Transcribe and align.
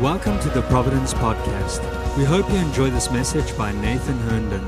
Welcome 0.00 0.40
to 0.40 0.48
the 0.48 0.62
Providence 0.62 1.12
Podcast. 1.12 1.82
We 2.16 2.24
hope 2.24 2.48
you 2.48 2.56
enjoy 2.56 2.88
this 2.88 3.10
message 3.10 3.54
by 3.58 3.70
Nathan 3.70 4.16
Herndon. 4.20 4.66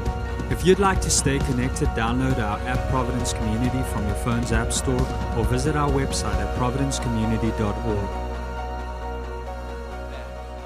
If 0.53 0.67
you'd 0.67 0.79
like 0.79 1.01
to 1.01 1.09
stay 1.09 1.39
connected, 1.39 1.89
download 1.97 2.39
our 2.39 2.59
app 2.69 2.91
Providence 2.91 3.33
Community 3.33 3.83
from 3.95 4.05
your 4.05 4.15
phone's 4.17 4.53
app 4.53 4.75
store 4.75 5.01
or 5.39 5.45
visit 5.47 5.75
our 5.75 5.89
website 5.89 6.35
at 6.35 6.55
providencecommunity.org. 6.59 8.11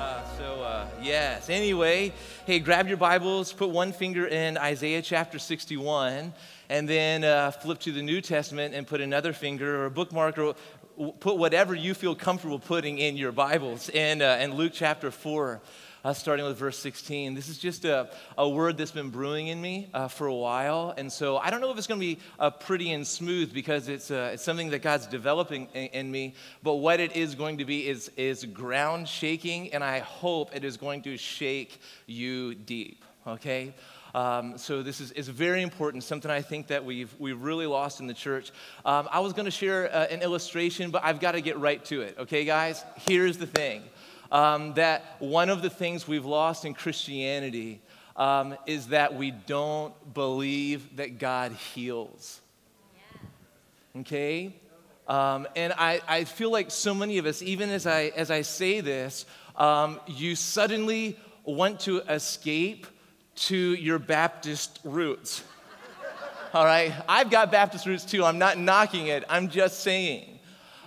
Uh, 0.00 0.24
so, 0.36 0.64
uh, 0.64 0.88
yes, 1.00 1.48
anyway, 1.48 2.12
hey, 2.44 2.58
grab 2.58 2.88
your 2.88 2.96
Bibles, 2.96 3.52
put 3.52 3.70
one 3.70 3.92
finger 3.92 4.26
in 4.26 4.58
Isaiah 4.58 5.00
chapter 5.00 5.38
61, 5.38 6.34
and 6.68 6.88
then 6.88 7.22
uh, 7.22 7.52
flip 7.52 7.78
to 7.78 7.92
the 7.92 8.02
New 8.02 8.20
Testament 8.20 8.74
and 8.74 8.84
put 8.84 9.00
another 9.00 9.32
finger 9.32 9.82
or 9.82 9.86
a 9.86 9.90
bookmark 9.92 10.38
or 10.38 10.56
put 11.20 11.36
whatever 11.36 11.74
you 11.74 11.94
feel 11.94 12.14
comfortable 12.14 12.58
putting 12.58 12.98
in 12.98 13.16
your 13.16 13.32
Bibles. 13.32 13.88
And, 13.90 14.22
uh, 14.22 14.38
in 14.40 14.54
Luke 14.54 14.72
chapter 14.74 15.10
4, 15.10 15.60
uh, 16.06 16.12
starting 16.12 16.46
with 16.46 16.56
verse 16.56 16.78
16. 16.78 17.34
This 17.34 17.48
is 17.48 17.58
just 17.58 17.84
a, 17.84 18.08
a 18.38 18.48
word 18.48 18.78
that's 18.78 18.92
been 18.92 19.10
brewing 19.10 19.48
in 19.48 19.60
me 19.60 19.88
uh, 19.92 20.06
for 20.06 20.28
a 20.28 20.34
while. 20.34 20.94
And 20.96 21.12
so 21.12 21.36
I 21.36 21.50
don't 21.50 21.60
know 21.60 21.72
if 21.72 21.78
it's 21.78 21.88
going 21.88 22.00
to 22.00 22.06
be 22.06 22.20
uh, 22.38 22.50
pretty 22.50 22.92
and 22.92 23.04
smooth 23.04 23.52
because 23.52 23.88
it's, 23.88 24.12
uh, 24.12 24.30
it's 24.34 24.44
something 24.44 24.70
that 24.70 24.82
God's 24.82 25.08
developing 25.08 25.66
in, 25.74 25.86
in, 25.88 26.10
me. 26.12 26.34
But 26.62 26.74
what 26.74 27.00
it 27.00 27.16
is 27.16 27.34
going 27.34 27.58
to 27.58 27.64
be 27.64 27.88
is, 27.88 28.08
is 28.16 28.44
ground 28.44 29.08
shaking, 29.08 29.74
and 29.74 29.82
I 29.82 29.98
hope 29.98 30.54
it 30.54 30.62
is 30.62 30.76
going 30.76 31.02
to 31.02 31.16
shake 31.16 31.80
you 32.06 32.54
deep, 32.54 33.04
okay? 33.26 33.74
Um, 34.16 34.56
so 34.56 34.82
this 34.82 35.02
is, 35.02 35.12
is 35.12 35.28
very 35.28 35.60
important, 35.60 36.02
something 36.02 36.30
I 36.30 36.40
think 36.40 36.68
that 36.68 36.86
we've, 36.86 37.14
we've 37.18 37.42
really 37.42 37.66
lost 37.66 38.00
in 38.00 38.06
the 38.06 38.14
church. 38.14 38.50
Um, 38.82 39.06
I 39.12 39.20
was 39.20 39.34
going 39.34 39.44
to 39.44 39.50
share 39.50 39.94
uh, 39.94 40.06
an 40.06 40.22
illustration, 40.22 40.90
but 40.90 41.04
I've 41.04 41.20
got 41.20 41.32
to 41.32 41.42
get 41.42 41.58
right 41.58 41.84
to 41.84 42.00
it, 42.00 42.16
okay, 42.20 42.46
guys? 42.46 42.82
Here's 43.06 43.36
the 43.36 43.46
thing 43.46 43.82
um, 44.32 44.72
that 44.72 45.16
one 45.18 45.50
of 45.50 45.60
the 45.60 45.68
things 45.68 46.08
we've 46.08 46.24
lost 46.24 46.64
in 46.64 46.72
Christianity 46.72 47.82
um, 48.16 48.56
is 48.64 48.86
that 48.86 49.14
we 49.14 49.32
don't 49.32 49.92
believe 50.14 50.96
that 50.96 51.18
God 51.18 51.52
heals. 51.52 52.40
Okay? 54.00 54.54
Um, 55.06 55.46
and 55.54 55.74
I, 55.76 56.00
I 56.08 56.24
feel 56.24 56.50
like 56.50 56.70
so 56.70 56.94
many 56.94 57.18
of 57.18 57.26
us, 57.26 57.42
even 57.42 57.68
as 57.68 57.86
I, 57.86 58.12
as 58.16 58.30
I 58.30 58.40
say 58.40 58.80
this, 58.80 59.26
um, 59.56 60.00
you 60.06 60.36
suddenly 60.36 61.18
want 61.44 61.80
to 61.80 61.98
escape 61.98 62.86
to 63.36 63.56
your 63.56 63.98
Baptist 63.98 64.80
roots. 64.84 65.44
All 66.52 66.64
right? 66.64 66.92
I've 67.08 67.30
got 67.30 67.52
Baptist 67.52 67.86
roots 67.86 68.04
too. 68.04 68.24
I'm 68.24 68.38
not 68.38 68.58
knocking 68.58 69.08
it, 69.08 69.24
I'm 69.28 69.48
just 69.48 69.80
saying. 69.80 70.38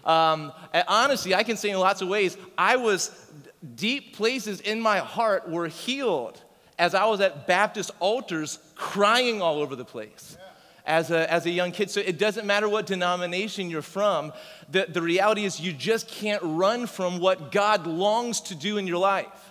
Um, 0.06 0.52
honestly, 0.88 1.36
I 1.36 1.44
can 1.44 1.58
say 1.58 1.70
in 1.70 1.80
lots 1.80 2.02
of 2.02 2.08
ways, 2.08 2.38
I 2.58 2.78
was 2.78 3.32
deep 3.76 4.16
places 4.16 4.62
in 4.62 4.80
my 4.82 5.00
heart 5.00 5.50
were 5.50 5.68
healed 5.68 6.42
as 6.80 6.96
I 6.96 7.06
was 7.06 7.20
at 7.22 7.46
Baptist 7.46 7.92
altars 8.00 8.58
crying 8.76 9.42
all 9.42 9.60
over 9.60 9.76
the 9.76 9.86
place. 9.86 10.38
As 10.86 11.12
a, 11.12 11.32
as 11.32 11.46
a 11.46 11.52
young 11.52 11.72
kid. 11.72 11.92
So 11.92 12.00
it 12.00 12.18
doesn't 12.18 12.48
matter 12.48 12.68
what 12.68 12.88
denomination 12.88 13.70
you're 13.70 13.84
from, 13.84 14.34
the, 14.72 14.88
the 14.90 15.04
reality 15.04 15.46
is 15.46 15.60
you 15.60 15.72
just 15.72 16.08
can't 16.08 16.42
run 16.42 16.88
from 16.88 17.20
what 17.20 17.52
God 17.52 17.86
longs 17.86 18.42
to 18.42 18.56
do 18.56 18.80
in 18.80 18.88
your 18.88 18.98
life. 18.98 19.49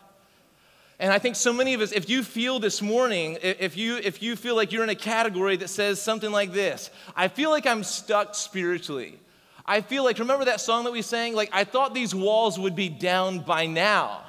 And 1.00 1.12
I 1.12 1.18
think 1.18 1.36
so 1.36 1.52
many 1.52 1.74
of 1.74 1.80
us, 1.80 1.92
if 1.92 2.10
you 2.10 2.24
feel 2.24 2.58
this 2.58 2.82
morning, 2.82 3.38
if 3.40 3.76
you, 3.76 3.96
if 3.96 4.20
you 4.20 4.34
feel 4.34 4.56
like 4.56 4.72
you're 4.72 4.82
in 4.82 4.88
a 4.88 4.96
category 4.96 5.56
that 5.56 5.68
says 5.68 6.02
something 6.02 6.30
like 6.30 6.52
this 6.52 6.90
I 7.14 7.28
feel 7.28 7.50
like 7.50 7.66
I'm 7.66 7.84
stuck 7.84 8.34
spiritually. 8.34 9.18
I 9.64 9.82
feel 9.82 10.02
like, 10.02 10.18
remember 10.18 10.46
that 10.46 10.62
song 10.62 10.84
that 10.84 10.92
we 10.92 11.02
sang? 11.02 11.34
Like, 11.34 11.50
I 11.52 11.64
thought 11.64 11.92
these 11.92 12.14
walls 12.14 12.58
would 12.58 12.74
be 12.74 12.88
down 12.88 13.40
by 13.40 13.66
now. 13.66 14.24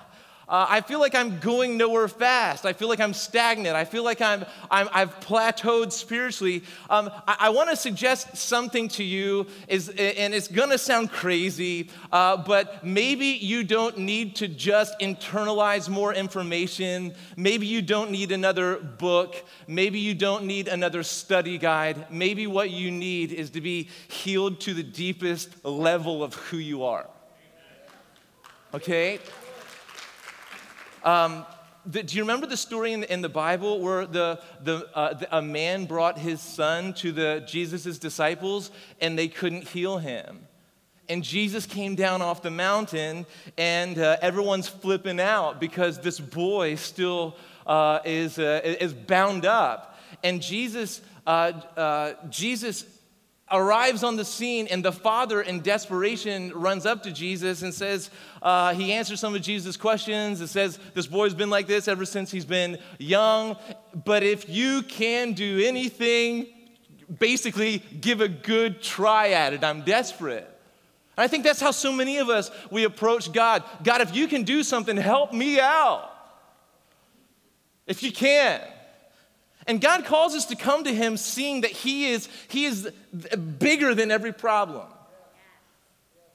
Uh, 0.49 0.65
I 0.67 0.81
feel 0.81 0.99
like 0.99 1.13
I'm 1.13 1.37
going 1.39 1.77
nowhere 1.77 2.07
fast. 2.07 2.65
I 2.65 2.73
feel 2.73 2.89
like 2.89 2.99
I'm 2.99 3.13
stagnant. 3.13 3.75
I 3.75 3.85
feel 3.85 4.03
like 4.03 4.19
I'm, 4.19 4.45
i 4.71 4.99
have 4.99 5.19
plateaued 5.19 5.91
spiritually. 5.91 6.63
Um, 6.89 7.11
I, 7.27 7.35
I 7.41 7.49
want 7.49 7.69
to 7.69 7.75
suggest 7.75 8.35
something 8.35 8.87
to 8.89 9.03
you, 9.03 9.45
is, 9.67 9.89
and 9.89 10.33
it's 10.33 10.47
going 10.47 10.71
to 10.71 10.79
sound 10.79 11.11
crazy, 11.11 11.91
uh, 12.11 12.35
but 12.37 12.83
maybe 12.83 13.27
you 13.27 13.63
don't 13.63 13.99
need 13.99 14.37
to 14.37 14.47
just 14.47 14.99
internalize 14.99 15.87
more 15.87 16.15
information. 16.15 17.13
Maybe 17.37 17.67
you 17.67 17.83
don't 17.83 18.09
need 18.09 18.31
another 18.31 18.77
book. 18.77 19.45
Maybe 19.67 19.99
you 19.99 20.15
don't 20.15 20.45
need 20.45 20.67
another 20.67 21.03
study 21.03 21.59
guide. 21.59 22.09
Maybe 22.09 22.47
what 22.47 22.71
you 22.71 22.89
need 22.89 23.33
is 23.33 23.51
to 23.51 23.61
be 23.61 23.87
healed 24.07 24.61
to 24.61 24.73
the 24.73 24.81
deepest 24.81 25.63
level 25.63 26.23
of 26.23 26.33
who 26.33 26.57
you 26.57 26.85
are. 26.85 27.05
Okay? 28.73 29.19
Um, 31.03 31.45
the, 31.85 32.03
do 32.03 32.17
you 32.17 32.23
remember 32.23 32.45
the 32.45 32.57
story 32.57 32.93
in 32.93 33.01
the, 33.01 33.13
in 33.13 33.21
the 33.21 33.29
Bible 33.29 33.79
where 33.79 34.05
the, 34.05 34.41
the, 34.63 34.87
uh, 34.93 35.13
the, 35.13 35.37
a 35.37 35.41
man 35.41 35.85
brought 35.85 36.17
his 36.17 36.41
son 36.41 36.93
to 36.95 37.11
the 37.11 37.43
Jesus' 37.47 37.97
disciples 37.97 38.71
and 38.99 39.17
they 39.17 39.27
couldn't 39.27 39.67
heal 39.69 39.97
him? 39.97 40.47
And 41.07 41.23
Jesus 41.23 41.65
came 41.65 41.95
down 41.95 42.21
off 42.21 42.43
the 42.43 42.51
mountain 42.51 43.25
and 43.57 43.97
uh, 43.97 44.17
everyone's 44.21 44.67
flipping 44.67 45.19
out 45.19 45.59
because 45.59 45.99
this 45.99 46.19
boy 46.19 46.75
still 46.75 47.35
uh, 47.65 47.99
is, 48.05 48.37
uh, 48.37 48.61
is 48.63 48.93
bound 48.93 49.45
up. 49.45 49.97
And 50.23 50.41
Jesus, 50.41 51.01
uh, 51.25 51.53
uh, 51.75 52.13
Jesus 52.29 52.85
arrives 53.51 54.03
on 54.03 54.15
the 54.15 54.25
scene, 54.25 54.67
and 54.67 54.83
the 54.83 54.91
father, 54.91 55.41
in 55.41 55.61
desperation, 55.61 56.51
runs 56.53 56.85
up 56.85 57.03
to 57.03 57.11
Jesus 57.11 57.61
and 57.61 57.73
says, 57.73 58.09
uh, 58.41 58.73
He 58.73 58.93
answers 58.93 59.19
some 59.19 59.35
of 59.35 59.41
Jesus' 59.41 59.77
questions. 59.77 60.41
It 60.41 60.47
says, 60.47 60.79
This 60.93 61.07
boy's 61.07 61.33
been 61.33 61.49
like 61.49 61.67
this 61.67 61.87
ever 61.87 62.05
since 62.05 62.31
he's 62.31 62.45
been 62.45 62.77
young, 62.97 63.57
but 64.05 64.23
if 64.23 64.49
you 64.49 64.81
can 64.83 65.33
do 65.33 65.61
anything, 65.63 66.47
basically 67.19 67.79
give 67.99 68.21
a 68.21 68.27
good 68.27 68.81
try 68.81 69.31
at 69.31 69.53
it. 69.53 69.63
I'm 69.63 69.81
desperate. 69.81 70.47
And 71.17 71.23
I 71.23 71.27
think 71.27 71.43
that's 71.43 71.59
how 71.59 71.71
so 71.71 71.91
many 71.91 72.17
of 72.17 72.29
us 72.29 72.51
we 72.71 72.83
approach 72.83 73.31
God. 73.33 73.63
God, 73.83 74.01
if 74.01 74.15
you 74.15 74.27
can 74.27 74.43
do 74.43 74.63
something, 74.63 74.95
help 74.95 75.33
me 75.33 75.59
out. 75.59 76.09
If 77.87 78.03
you 78.03 78.11
can. 78.11 78.61
And 79.67 79.81
God 79.81 80.05
calls 80.05 80.33
us 80.33 80.45
to 80.45 80.55
come 80.55 80.83
to 80.85 80.93
Him 80.93 81.17
seeing 81.17 81.61
that 81.61 81.71
He 81.71 82.09
is, 82.09 82.29
he 82.47 82.65
is 82.65 82.89
bigger 83.59 83.93
than 83.93 84.11
every 84.11 84.33
problem. 84.33 84.87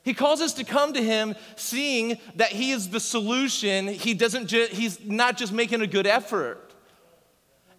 He 0.04 0.12
calls 0.12 0.40
us 0.40 0.52
to 0.54 0.64
come 0.64 0.92
to 0.92 1.02
him 1.02 1.34
seeing 1.56 2.18
that 2.36 2.50
he 2.50 2.72
is 2.72 2.90
the 2.90 3.00
solution. 3.00 3.88
He 3.88 4.12
doesn't 4.14 4.48
ju- 4.48 4.68
he's 4.70 5.02
not 5.04 5.36
just 5.36 5.52
making 5.52 5.80
a 5.80 5.86
good 5.86 6.06
effort. 6.06 6.72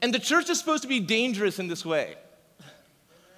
And 0.02 0.14
the 0.14 0.20
church 0.20 0.50
is 0.50 0.60
supposed 0.60 0.84
to 0.84 0.90
be 0.90 1.00
dangerous 1.00 1.60
in 1.60 1.68
this 1.68 1.86
way. 1.86 2.16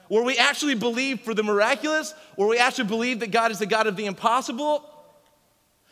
Where 0.07 0.23
we 0.23 0.37
actually 0.37 0.75
believe 0.75 1.19
for 1.19 1.33
the 1.33 1.43
miraculous, 1.43 2.13
where 2.35 2.47
we 2.47 2.57
actually 2.57 2.87
believe 2.87 3.19
that 3.19 3.31
God 3.31 3.51
is 3.51 3.59
the 3.59 3.65
God 3.65 3.87
of 3.87 3.97
the 3.97 4.05
impossible, 4.05 4.89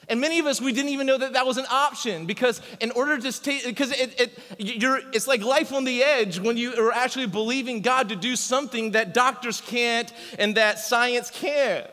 and 0.08 0.22
many 0.22 0.40
of 0.40 0.46
us, 0.46 0.62
we 0.62 0.72
didn't 0.72 0.92
even 0.92 1.08
know 1.08 1.18
that 1.18 1.34
that 1.34 1.46
was 1.46 1.58
an 1.58 1.66
option 1.70 2.26
because 2.26 2.62
in 2.80 2.92
order 2.92 3.18
to 3.18 3.32
stay, 3.32 3.62
because 3.66 3.92
it, 3.92 4.22
it, 4.22 4.40
you're, 4.60 5.00
it's 5.14 5.28
like 5.28 5.42
life 5.42 5.74
on 5.74 5.84
the 5.84 6.04
edge 6.04 6.40
when 6.40 6.58
you 6.58 6.76
are 6.76 6.92
actually 6.92 7.26
believing 7.26 7.82
God 7.82 8.10
to 8.10 8.16
do 8.16 8.36
something 8.36 8.92
that 8.92 9.14
doctors 9.14 9.62
can't 9.62 10.14
and 10.38 10.56
that 10.56 10.80
science 10.80 11.32
can't. 11.32 11.88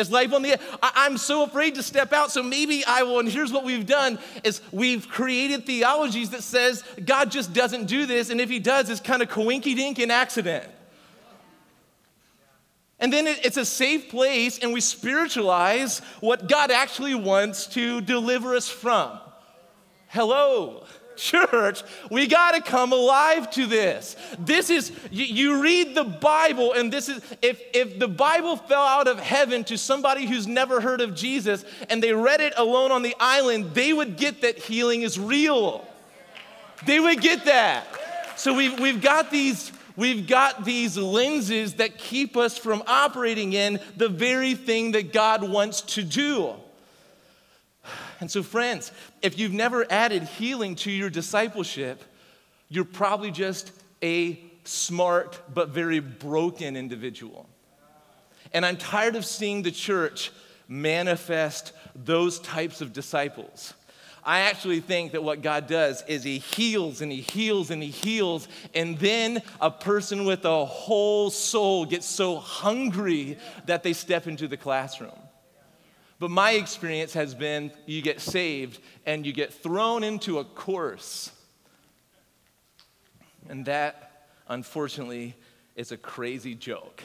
It's 0.00 0.10
life 0.10 0.32
on 0.32 0.42
the 0.42 0.52
edge. 0.52 0.60
I, 0.82 1.06
am 1.06 1.16
so 1.16 1.44
afraid 1.44 1.74
to 1.76 1.82
step 1.82 2.12
out, 2.12 2.30
so 2.30 2.42
maybe 2.42 2.84
I 2.86 3.02
will. 3.02 3.20
And 3.20 3.28
here's 3.28 3.52
what 3.52 3.64
we've 3.64 3.86
done 3.86 4.18
is 4.42 4.60
we've 4.72 5.08
created 5.08 5.66
theologies 5.66 6.30
that 6.30 6.42
says 6.42 6.82
God 7.04 7.30
just 7.30 7.52
doesn't 7.52 7.86
do 7.86 8.06
this, 8.06 8.30
and 8.30 8.40
if 8.40 8.50
he 8.50 8.58
does, 8.58 8.90
it's 8.90 9.00
kind 9.00 9.22
of 9.22 9.28
coinky 9.28 9.76
dink 9.76 9.98
and 9.98 10.10
accident. 10.10 10.66
And 12.98 13.10
then 13.10 13.26
it's 13.26 13.56
a 13.56 13.64
safe 13.64 14.10
place, 14.10 14.58
and 14.58 14.74
we 14.74 14.80
spiritualize 14.82 16.00
what 16.20 16.48
God 16.48 16.70
actually 16.70 17.14
wants 17.14 17.66
to 17.68 18.02
deliver 18.02 18.54
us 18.54 18.68
from. 18.68 19.18
Hello, 20.08 20.84
church, 21.20 21.82
we 22.10 22.26
got 22.26 22.52
to 22.52 22.62
come 22.62 22.92
alive 22.92 23.50
to 23.50 23.66
this. 23.66 24.16
This 24.38 24.70
is, 24.70 24.90
you, 25.10 25.24
you, 25.24 25.62
read 25.62 25.94
the 25.94 26.04
Bible, 26.04 26.72
and 26.72 26.92
this 26.92 27.08
is, 27.08 27.20
if, 27.42 27.62
if 27.74 27.98
the 27.98 28.08
Bible 28.08 28.56
fell 28.56 28.82
out 28.82 29.06
of 29.06 29.20
heaven 29.20 29.62
to 29.64 29.76
somebody 29.76 30.26
who's 30.26 30.46
never 30.46 30.80
heard 30.80 31.00
of 31.00 31.14
Jesus 31.14 31.64
and 31.88 32.02
they 32.02 32.12
read 32.12 32.40
it 32.40 32.54
alone 32.56 32.90
on 32.90 33.02
the 33.02 33.14
island, 33.20 33.74
they 33.74 33.92
would 33.92 34.16
get 34.16 34.40
that 34.40 34.58
healing 34.58 35.02
is 35.02 35.18
real. 35.18 35.86
They 36.86 36.98
would 36.98 37.20
get 37.20 37.44
that. 37.44 37.86
So 38.36 38.54
we've, 38.54 38.80
we've 38.80 39.02
got 39.02 39.30
these 39.30 39.72
We've 39.96 40.26
got 40.26 40.64
these 40.64 40.96
lenses 40.96 41.74
that 41.74 41.98
keep 41.98 42.34
us 42.34 42.56
from 42.56 42.82
operating 42.86 43.52
in 43.52 43.80
the 43.98 44.08
very 44.08 44.54
thing 44.54 44.92
that 44.92 45.12
God 45.12 45.42
wants 45.42 45.82
to 45.82 46.02
do. 46.02 46.54
And 48.20 48.30
so, 48.30 48.42
friends, 48.42 48.92
if 49.22 49.38
you've 49.38 49.52
never 49.52 49.90
added 49.90 50.22
healing 50.24 50.74
to 50.76 50.90
your 50.90 51.10
discipleship, 51.10 52.04
you're 52.68 52.84
probably 52.84 53.30
just 53.30 53.72
a 54.02 54.38
smart 54.64 55.40
but 55.52 55.70
very 55.70 56.00
broken 56.00 56.76
individual. 56.76 57.48
And 58.52 58.64
I'm 58.66 58.76
tired 58.76 59.16
of 59.16 59.24
seeing 59.24 59.62
the 59.62 59.70
church 59.70 60.30
manifest 60.68 61.72
those 61.94 62.38
types 62.40 62.80
of 62.80 62.92
disciples. 62.92 63.74
I 64.22 64.40
actually 64.40 64.80
think 64.80 65.12
that 65.12 65.24
what 65.24 65.40
God 65.40 65.66
does 65.66 66.04
is 66.06 66.22
He 66.22 66.38
heals 66.38 67.00
and 67.00 67.10
He 67.10 67.20
heals 67.20 67.70
and 67.70 67.82
He 67.82 67.88
heals, 67.90 68.48
and 68.74 68.98
then 68.98 69.42
a 69.60 69.70
person 69.70 70.26
with 70.26 70.44
a 70.44 70.64
whole 70.64 71.30
soul 71.30 71.86
gets 71.86 72.06
so 72.06 72.36
hungry 72.36 73.38
that 73.66 73.82
they 73.82 73.94
step 73.94 74.26
into 74.26 74.46
the 74.46 74.58
classroom. 74.58 75.19
But 76.20 76.30
my 76.30 76.52
experience 76.52 77.14
has 77.14 77.34
been 77.34 77.72
you 77.86 78.02
get 78.02 78.20
saved 78.20 78.78
and 79.06 79.24
you 79.24 79.32
get 79.32 79.54
thrown 79.54 80.04
into 80.04 80.38
a 80.38 80.44
course. 80.44 81.32
And 83.48 83.64
that, 83.64 84.28
unfortunately, 84.46 85.34
is 85.74 85.92
a 85.92 85.96
crazy 85.96 86.54
joke 86.54 87.02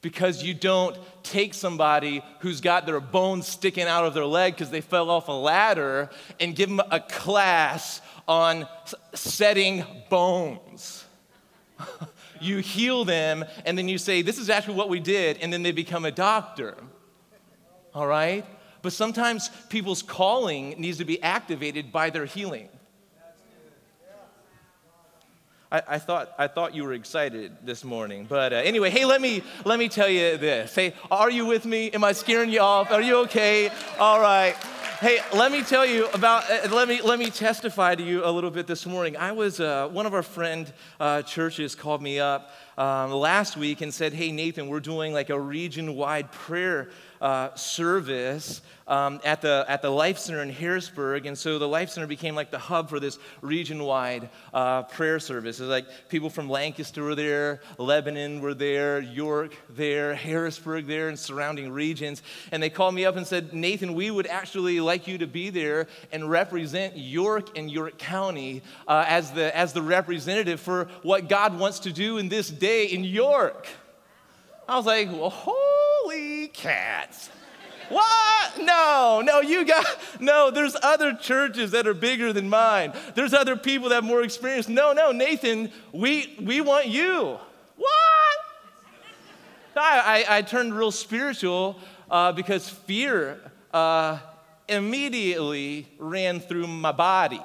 because 0.00 0.44
you 0.44 0.54
don't 0.54 0.96
take 1.24 1.54
somebody 1.54 2.22
who's 2.38 2.60
got 2.60 2.86
their 2.86 3.00
bones 3.00 3.48
sticking 3.48 3.84
out 3.84 4.04
of 4.04 4.14
their 4.14 4.26
leg 4.26 4.54
because 4.54 4.70
they 4.70 4.80
fell 4.80 5.10
off 5.10 5.26
a 5.26 5.32
ladder 5.32 6.08
and 6.38 6.54
give 6.54 6.68
them 6.68 6.80
a 6.90 7.00
class 7.00 8.00
on 8.28 8.66
setting 9.12 9.84
bones. 10.08 11.04
you 12.40 12.58
heal 12.58 13.04
them 13.04 13.44
and 13.66 13.76
then 13.76 13.88
you 13.88 13.98
say, 13.98 14.22
This 14.22 14.38
is 14.38 14.50
actually 14.50 14.76
what 14.76 14.88
we 14.88 15.00
did, 15.00 15.38
and 15.38 15.52
then 15.52 15.64
they 15.64 15.72
become 15.72 16.04
a 16.04 16.12
doctor. 16.12 16.76
All 17.94 18.06
right? 18.06 18.44
But 18.82 18.92
sometimes 18.92 19.50
people's 19.68 20.02
calling 20.02 20.70
needs 20.78 20.98
to 20.98 21.04
be 21.04 21.22
activated 21.22 21.92
by 21.92 22.10
their 22.10 22.24
healing. 22.24 22.68
I, 25.72 25.98
thought, 25.98 26.34
I 26.38 26.48
thought 26.48 26.74
you 26.74 26.84
were 26.84 26.92
excited 26.92 27.56
this 27.64 27.82
morning. 27.82 28.26
But 28.28 28.52
uh, 28.52 28.56
anyway, 28.56 28.90
hey, 28.90 29.06
let 29.06 29.22
me, 29.22 29.42
let 29.64 29.78
me 29.78 29.88
tell 29.88 30.08
you 30.08 30.36
this. 30.36 30.74
Hey, 30.74 30.92
are 31.10 31.30
you 31.30 31.46
with 31.46 31.64
me? 31.64 31.90
Am 31.92 32.04
I 32.04 32.12
scaring 32.12 32.50
you 32.50 32.60
off? 32.60 32.92
Are 32.92 33.00
you 33.00 33.16
okay? 33.20 33.70
All 33.98 34.20
right. 34.20 34.54
Hey, 35.00 35.20
let 35.34 35.50
me 35.50 35.62
tell 35.62 35.86
you 35.86 36.08
about, 36.08 36.48
uh, 36.50 36.68
let, 36.74 36.88
me, 36.88 37.00
let 37.00 37.18
me 37.18 37.30
testify 37.30 37.94
to 37.94 38.02
you 38.02 38.22
a 38.22 38.30
little 38.30 38.50
bit 38.50 38.66
this 38.66 38.84
morning. 38.84 39.16
I 39.16 39.32
was, 39.32 39.60
uh, 39.60 39.88
one 39.88 40.04
of 40.04 40.12
our 40.12 40.22
friend 40.22 40.70
uh, 41.00 41.22
churches 41.22 41.74
called 41.74 42.02
me 42.02 42.20
up 42.20 42.50
um, 42.78 43.10
last 43.12 43.56
week 43.56 43.80
and 43.80 43.92
said, 43.92 44.12
Hey, 44.12 44.32
Nathan, 44.32 44.68
we're 44.68 44.80
doing 44.80 45.12
like 45.12 45.30
a 45.30 45.38
region 45.38 45.94
wide 45.94 46.32
prayer 46.32 46.90
uh, 47.20 47.54
service 47.54 48.62
um, 48.88 49.20
at, 49.24 49.40
the, 49.40 49.64
at 49.68 49.80
the 49.80 49.90
Life 49.90 50.18
Center 50.18 50.42
in 50.42 50.50
Harrisburg. 50.50 51.24
And 51.26 51.38
so 51.38 51.58
the 51.58 51.68
Life 51.68 51.90
Center 51.90 52.06
became 52.06 52.34
like 52.34 52.50
the 52.50 52.58
hub 52.58 52.90
for 52.90 52.98
this 52.98 53.18
region 53.40 53.84
wide 53.84 54.28
uh, 54.52 54.82
prayer 54.82 55.20
service. 55.20 55.60
It 55.60 55.62
was 55.62 55.70
like 55.70 55.86
people 56.08 56.28
from 56.28 56.50
Lancaster 56.50 57.02
were 57.02 57.14
there, 57.14 57.60
Lebanon 57.78 58.40
were 58.40 58.54
there, 58.54 59.00
York 59.00 59.54
there, 59.70 60.14
Harrisburg 60.14 60.86
there, 60.86 61.08
and 61.08 61.18
surrounding 61.18 61.70
regions. 61.70 62.22
And 62.50 62.62
they 62.62 62.70
called 62.70 62.94
me 62.94 63.04
up 63.04 63.16
and 63.16 63.26
said, 63.26 63.54
Nathan, 63.54 63.94
we 63.94 64.10
would 64.10 64.26
actually 64.26 64.80
like 64.80 65.06
you 65.06 65.18
to 65.18 65.26
be 65.26 65.50
there 65.50 65.86
and 66.10 66.28
represent 66.28 66.96
York 66.96 67.56
and 67.56 67.70
York 67.70 67.98
County 67.98 68.62
uh, 68.88 69.04
as, 69.06 69.30
the, 69.30 69.56
as 69.56 69.72
the 69.72 69.82
representative 69.82 70.60
for 70.60 70.88
what 71.02 71.28
God 71.28 71.58
wants 71.58 71.78
to 71.80 71.92
do 71.92 72.18
in 72.18 72.28
this 72.28 72.50
day 72.62 72.84
in 72.84 73.02
York. 73.02 73.66
I 74.68 74.76
was 74.76 74.86
like, 74.86 75.10
well, 75.10 75.30
holy 75.30 76.46
cats. 76.46 77.28
What? 77.88 78.62
No, 78.62 79.20
no, 79.22 79.40
you 79.40 79.64
got, 79.64 79.84
no, 80.20 80.52
there's 80.52 80.76
other 80.80 81.12
churches 81.12 81.72
that 81.72 81.88
are 81.88 81.92
bigger 81.92 82.32
than 82.32 82.48
mine. 82.48 82.92
There's 83.16 83.34
other 83.34 83.56
people 83.56 83.88
that 83.88 83.96
have 83.96 84.04
more 84.04 84.22
experience. 84.22 84.68
No, 84.68 84.92
no, 84.92 85.10
Nathan, 85.10 85.72
we, 85.90 86.36
we 86.40 86.60
want 86.60 86.86
you. 86.86 87.36
What? 87.76 88.36
I, 89.76 90.24
I, 90.28 90.36
I 90.38 90.42
turned 90.42 90.72
real 90.72 90.92
spiritual 90.92 91.80
uh, 92.08 92.30
because 92.30 92.68
fear 92.68 93.40
uh, 93.74 94.20
immediately 94.68 95.88
ran 95.98 96.38
through 96.38 96.68
my 96.68 96.92
body. 96.92 97.40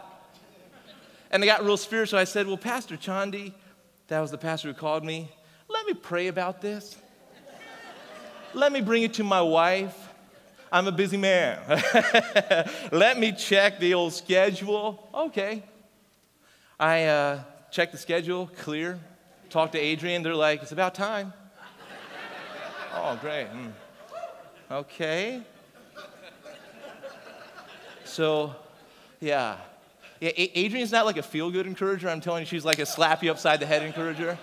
And 1.31 1.41
I 1.41 1.47
got 1.47 1.65
real 1.65 1.75
spiritual. 1.75 2.19
I 2.19 2.25
said, 2.25 2.45
Well, 2.45 2.57
Pastor 2.57 2.97
Chandi, 2.97 3.53
that 4.07 4.19
was 4.19 4.31
the 4.31 4.37
pastor 4.37 4.69
who 4.69 4.73
called 4.73 5.03
me, 5.03 5.29
let 5.69 5.85
me 5.85 5.93
pray 5.93 6.27
about 6.27 6.61
this. 6.61 6.97
Let 8.53 8.71
me 8.71 8.81
bring 8.81 9.03
it 9.03 9.15
to 9.15 9.23
my 9.23 9.41
wife. 9.41 9.95
I'm 10.71 10.87
a 10.87 10.91
busy 10.91 11.17
man. 11.17 11.59
Let 12.91 13.19
me 13.19 13.31
check 13.31 13.79
the 13.79 13.93
old 13.93 14.13
schedule. 14.13 15.09
Okay. 15.13 15.63
I 16.79 17.05
uh, 17.05 17.43
check 17.71 17.91
the 17.91 17.97
schedule, 17.97 18.49
clear. 18.57 18.99
Talk 19.49 19.71
to 19.73 19.79
Adrian. 19.79 20.23
They're 20.23 20.35
like, 20.35 20.61
it's 20.61 20.71
about 20.71 20.95
time. 20.95 21.33
oh, 22.93 23.17
great. 23.21 23.47
Mm. 23.47 23.71
Okay. 24.71 25.41
So, 28.03 28.55
yeah. 29.19 29.57
Yeah, 30.19 30.31
Adrian's 30.35 30.91
not 30.91 31.05
like 31.05 31.17
a 31.17 31.23
feel 31.23 31.51
good 31.51 31.67
encourager. 31.67 32.09
I'm 32.09 32.21
telling 32.21 32.41
you, 32.41 32.45
she's 32.45 32.65
like 32.65 32.79
a 32.79 32.85
slap 32.85 33.23
you 33.23 33.31
upside 33.31 33.59
the 33.59 33.65
head 33.65 33.83
encourager. 33.83 34.37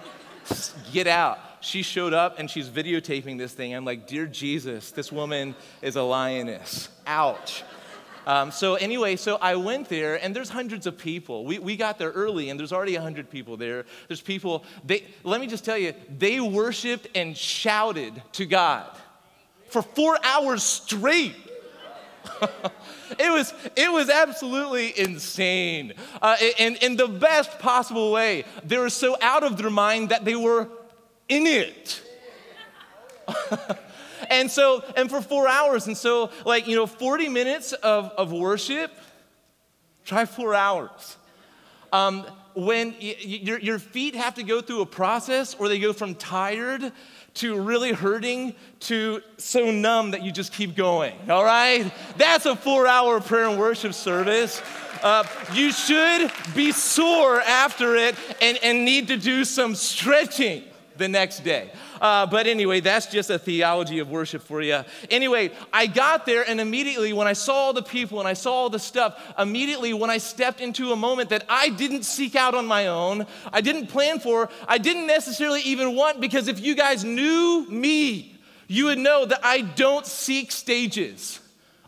Get 0.93 1.07
out 1.07 1.39
she 1.65 1.83
showed 1.83 2.13
up 2.13 2.39
and 2.39 2.51
she's 2.51 2.69
videotaping 2.69 3.39
this 3.39 3.53
thing. 3.53 3.75
I'm 3.75 3.85
like, 3.85 4.07
Dear 4.07 4.27
Jesus, 4.27 4.91
this 4.91 5.11
woman 5.11 5.55
is 5.83 5.97
a 5.97 6.03
lioness. 6.03 6.89
Ouch. 7.07 7.65
Um, 8.27 8.51
so 8.51 8.75
anyway, 8.77 9.17
so 9.17 9.37
I 9.37 9.57
went 9.57 9.91
there, 9.91 10.23
and 10.23 10.35
there's 10.35 10.49
hundreds 10.49 10.87
of 10.87 10.97
people. 10.97 11.45
We, 11.45 11.59
we 11.59 11.77
got 11.77 11.99
there 11.99 12.11
early, 12.11 12.49
and 12.49 12.59
there's 12.59 12.73
already 12.73 12.95
100 12.95 13.29
people 13.29 13.59
there. 13.59 13.85
There's 14.09 14.23
people, 14.23 14.65
they, 14.83 15.05
let 15.25 15.43
me 15.43 15.47
just 15.47 15.63
tell 15.63 15.77
you, 15.77 15.93
they 16.09 16.41
worshiped 16.41 17.07
and 17.15 17.37
shouted 17.37 18.23
to 18.33 18.47
God 18.47 18.89
for 19.69 19.83
four 19.83 20.17
hours 20.25 20.63
straight. 20.63 21.37
it 23.19 23.31
was 23.31 23.53
it 23.77 23.93
was 23.93 24.09
absolutely 24.09 24.99
insane 24.99 25.93
uh, 26.23 26.37
in, 26.59 26.77
in 26.77 26.97
the 26.97 27.07
best 27.07 27.59
possible 27.59 28.11
way 28.13 28.45
they 28.65 28.79
were 28.79 28.91
so 28.91 29.17
out 29.21 29.43
of 29.43 29.57
their 29.57 29.71
mind 29.71 30.09
that 30.09 30.25
they 30.25 30.37
were 30.37 30.69
in 31.29 31.47
it. 31.47 32.03
and 34.31 34.51
so, 34.51 34.85
and 34.97 35.11
for 35.11 35.21
four 35.21 35.49
hours. 35.49 35.87
And 35.87 35.97
so, 35.97 36.31
like, 36.45 36.67
you 36.67 36.77
know, 36.77 36.87
40 36.87 37.29
minutes 37.29 37.73
of, 37.73 38.11
of 38.17 38.33
worship, 38.33 38.93
try 40.05 40.25
four 40.25 40.55
hours. 40.55 41.17
Um, 41.93 42.27
when 42.55 42.91
y- 42.93 42.97
y- 43.01 43.41
your, 43.43 43.59
your 43.59 43.79
feet 43.79 44.15
have 44.15 44.35
to 44.35 44.43
go 44.43 44.61
through 44.61 44.83
a 44.83 44.87
process 44.87 45.55
or 45.55 45.69
they 45.69 45.79
go 45.79 45.93
from 45.93 46.15
tired 46.15 46.93
to 47.35 47.61
really 47.61 47.93
hurting 47.93 48.55
to 48.81 49.21
so 49.39 49.71
numb 49.71 50.13
that 50.13 50.23
you 50.23 50.31
just 50.31 50.53
keep 50.53 50.77
going, 50.77 51.15
all 51.29 51.45
right? 51.45 51.93
That's 52.17 52.47
a 52.47 52.55
four 52.55 52.87
hour 52.87 53.21
prayer 53.21 53.49
and 53.49 53.59
worship 53.59 53.95
service. 53.95 54.63
Uh, 55.03 55.25
you 55.53 55.73
should 55.73 56.31
be 56.55 56.73
sore 56.73 57.41
after 57.41 57.97
it 57.97 58.17
and, 58.41 58.59
and 58.63 58.85
need 58.85 59.09
to 59.09 59.17
do 59.17 59.45
some 59.45 59.75
stretching 59.75 60.65
the 60.97 61.09
next 61.09 61.41
day. 61.45 61.71
Uh, 62.05 62.27
but 62.27 62.47
anyway, 62.47 62.81
that's 62.81 63.07
just 63.07 63.31
a 63.31 63.39
theology 63.39 63.99
of 63.99 64.11
worship 64.11 64.43
for 64.43 64.61
you. 64.61 64.85
Anyway, 65.09 65.51
I 65.73 65.87
got 65.87 66.27
there, 66.27 66.47
and 66.47 66.61
immediately 66.61 67.15
when 67.15 67.27
I 67.27 67.33
saw 67.33 67.55
all 67.55 67.73
the 67.73 67.83
people 67.83 68.19
and 68.19 68.29
I 68.29 68.35
saw 68.35 68.53
all 68.53 68.69
the 68.69 68.79
stuff, 68.79 69.19
immediately 69.39 69.95
when 69.95 70.11
I 70.11 70.19
stepped 70.19 70.61
into 70.61 70.93
a 70.93 70.97
moment 70.97 71.31
that 71.31 71.47
I 71.49 71.71
didn't 71.71 72.03
seek 72.03 72.37
out 72.37 72.55
on 72.55 72.67
my 72.67 72.89
own, 72.89 73.25
I 73.51 73.63
didn't 73.63 73.87
plan 73.87 74.21
for, 74.21 74.51
I 74.69 74.77
didn't 74.77 75.07
necessarily 75.07 75.63
even 75.63 75.97
want, 75.97 76.21
because 76.21 76.47
if 76.47 76.61
you 76.61 76.75
guys 76.75 77.05
knew 77.05 77.67
me, 77.71 78.37
you 78.69 78.85
would 78.85 78.99
know 78.99 79.25
that 79.25 79.41
I 79.43 79.63
don't 79.63 80.05
seek 80.05 80.53
stages. 80.53 81.41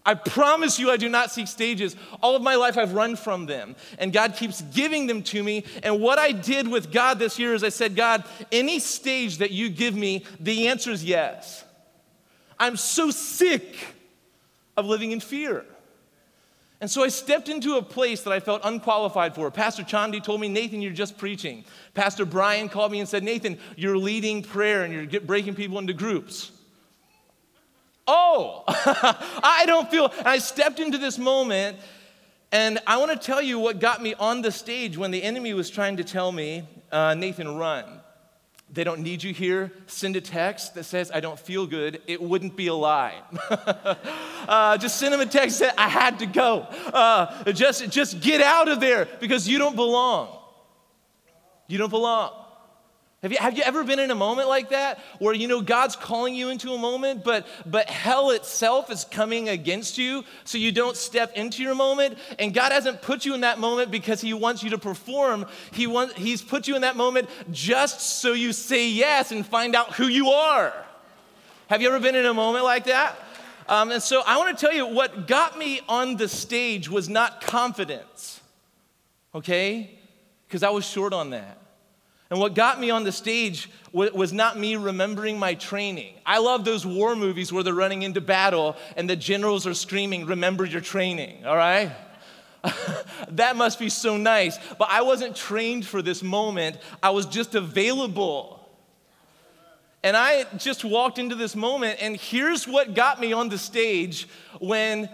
I 0.06 0.14
promise 0.14 0.78
you, 0.78 0.88
I 0.88 0.96
do 0.96 1.08
not 1.08 1.32
seek 1.32 1.48
stages. 1.48 1.96
All 2.22 2.36
of 2.36 2.42
my 2.42 2.54
life, 2.54 2.78
I've 2.78 2.94
run 2.94 3.16
from 3.16 3.46
them. 3.46 3.74
And 3.98 4.12
God 4.12 4.36
keeps 4.36 4.62
giving 4.62 5.08
them 5.08 5.22
to 5.24 5.42
me. 5.42 5.64
And 5.82 6.00
what 6.00 6.20
I 6.20 6.30
did 6.30 6.68
with 6.68 6.92
God 6.92 7.18
this 7.18 7.40
year 7.40 7.54
is 7.54 7.64
I 7.64 7.70
said, 7.70 7.96
God, 7.96 8.24
any 8.52 8.78
stage 8.78 9.38
that 9.38 9.50
you 9.50 9.68
give 9.68 9.96
me, 9.96 10.24
the 10.38 10.68
answer 10.68 10.92
is 10.92 11.04
yes. 11.04 11.64
I'm 12.58 12.76
so 12.76 13.10
sick 13.10 13.76
of 14.76 14.86
living 14.86 15.10
in 15.10 15.18
fear. 15.18 15.64
And 16.80 16.90
so 16.90 17.02
I 17.02 17.08
stepped 17.08 17.48
into 17.48 17.76
a 17.76 17.82
place 17.82 18.22
that 18.22 18.32
I 18.32 18.38
felt 18.38 18.60
unqualified 18.62 19.34
for. 19.34 19.50
Pastor 19.50 19.82
Chandi 19.82 20.22
told 20.22 20.40
me, 20.40 20.48
Nathan, 20.48 20.82
you're 20.82 20.92
just 20.92 21.18
preaching. 21.18 21.64
Pastor 21.94 22.24
Brian 22.24 22.68
called 22.68 22.92
me 22.92 23.00
and 23.00 23.08
said, 23.08 23.24
Nathan, 23.24 23.58
you're 23.76 23.96
leading 23.96 24.42
prayer 24.42 24.84
and 24.84 25.10
you're 25.10 25.20
breaking 25.22 25.54
people 25.54 25.78
into 25.78 25.94
groups. 25.94 26.52
Oh, 28.06 28.62
I 28.68 29.64
don't 29.66 29.90
feel. 29.90 30.12
And 30.18 30.28
I 30.28 30.38
stepped 30.38 30.78
into 30.80 30.98
this 30.98 31.18
moment, 31.18 31.78
and 32.52 32.78
I 32.86 32.98
want 32.98 33.10
to 33.10 33.18
tell 33.18 33.42
you 33.42 33.58
what 33.58 33.80
got 33.80 34.02
me 34.02 34.14
on 34.14 34.42
the 34.42 34.52
stage 34.52 34.96
when 34.96 35.10
the 35.10 35.22
enemy 35.22 35.54
was 35.54 35.70
trying 35.70 35.96
to 35.96 36.04
tell 36.04 36.30
me, 36.30 36.68
uh, 36.92 37.14
Nathan, 37.14 37.56
run. 37.56 38.00
They 38.72 38.82
don't 38.82 39.00
need 39.00 39.22
you 39.22 39.32
here. 39.32 39.72
Send 39.86 40.16
a 40.16 40.20
text 40.20 40.74
that 40.74 40.84
says, 40.84 41.10
I 41.14 41.20
don't 41.20 41.38
feel 41.38 41.66
good. 41.66 42.00
It 42.06 42.20
wouldn't 42.20 42.56
be 42.56 42.66
a 42.66 42.74
lie. 42.74 43.14
uh, 44.48 44.76
just 44.78 44.98
send 44.98 45.14
him 45.14 45.20
a 45.20 45.26
text 45.26 45.60
that 45.60 45.74
I 45.78 45.88
had 45.88 46.18
to 46.18 46.26
go. 46.26 46.60
Uh, 46.92 47.52
just, 47.52 47.88
just 47.90 48.20
get 48.20 48.40
out 48.40 48.68
of 48.68 48.80
there 48.80 49.06
because 49.20 49.48
you 49.48 49.58
don't 49.58 49.76
belong. 49.76 50.36
You 51.68 51.78
don't 51.78 51.90
belong. 51.90 52.32
Have 53.22 53.32
you, 53.32 53.38
have 53.38 53.56
you 53.56 53.62
ever 53.64 53.82
been 53.82 53.98
in 53.98 54.10
a 54.10 54.14
moment 54.14 54.48
like 54.48 54.68
that 54.70 54.98
where 55.18 55.34
you 55.34 55.48
know 55.48 55.62
God's 55.62 55.96
calling 55.96 56.34
you 56.34 56.50
into 56.50 56.72
a 56.72 56.78
moment, 56.78 57.24
but, 57.24 57.46
but 57.64 57.88
hell 57.88 58.30
itself 58.30 58.90
is 58.90 59.04
coming 59.04 59.48
against 59.48 59.96
you 59.96 60.22
so 60.44 60.58
you 60.58 60.70
don't 60.70 60.96
step 60.96 61.32
into 61.34 61.62
your 61.62 61.74
moment? 61.74 62.18
And 62.38 62.52
God 62.52 62.72
hasn't 62.72 63.00
put 63.00 63.24
you 63.24 63.34
in 63.34 63.40
that 63.40 63.58
moment 63.58 63.90
because 63.90 64.20
He 64.20 64.34
wants 64.34 64.62
you 64.62 64.70
to 64.70 64.78
perform. 64.78 65.46
He 65.72 65.86
wants, 65.86 66.14
he's 66.14 66.42
put 66.42 66.68
you 66.68 66.76
in 66.76 66.82
that 66.82 66.96
moment 66.96 67.30
just 67.50 68.20
so 68.20 68.34
you 68.34 68.52
say 68.52 68.90
yes 68.90 69.32
and 69.32 69.46
find 69.46 69.74
out 69.74 69.94
who 69.94 70.08
you 70.08 70.28
are. 70.28 70.74
Have 71.68 71.80
you 71.80 71.88
ever 71.88 71.98
been 71.98 72.14
in 72.14 72.26
a 72.26 72.34
moment 72.34 72.64
like 72.64 72.84
that? 72.84 73.16
Um, 73.66 73.90
and 73.92 74.02
so 74.02 74.22
I 74.26 74.36
want 74.36 74.56
to 74.56 74.66
tell 74.66 74.74
you 74.74 74.86
what 74.86 75.26
got 75.26 75.58
me 75.58 75.80
on 75.88 76.16
the 76.16 76.28
stage 76.28 76.88
was 76.88 77.08
not 77.08 77.40
confidence, 77.40 78.40
okay? 79.34 79.98
Because 80.46 80.62
I 80.62 80.70
was 80.70 80.84
short 80.84 81.12
on 81.12 81.30
that. 81.30 81.58
And 82.28 82.40
what 82.40 82.54
got 82.54 82.80
me 82.80 82.90
on 82.90 83.04
the 83.04 83.12
stage 83.12 83.70
was 83.92 84.32
not 84.32 84.58
me 84.58 84.76
remembering 84.76 85.38
my 85.38 85.54
training. 85.54 86.14
I 86.26 86.38
love 86.38 86.64
those 86.64 86.84
war 86.84 87.14
movies 87.14 87.52
where 87.52 87.62
they're 87.62 87.72
running 87.72 88.02
into 88.02 88.20
battle 88.20 88.76
and 88.96 89.08
the 89.08 89.16
generals 89.16 89.66
are 89.66 89.74
screaming, 89.74 90.26
Remember 90.26 90.64
your 90.64 90.80
training, 90.80 91.46
all 91.46 91.56
right? 91.56 91.92
that 93.30 93.56
must 93.56 93.78
be 93.78 93.88
so 93.88 94.16
nice. 94.16 94.58
But 94.78 94.88
I 94.90 95.02
wasn't 95.02 95.36
trained 95.36 95.86
for 95.86 96.02
this 96.02 96.22
moment, 96.22 96.78
I 97.02 97.10
was 97.10 97.26
just 97.26 97.54
available. 97.54 98.54
And 100.02 100.16
I 100.16 100.44
just 100.56 100.84
walked 100.84 101.18
into 101.18 101.34
this 101.34 101.56
moment, 101.56 101.98
and 102.00 102.16
here's 102.16 102.68
what 102.68 102.94
got 102.94 103.20
me 103.20 103.32
on 103.32 103.48
the 103.48 103.58
stage 103.58 104.28
when 104.60 105.08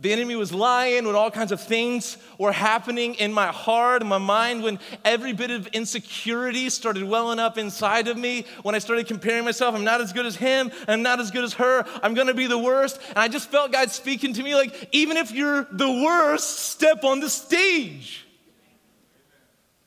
the 0.00 0.12
enemy 0.12 0.36
was 0.36 0.52
lying, 0.52 1.06
when 1.06 1.16
all 1.16 1.30
kinds 1.30 1.50
of 1.50 1.60
things 1.60 2.18
were 2.38 2.52
happening 2.52 3.14
in 3.14 3.32
my 3.32 3.48
heart 3.48 4.00
and 4.00 4.08
my 4.08 4.18
mind, 4.18 4.62
when 4.62 4.78
every 5.04 5.32
bit 5.32 5.50
of 5.50 5.66
insecurity 5.68 6.70
started 6.70 7.02
welling 7.02 7.40
up 7.40 7.58
inside 7.58 8.06
of 8.06 8.16
me, 8.16 8.46
when 8.62 8.76
I 8.76 8.78
started 8.78 9.08
comparing 9.08 9.44
myself, 9.44 9.74
I'm 9.74 9.82
not 9.82 10.00
as 10.00 10.12
good 10.12 10.24
as 10.24 10.36
him, 10.36 10.70
I'm 10.86 11.02
not 11.02 11.18
as 11.18 11.32
good 11.32 11.42
as 11.42 11.54
her, 11.54 11.84
I'm 12.00 12.14
gonna 12.14 12.34
be 12.34 12.46
the 12.46 12.58
worst. 12.58 13.00
And 13.08 13.18
I 13.18 13.26
just 13.26 13.50
felt 13.50 13.72
God 13.72 13.90
speaking 13.90 14.34
to 14.34 14.42
me 14.42 14.54
like, 14.54 14.88
even 14.92 15.16
if 15.16 15.32
you're 15.32 15.66
the 15.72 15.90
worst, 15.90 16.58
step 16.70 17.02
on 17.02 17.18
the 17.18 17.30
stage. 17.30 18.24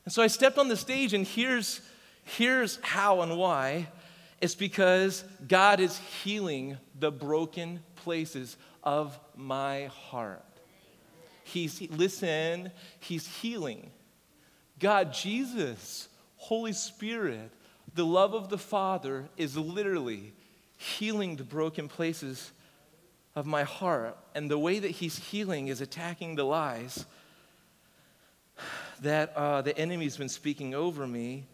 And 0.04 0.14
so 0.14 0.22
I 0.22 0.28
stepped 0.28 0.58
on 0.58 0.68
the 0.68 0.76
stage, 0.76 1.14
and 1.14 1.26
here's, 1.26 1.80
here's 2.24 2.80
how 2.82 3.22
and 3.22 3.38
why. 3.38 3.88
It's 4.42 4.56
because 4.56 5.24
God 5.48 5.80
is 5.80 5.98
healing 6.24 6.78
the 7.00 7.12
broken 7.12 7.82
places 7.96 8.58
of 8.84 9.20
my 9.36 9.86
heart. 9.86 10.44
He's, 11.44 11.82
listen, 11.92 12.72
He's 13.00 13.28
healing. 13.28 13.92
God, 14.80 15.14
Jesus, 15.14 16.08
Holy 16.38 16.74
Spirit, 16.74 17.52
the 17.94 18.06
love 18.06 18.34
of 18.34 18.50
the 18.50 18.58
Father 18.58 19.30
is 19.38 19.58
literally 19.58 20.34
healing 20.78 21.36
the 21.36 21.44
broken 21.44 21.88
places 21.88 22.52
of 23.36 23.46
my 23.46 23.64
heart. 23.64 24.18
And 24.34 24.50
the 24.50 24.58
way 24.58 24.80
that 24.80 24.92
He's 24.92 25.18
healing 25.18 25.68
is 25.68 25.82
attacking 25.82 26.36
the 26.36 26.44
lies 26.44 27.06
that 29.02 29.36
uh, 29.36 29.62
the 29.62 29.78
enemy's 29.78 30.18
been 30.18 30.30
speaking 30.30 30.76
over 30.76 31.08
me 31.08 31.48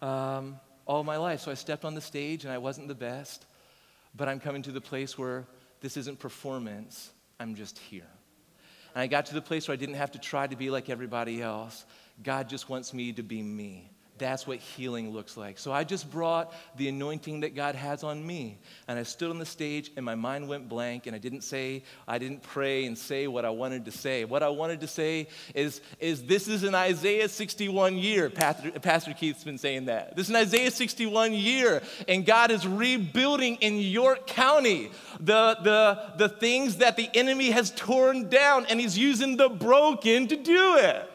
um, 0.00 0.58
all 0.86 1.04
my 1.04 1.16
life. 1.16 1.40
So 1.40 1.50
I 1.50 1.54
stepped 1.54 1.84
on 1.84 1.94
the 1.94 2.00
stage 2.00 2.44
and 2.44 2.52
I 2.52 2.58
wasn't 2.58 2.88
the 2.88 2.94
best, 2.94 3.46
but 4.16 4.28
I'm 4.28 4.40
coming 4.40 4.62
to 4.62 4.72
the 4.72 4.80
place 4.80 5.18
where 5.18 5.44
this 5.84 5.98
isn't 5.98 6.18
performance, 6.18 7.10
I'm 7.38 7.54
just 7.54 7.78
here. 7.78 8.08
And 8.94 9.02
I 9.02 9.06
got 9.06 9.26
to 9.26 9.34
the 9.34 9.42
place 9.42 9.68
where 9.68 9.74
I 9.74 9.76
didn't 9.76 9.96
have 9.96 10.12
to 10.12 10.18
try 10.18 10.46
to 10.46 10.56
be 10.56 10.70
like 10.70 10.88
everybody 10.88 11.42
else. 11.42 11.84
God 12.22 12.48
just 12.48 12.70
wants 12.70 12.94
me 12.94 13.12
to 13.12 13.22
be 13.22 13.42
me. 13.42 13.90
That's 14.16 14.46
what 14.46 14.58
healing 14.58 15.10
looks 15.10 15.36
like. 15.36 15.58
So 15.58 15.72
I 15.72 15.82
just 15.82 16.08
brought 16.08 16.54
the 16.76 16.88
anointing 16.88 17.40
that 17.40 17.56
God 17.56 17.74
has 17.74 18.04
on 18.04 18.24
me. 18.24 18.58
And 18.86 18.96
I 18.96 19.02
stood 19.02 19.30
on 19.30 19.40
the 19.40 19.46
stage 19.46 19.90
and 19.96 20.04
my 20.04 20.14
mind 20.14 20.48
went 20.48 20.68
blank 20.68 21.08
and 21.08 21.16
I 21.16 21.18
didn't 21.18 21.40
say, 21.40 21.82
I 22.06 22.18
didn't 22.18 22.44
pray 22.44 22.84
and 22.84 22.96
say 22.96 23.26
what 23.26 23.44
I 23.44 23.50
wanted 23.50 23.84
to 23.86 23.90
say. 23.90 24.24
What 24.24 24.44
I 24.44 24.50
wanted 24.50 24.80
to 24.82 24.86
say 24.86 25.26
is, 25.52 25.80
is 25.98 26.22
this 26.22 26.46
is 26.46 26.62
an 26.62 26.76
Isaiah 26.76 27.28
61 27.28 27.98
year. 27.98 28.30
Pastor, 28.30 28.70
Pastor 28.72 29.14
Keith's 29.14 29.42
been 29.42 29.58
saying 29.58 29.86
that. 29.86 30.14
This 30.14 30.26
is 30.26 30.30
an 30.30 30.36
Isaiah 30.36 30.70
61 30.70 31.32
year. 31.32 31.82
And 32.06 32.24
God 32.24 32.52
is 32.52 32.68
rebuilding 32.68 33.56
in 33.56 33.78
York 33.78 34.28
County 34.28 34.92
the, 35.18 35.56
the, 35.64 36.12
the 36.18 36.28
things 36.28 36.76
that 36.76 36.96
the 36.96 37.10
enemy 37.14 37.50
has 37.50 37.72
torn 37.72 38.28
down 38.28 38.66
and 38.66 38.78
he's 38.78 38.96
using 38.96 39.36
the 39.36 39.48
broken 39.48 40.28
to 40.28 40.36
do 40.36 40.76
it. 40.76 41.10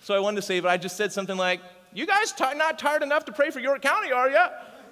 So 0.00 0.14
I 0.14 0.20
wanted 0.20 0.36
to 0.36 0.42
say, 0.42 0.60
but 0.60 0.70
I 0.70 0.76
just 0.76 0.96
said 0.96 1.12
something 1.12 1.36
like, 1.36 1.60
you 1.96 2.06
guys 2.06 2.30
t- 2.30 2.44
not 2.56 2.78
tired 2.78 3.02
enough 3.02 3.24
to 3.24 3.32
pray 3.32 3.48
for 3.48 3.58
York 3.58 3.80
County, 3.80 4.12
are 4.12 4.28
you? 4.28 4.44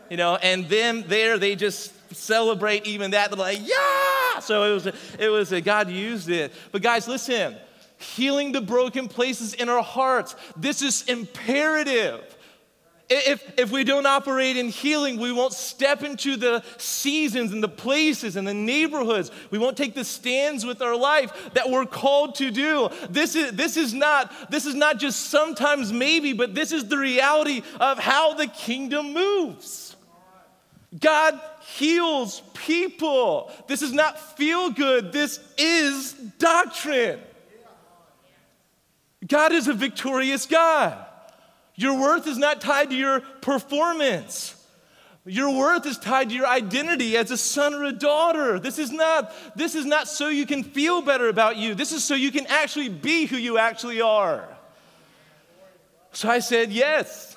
You 0.08 0.16
know, 0.16 0.36
and 0.36 0.66
then 0.70 1.04
there 1.06 1.38
they 1.38 1.54
just 1.54 1.92
celebrate 2.14 2.86
even 2.86 3.10
that. 3.10 3.30
They're 3.30 3.38
like, 3.38 3.60
yeah! 3.60 4.40
So 4.40 4.64
it 4.64 4.72
was, 4.72 4.86
it 5.18 5.28
was 5.28 5.52
a, 5.52 5.60
God 5.60 5.90
used 5.90 6.30
it. 6.30 6.50
But 6.72 6.80
guys, 6.80 7.06
listen, 7.06 7.56
healing 7.98 8.52
the 8.52 8.62
broken 8.62 9.08
places 9.08 9.52
in 9.52 9.68
our 9.68 9.82
hearts, 9.82 10.34
this 10.56 10.80
is 10.80 11.02
imperative. 11.02 12.33
If, 13.10 13.58
if 13.58 13.70
we 13.70 13.84
don't 13.84 14.06
operate 14.06 14.56
in 14.56 14.68
healing, 14.68 15.18
we 15.18 15.30
won't 15.30 15.52
step 15.52 16.02
into 16.02 16.36
the 16.36 16.64
seasons 16.78 17.52
and 17.52 17.62
the 17.62 17.68
places 17.68 18.36
and 18.36 18.48
the 18.48 18.54
neighborhoods. 18.54 19.30
We 19.50 19.58
won't 19.58 19.76
take 19.76 19.94
the 19.94 20.04
stands 20.04 20.64
with 20.64 20.80
our 20.80 20.96
life 20.96 21.50
that 21.52 21.68
we're 21.68 21.84
called 21.84 22.36
to 22.36 22.50
do. 22.50 22.88
This 23.10 23.34
is, 23.34 23.52
this 23.52 23.76
is, 23.76 23.92
not, 23.92 24.50
this 24.50 24.64
is 24.64 24.74
not 24.74 24.98
just 24.98 25.28
sometimes 25.28 25.92
maybe, 25.92 26.32
but 26.32 26.54
this 26.54 26.72
is 26.72 26.88
the 26.88 26.96
reality 26.96 27.62
of 27.78 27.98
how 27.98 28.34
the 28.34 28.46
kingdom 28.46 29.12
moves. 29.12 29.96
God 30.98 31.38
heals 31.76 32.40
people. 32.54 33.50
This 33.66 33.82
is 33.82 33.92
not 33.92 34.18
feel 34.36 34.70
good, 34.70 35.12
this 35.12 35.40
is 35.58 36.14
doctrine. 36.38 37.20
God 39.26 39.52
is 39.52 39.68
a 39.68 39.74
victorious 39.74 40.46
God. 40.46 41.06
Your 41.76 41.98
worth 41.98 42.26
is 42.26 42.38
not 42.38 42.60
tied 42.60 42.90
to 42.90 42.96
your 42.96 43.20
performance. 43.20 44.54
Your 45.26 45.56
worth 45.56 45.86
is 45.86 45.96
tied 45.96 46.28
to 46.28 46.34
your 46.34 46.46
identity 46.46 47.16
as 47.16 47.30
a 47.30 47.36
son 47.36 47.72
or 47.72 47.84
a 47.84 47.92
daughter. 47.92 48.58
This 48.58 48.78
is 48.78 48.92
not 48.92 49.32
this 49.56 49.74
is 49.74 49.86
not 49.86 50.06
so 50.06 50.28
you 50.28 50.44
can 50.46 50.62
feel 50.62 51.00
better 51.00 51.28
about 51.28 51.56
you. 51.56 51.74
This 51.74 51.92
is 51.92 52.04
so 52.04 52.14
you 52.14 52.30
can 52.30 52.46
actually 52.46 52.90
be 52.90 53.24
who 53.24 53.36
you 53.36 53.56
actually 53.58 54.02
are. 54.02 54.46
So 56.12 56.28
I 56.28 56.40
said 56.40 56.70
yes. 56.70 57.36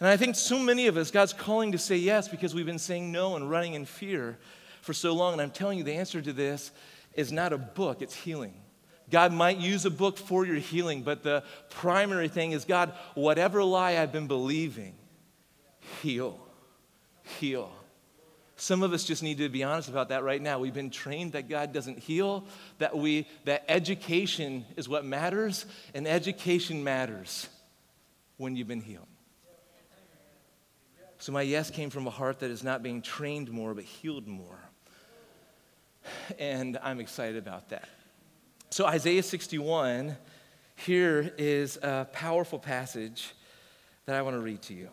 And 0.00 0.08
I 0.08 0.16
think 0.16 0.36
so 0.36 0.58
many 0.58 0.86
of 0.86 0.96
us 0.96 1.10
God's 1.10 1.32
calling 1.32 1.72
to 1.72 1.78
say 1.78 1.96
yes 1.96 2.28
because 2.28 2.54
we've 2.54 2.66
been 2.66 2.78
saying 2.78 3.10
no 3.10 3.34
and 3.36 3.50
running 3.50 3.74
in 3.74 3.86
fear 3.86 4.36
for 4.82 4.92
so 4.92 5.14
long 5.14 5.32
and 5.32 5.40
I'm 5.40 5.50
telling 5.50 5.78
you 5.78 5.84
the 5.84 5.94
answer 5.94 6.20
to 6.20 6.32
this 6.32 6.72
is 7.14 7.32
not 7.32 7.52
a 7.52 7.58
book, 7.58 8.02
it's 8.02 8.14
healing. 8.14 8.54
God 9.12 9.30
might 9.30 9.58
use 9.58 9.84
a 9.84 9.90
book 9.90 10.16
for 10.16 10.46
your 10.46 10.56
healing, 10.56 11.02
but 11.02 11.22
the 11.22 11.44
primary 11.68 12.28
thing 12.28 12.52
is 12.52 12.64
God, 12.64 12.94
whatever 13.14 13.62
lie 13.62 13.98
I've 13.98 14.10
been 14.10 14.26
believing, 14.26 14.94
heal. 16.00 16.40
Heal. 17.38 17.70
Some 18.56 18.82
of 18.82 18.92
us 18.92 19.04
just 19.04 19.22
need 19.22 19.38
to 19.38 19.48
be 19.48 19.64
honest 19.64 19.90
about 19.90 20.08
that 20.08 20.24
right 20.24 20.40
now. 20.40 20.58
We've 20.58 20.72
been 20.72 20.90
trained 20.90 21.32
that 21.32 21.48
God 21.48 21.72
doesn't 21.72 21.98
heal, 21.98 22.46
that 22.78 22.96
we 22.96 23.26
that 23.44 23.64
education 23.68 24.64
is 24.76 24.88
what 24.88 25.04
matters, 25.04 25.66
and 25.94 26.08
education 26.08 26.82
matters 26.82 27.48
when 28.38 28.56
you've 28.56 28.68
been 28.68 28.80
healed. 28.80 29.06
So 31.18 31.32
my 31.32 31.42
yes 31.42 31.70
came 31.70 31.90
from 31.90 32.06
a 32.06 32.10
heart 32.10 32.40
that 32.40 32.50
is 32.50 32.64
not 32.64 32.82
being 32.82 33.02
trained 33.02 33.50
more 33.50 33.74
but 33.74 33.84
healed 33.84 34.26
more. 34.26 34.58
And 36.38 36.78
I'm 36.82 36.98
excited 36.98 37.36
about 37.36 37.68
that. 37.68 37.88
So, 38.72 38.86
Isaiah 38.86 39.22
61, 39.22 40.16
here 40.76 41.30
is 41.36 41.76
a 41.82 42.08
powerful 42.10 42.58
passage 42.58 43.34
that 44.06 44.16
I 44.16 44.22
want 44.22 44.34
to 44.34 44.40
read 44.40 44.62
to 44.62 44.72
you. 44.72 44.88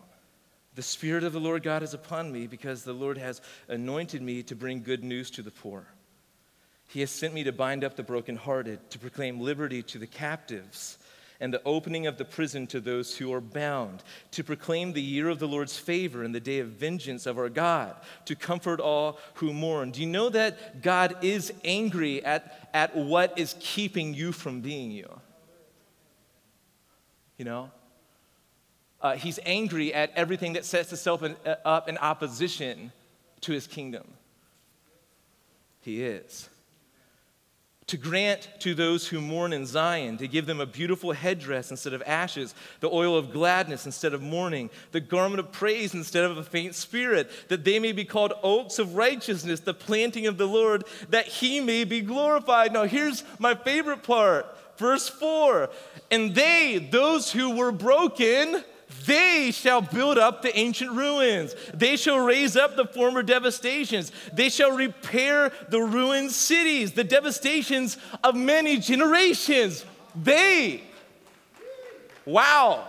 The 0.74 0.82
Spirit 0.82 1.24
of 1.24 1.32
the 1.32 1.40
Lord 1.40 1.62
God 1.62 1.82
is 1.82 1.94
upon 1.94 2.30
me 2.30 2.46
because 2.46 2.84
the 2.84 2.92
Lord 2.92 3.16
has 3.16 3.40
anointed 3.68 4.20
me 4.20 4.42
to 4.42 4.54
bring 4.54 4.82
good 4.82 5.02
news 5.02 5.30
to 5.30 5.42
the 5.42 5.50
poor. 5.50 5.86
He 6.88 7.00
has 7.00 7.10
sent 7.10 7.32
me 7.32 7.42
to 7.44 7.52
bind 7.52 7.82
up 7.82 7.96
the 7.96 8.02
brokenhearted, 8.02 8.90
to 8.90 8.98
proclaim 8.98 9.40
liberty 9.40 9.82
to 9.84 9.98
the 9.98 10.06
captives 10.06 10.98
and 11.40 11.52
the 11.52 11.62
opening 11.64 12.06
of 12.06 12.18
the 12.18 12.24
prison 12.24 12.66
to 12.68 12.80
those 12.80 13.16
who 13.16 13.32
are 13.32 13.40
bound, 13.40 14.02
to 14.32 14.44
proclaim 14.44 14.92
the 14.92 15.02
year 15.02 15.28
of 15.28 15.38
the 15.38 15.48
Lord's 15.48 15.78
favor 15.78 16.22
and 16.22 16.34
the 16.34 16.40
day 16.40 16.58
of 16.58 16.68
vengeance 16.68 17.24
of 17.26 17.38
our 17.38 17.48
God, 17.48 17.96
to 18.26 18.36
comfort 18.36 18.78
all 18.78 19.18
who 19.34 19.52
mourn. 19.52 19.90
Do 19.90 20.00
you 20.00 20.06
know 20.06 20.28
that 20.28 20.82
God 20.82 21.16
is 21.22 21.52
angry 21.64 22.24
at, 22.24 22.68
at 22.74 22.94
what 22.94 23.38
is 23.38 23.56
keeping 23.58 24.12
you 24.12 24.32
from 24.32 24.60
being 24.60 24.90
you? 24.90 25.08
You 27.38 27.46
know? 27.46 27.70
Uh, 29.00 29.16
he's 29.16 29.40
angry 29.46 29.94
at 29.94 30.12
everything 30.14 30.52
that 30.52 30.66
sets 30.66 30.92
itself 30.92 31.22
in, 31.22 31.34
uh, 31.46 31.54
up 31.64 31.88
in 31.88 31.96
opposition 31.96 32.92
to 33.40 33.52
his 33.52 33.66
kingdom. 33.66 34.06
He 35.80 36.02
is 36.02 36.50
to 37.90 37.96
grant 37.96 38.48
to 38.60 38.72
those 38.72 39.08
who 39.08 39.20
mourn 39.20 39.52
in 39.52 39.66
Zion, 39.66 40.16
to 40.18 40.28
give 40.28 40.46
them 40.46 40.60
a 40.60 40.66
beautiful 40.66 41.10
headdress 41.10 41.72
instead 41.72 41.92
of 41.92 42.04
ashes, 42.06 42.54
the 42.78 42.88
oil 42.88 43.16
of 43.16 43.32
gladness 43.32 43.84
instead 43.84 44.14
of 44.14 44.22
mourning, 44.22 44.70
the 44.92 45.00
garment 45.00 45.40
of 45.40 45.50
praise 45.50 45.92
instead 45.92 46.22
of 46.22 46.38
a 46.38 46.44
faint 46.44 46.76
spirit, 46.76 47.28
that 47.48 47.64
they 47.64 47.80
may 47.80 47.90
be 47.90 48.04
called 48.04 48.32
oaks 48.44 48.78
of 48.78 48.94
righteousness, 48.94 49.58
the 49.58 49.74
planting 49.74 50.28
of 50.28 50.38
the 50.38 50.46
Lord, 50.46 50.84
that 51.08 51.26
he 51.26 51.58
may 51.58 51.82
be 51.82 52.00
glorified. 52.00 52.72
Now, 52.72 52.84
here's 52.84 53.24
my 53.40 53.56
favorite 53.56 54.04
part. 54.04 54.46
Verse 54.76 55.08
4 55.08 55.68
And 56.12 56.32
they, 56.32 56.88
those 56.92 57.32
who 57.32 57.56
were 57.56 57.72
broken, 57.72 58.62
they 59.10 59.50
shall 59.50 59.80
build 59.80 60.18
up 60.18 60.40
the 60.40 60.56
ancient 60.56 60.92
ruins. 60.92 61.56
They 61.74 61.96
shall 61.96 62.20
raise 62.20 62.56
up 62.56 62.76
the 62.76 62.84
former 62.84 63.24
devastations. 63.24 64.12
They 64.32 64.48
shall 64.48 64.70
repair 64.70 65.50
the 65.68 65.80
ruined 65.80 66.30
cities, 66.30 66.92
the 66.92 67.02
devastations 67.02 67.98
of 68.22 68.36
many 68.36 68.78
generations. 68.78 69.84
They. 70.14 70.84
Wow. 72.24 72.88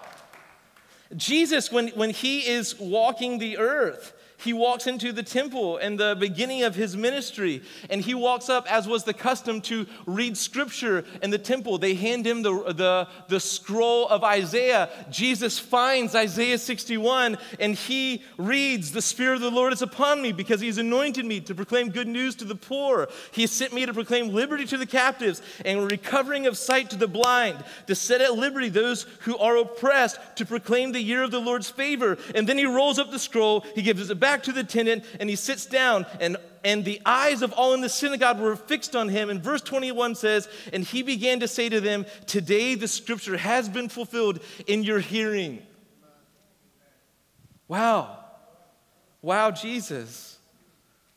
Jesus, 1.18 1.72
when, 1.72 1.88
when 1.90 2.12
he 2.12 2.48
is 2.48 2.80
walking 2.80 3.40
the 3.40 3.58
earth, 3.58 4.13
he 4.43 4.53
walks 4.53 4.88
into 4.88 5.12
the 5.12 5.24
temple 5.24 5.77
in 5.77 5.98
the 5.98 6.15
beginning 6.19 6.63
of 6.63 6.74
his 6.74 6.98
ministry, 6.98 7.62
and 7.89 8.01
he 8.01 8.15
walks 8.15 8.50
up, 8.50 8.71
as 8.71 8.88
was 8.88 9.03
the 9.03 9.13
custom, 9.13 9.62
to 9.62 9.86
read 10.05 10.36
scripture 10.36 11.05
in 11.21 11.29
the 11.29 11.38
temple. 11.38 11.77
They 11.77 11.93
hand 11.93 12.25
him 12.25 12.41
the, 12.41 12.74
the, 12.74 13.07
the 13.27 13.39
scroll 13.39 14.07
of 14.07 14.24
Isaiah. 14.24 14.89
Jesus 15.12 15.60
finds 15.60 16.15
Isaiah 16.15 16.57
61, 16.57 17.38
and 17.60 17.75
he 17.75 18.24
reads, 18.38 18.91
The 18.91 19.01
Spirit 19.01 19.36
of 19.36 19.41
the 19.41 19.51
Lord 19.51 19.74
is 19.74 19.81
upon 19.81 20.21
me 20.21 20.31
because 20.31 20.60
he 20.60 20.67
has 20.67 20.79
anointed 20.79 21.25
me 21.25 21.39
to 21.41 21.53
proclaim 21.53 21.89
good 21.89 22.07
news 22.07 22.36
to 22.36 22.45
the 22.45 22.55
poor. 22.55 23.10
He 23.31 23.45
sent 23.45 23.74
me 23.74 23.86
to 23.86 23.93
proclaim 23.93 24.29
liberty 24.29 24.65
to 24.65 24.77
the 24.77 24.86
captives 24.88 25.41
and 25.63 25.89
recovering 25.89 26.48
of 26.48 26.57
sight 26.57 26.89
to 26.89 26.95
the 26.95 27.07
blind, 27.07 27.63
to 27.88 27.93
set 27.93 28.21
at 28.21 28.33
liberty 28.33 28.69
those 28.69 29.05
who 29.21 29.38
are 29.38 29.57
oppressed, 29.57 30.17
to 30.38 30.45
proclaim 30.45 30.93
the 30.93 31.01
year 31.01 31.21
of 31.21 31.31
the 31.31 31.39
Lord's 31.39 31.69
favor. 31.69 32.17
And 32.33 32.48
then 32.48 32.57
he 32.57 32.65
rolls 32.65 32.98
up 32.98 33.12
the 33.12 33.19
scroll, 33.19 33.62
he 33.75 33.83
gives 33.83 34.10
it 34.10 34.19
back 34.19 34.31
back 34.32 34.44
to 34.44 34.54
the 34.54 34.62
attendant 34.62 35.04
and 35.20 35.30
he 35.30 35.36
sits 35.36 35.66
down 35.66 36.06
and 36.22 36.38
and 36.64 36.86
the 36.86 37.02
eyes 37.06 37.42
of 37.42 37.54
all 37.54 37.74
in 37.74 37.82
the 37.82 37.90
synagogue 37.90 38.40
were 38.40 38.56
fixed 38.56 38.96
on 38.96 39.10
him. 39.10 39.32
And 39.32 39.42
verse 39.42 39.62
21 39.62 40.14
says, 40.14 40.48
And 40.72 40.84
he 40.84 41.02
began 41.02 41.40
to 41.40 41.48
say 41.48 41.70
to 41.70 41.82
them, 41.82 42.06
Today 42.28 42.76
the 42.76 42.88
scripture 42.88 43.36
has 43.36 43.68
been 43.68 43.90
fulfilled 43.90 44.42
in 44.68 44.84
your 44.84 45.00
hearing. 45.00 45.64
Wow. 47.68 48.16
Wow, 49.24 49.50
Jesus. 49.50 50.38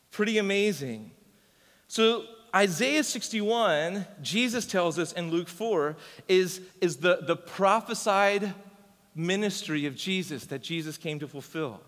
Pretty 0.09 0.39
amazing. 0.39 1.11
So, 1.87 2.23
Isaiah 2.55 3.03
61, 3.03 4.07
Jesus 4.23 4.65
tells 4.65 4.97
us 4.97 5.11
in 5.11 5.29
Luke 5.29 5.49
4, 5.49 5.95
is, 6.27 6.59
is 6.81 6.97
the, 6.97 7.19
the 7.21 7.35
prophesied 7.35 8.51
ministry 9.13 9.85
of 9.85 9.95
Jesus 9.95 10.45
that 10.45 10.63
Jesus 10.63 10.97
came 10.97 11.19
to 11.19 11.27
fulfill. 11.27 11.81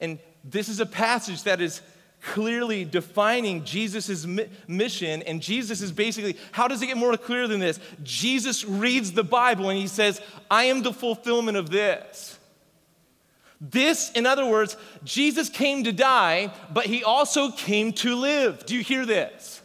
And 0.00 0.18
this 0.42 0.68
is 0.68 0.80
a 0.80 0.86
passage 0.86 1.44
that 1.44 1.60
is 1.60 1.80
clearly 2.20 2.84
defining 2.84 3.64
Jesus' 3.64 4.26
mission. 4.66 5.22
And 5.22 5.42
Jesus 5.42 5.80
is 5.80 5.92
basically, 5.92 6.36
how 6.52 6.68
does 6.68 6.80
it 6.82 6.86
get 6.86 6.96
more 6.96 7.16
clear 7.16 7.46
than 7.46 7.60
this? 7.60 7.78
Jesus 8.02 8.64
reads 8.64 9.12
the 9.12 9.24
Bible 9.24 9.68
and 9.68 9.78
he 9.78 9.86
says, 9.86 10.20
I 10.50 10.64
am 10.64 10.82
the 10.82 10.92
fulfillment 10.92 11.56
of 11.56 11.70
this. 11.70 12.38
This, 13.60 14.10
in 14.12 14.26
other 14.26 14.46
words, 14.46 14.76
Jesus 15.04 15.48
came 15.48 15.84
to 15.84 15.92
die, 15.92 16.52
but 16.72 16.86
he 16.86 17.04
also 17.04 17.50
came 17.50 17.92
to 17.94 18.14
live. 18.14 18.66
Do 18.66 18.74
you 18.74 18.82
hear 18.82 19.06
this? 19.06 19.62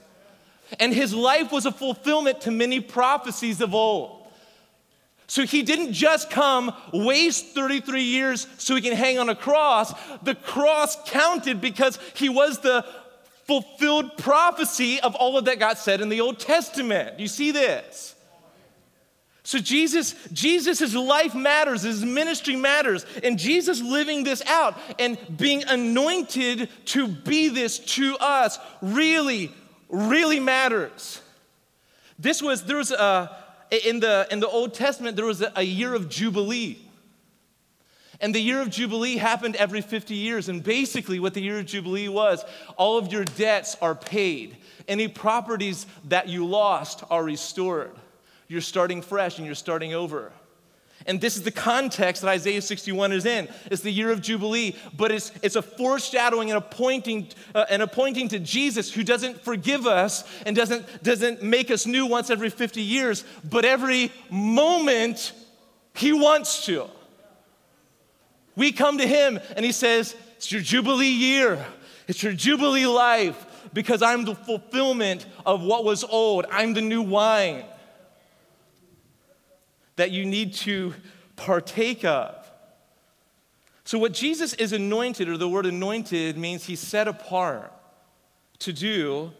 And 0.79 0.93
his 0.93 1.13
life 1.13 1.51
was 1.51 1.65
a 1.65 1.71
fulfillment 1.71 2.41
to 2.41 2.51
many 2.51 2.79
prophecies 2.79 3.61
of 3.61 3.73
old. 3.73 4.18
So 5.29 5.45
he 5.45 5.61
didn't 5.61 5.93
just 5.93 6.31
come, 6.31 6.75
waste 6.91 7.53
33 7.53 8.01
years 8.01 8.47
so 8.57 8.73
he 8.73 8.81
can 8.81 8.95
hang 8.95 9.19
on 9.19 9.29
a 9.29 9.35
cross. 9.35 9.93
The 10.23 10.33
cross 10.33 10.97
counted 11.07 11.61
because 11.61 11.99
he 12.15 12.29
was 12.29 12.57
the 12.59 12.83
fulfilled 13.45 14.17
prophecy 14.17 14.99
of 14.99 15.13
all 15.13 15.37
of 15.37 15.45
that 15.45 15.59
got 15.59 15.77
said 15.77 16.01
in 16.01 16.09
the 16.09 16.19
Old 16.19 16.39
Testament. 16.39 17.19
You 17.19 17.27
see 17.27 17.51
this? 17.51 18.15
So 19.43 19.59
Jesus, 19.59 20.15
Jesus' 20.33 20.95
life 20.95 21.35
matters, 21.35 21.83
his 21.83 22.03
ministry 22.03 22.55
matters, 22.55 23.05
and 23.23 23.37
Jesus 23.37 23.83
living 23.83 24.23
this 24.23 24.41
out 24.47 24.75
and 24.97 25.15
being 25.37 25.63
anointed 25.63 26.69
to 26.85 27.07
be 27.07 27.49
this 27.49 27.77
to 27.77 28.17
us 28.19 28.57
really, 28.81 29.51
really 29.89 30.39
matters. 30.39 31.21
This 32.17 32.41
was, 32.41 32.63
there 32.65 32.77
was 32.77 32.91
a, 32.91 33.35
in 33.71 33.99
the, 33.99 34.27
in 34.31 34.39
the 34.39 34.47
Old 34.47 34.73
Testament, 34.73 35.15
there 35.15 35.25
was 35.25 35.41
a, 35.41 35.51
a 35.55 35.63
year 35.63 35.93
of 35.93 36.09
Jubilee. 36.09 36.77
And 38.21 38.35
the 38.35 38.39
year 38.39 38.61
of 38.61 38.69
Jubilee 38.69 39.17
happened 39.17 39.55
every 39.55 39.81
50 39.81 40.13
years. 40.13 40.49
And 40.49 40.63
basically, 40.63 41.19
what 41.19 41.33
the 41.33 41.41
year 41.41 41.59
of 41.59 41.65
Jubilee 41.65 42.09
was 42.09 42.43
all 42.77 42.97
of 42.97 43.11
your 43.11 43.23
debts 43.23 43.77
are 43.81 43.95
paid, 43.95 44.57
any 44.87 45.07
properties 45.07 45.85
that 46.05 46.27
you 46.27 46.45
lost 46.45 47.03
are 47.09 47.23
restored. 47.23 47.91
You're 48.47 48.61
starting 48.61 49.01
fresh 49.01 49.37
and 49.37 49.45
you're 49.45 49.55
starting 49.55 49.93
over. 49.93 50.33
And 51.09 51.19
this 51.19 51.35
is 51.35 51.41
the 51.41 51.49
context 51.49 52.21
that 52.21 52.29
Isaiah 52.29 52.61
61 52.61 53.13
is 53.13 53.25
in. 53.25 53.49
It's 53.71 53.81
the 53.81 53.89
year 53.89 54.11
of 54.11 54.21
Jubilee, 54.21 54.75
but 54.95 55.11
it's, 55.11 55.31
it's 55.41 55.55
a 55.55 55.61
foreshadowing 55.63 56.51
and 56.51 56.57
a 56.59 56.61
pointing, 56.61 57.29
uh, 57.55 57.65
and 57.67 57.81
a 57.81 57.87
pointing 57.87 58.27
to 58.27 58.37
Jesus 58.37 58.93
who 58.93 59.03
doesn't 59.03 59.41
forgive 59.41 59.87
us 59.87 60.23
and 60.45 60.55
doesn't, 60.55 61.01
doesn't 61.01 61.41
make 61.41 61.71
us 61.71 61.87
new 61.87 62.05
once 62.05 62.29
every 62.29 62.51
50 62.51 62.83
years, 62.83 63.25
but 63.43 63.65
every 63.65 64.11
moment 64.29 65.33
he 65.95 66.13
wants 66.13 66.67
to. 66.67 66.87
We 68.55 68.71
come 68.71 68.99
to 68.99 69.07
him 69.07 69.39
and 69.55 69.65
he 69.65 69.71
says, 69.71 70.15
It's 70.37 70.51
your 70.51 70.61
Jubilee 70.61 71.07
year, 71.07 71.65
it's 72.07 72.21
your 72.21 72.33
Jubilee 72.33 72.85
life 72.85 73.47
because 73.73 74.03
I'm 74.03 74.25
the 74.25 74.35
fulfillment 74.35 75.25
of 75.43 75.63
what 75.63 75.83
was 75.83 76.03
old, 76.03 76.45
I'm 76.51 76.75
the 76.75 76.81
new 76.81 77.01
wine 77.01 77.65
that 79.99 80.11
you 80.11 80.25
need 80.25 80.53
to 80.53 80.93
partake 81.35 82.05
of. 82.05 82.49
So, 83.83 83.99
what 83.99 84.13
Jesus 84.13 84.53
is 84.53 84.71
anointed, 84.71 85.27
or 85.27 85.35
the 85.35 85.49
word 85.49 85.65
anointed 85.65 86.37
means 86.37 86.63
he's 86.63 86.79
set 86.79 87.09
apart 87.09 87.73
to 88.59 88.71
do, 88.71 89.33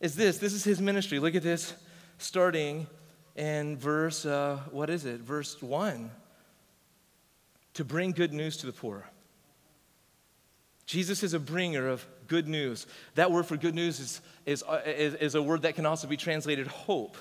is 0.00 0.14
this. 0.14 0.36
This 0.36 0.52
is 0.52 0.64
his 0.64 0.82
ministry. 0.82 1.18
Look 1.18 1.34
at 1.34 1.42
this, 1.42 1.72
starting 2.18 2.86
in 3.36 3.78
verse, 3.78 4.26
uh, 4.26 4.58
what 4.70 4.90
is 4.90 5.06
it? 5.06 5.20
Verse 5.20 5.62
1. 5.62 6.10
To 7.74 7.84
bring 7.84 8.12
good 8.12 8.34
news 8.34 8.58
to 8.58 8.66
the 8.66 8.72
poor. 8.72 9.06
Jesus 10.84 11.22
is 11.22 11.32
a 11.32 11.40
bringer 11.40 11.88
of 11.88 12.06
good 12.28 12.48
news. 12.48 12.86
That 13.14 13.32
word 13.32 13.46
for 13.46 13.56
good 13.56 13.74
news 13.74 13.98
is, 13.98 14.20
is, 14.44 14.62
uh, 14.68 14.82
is, 14.84 15.14
is 15.14 15.34
a 15.36 15.42
word 15.42 15.62
that 15.62 15.74
can 15.74 15.86
also 15.86 16.06
be 16.06 16.18
translated 16.18 16.66
hope. 16.66 17.16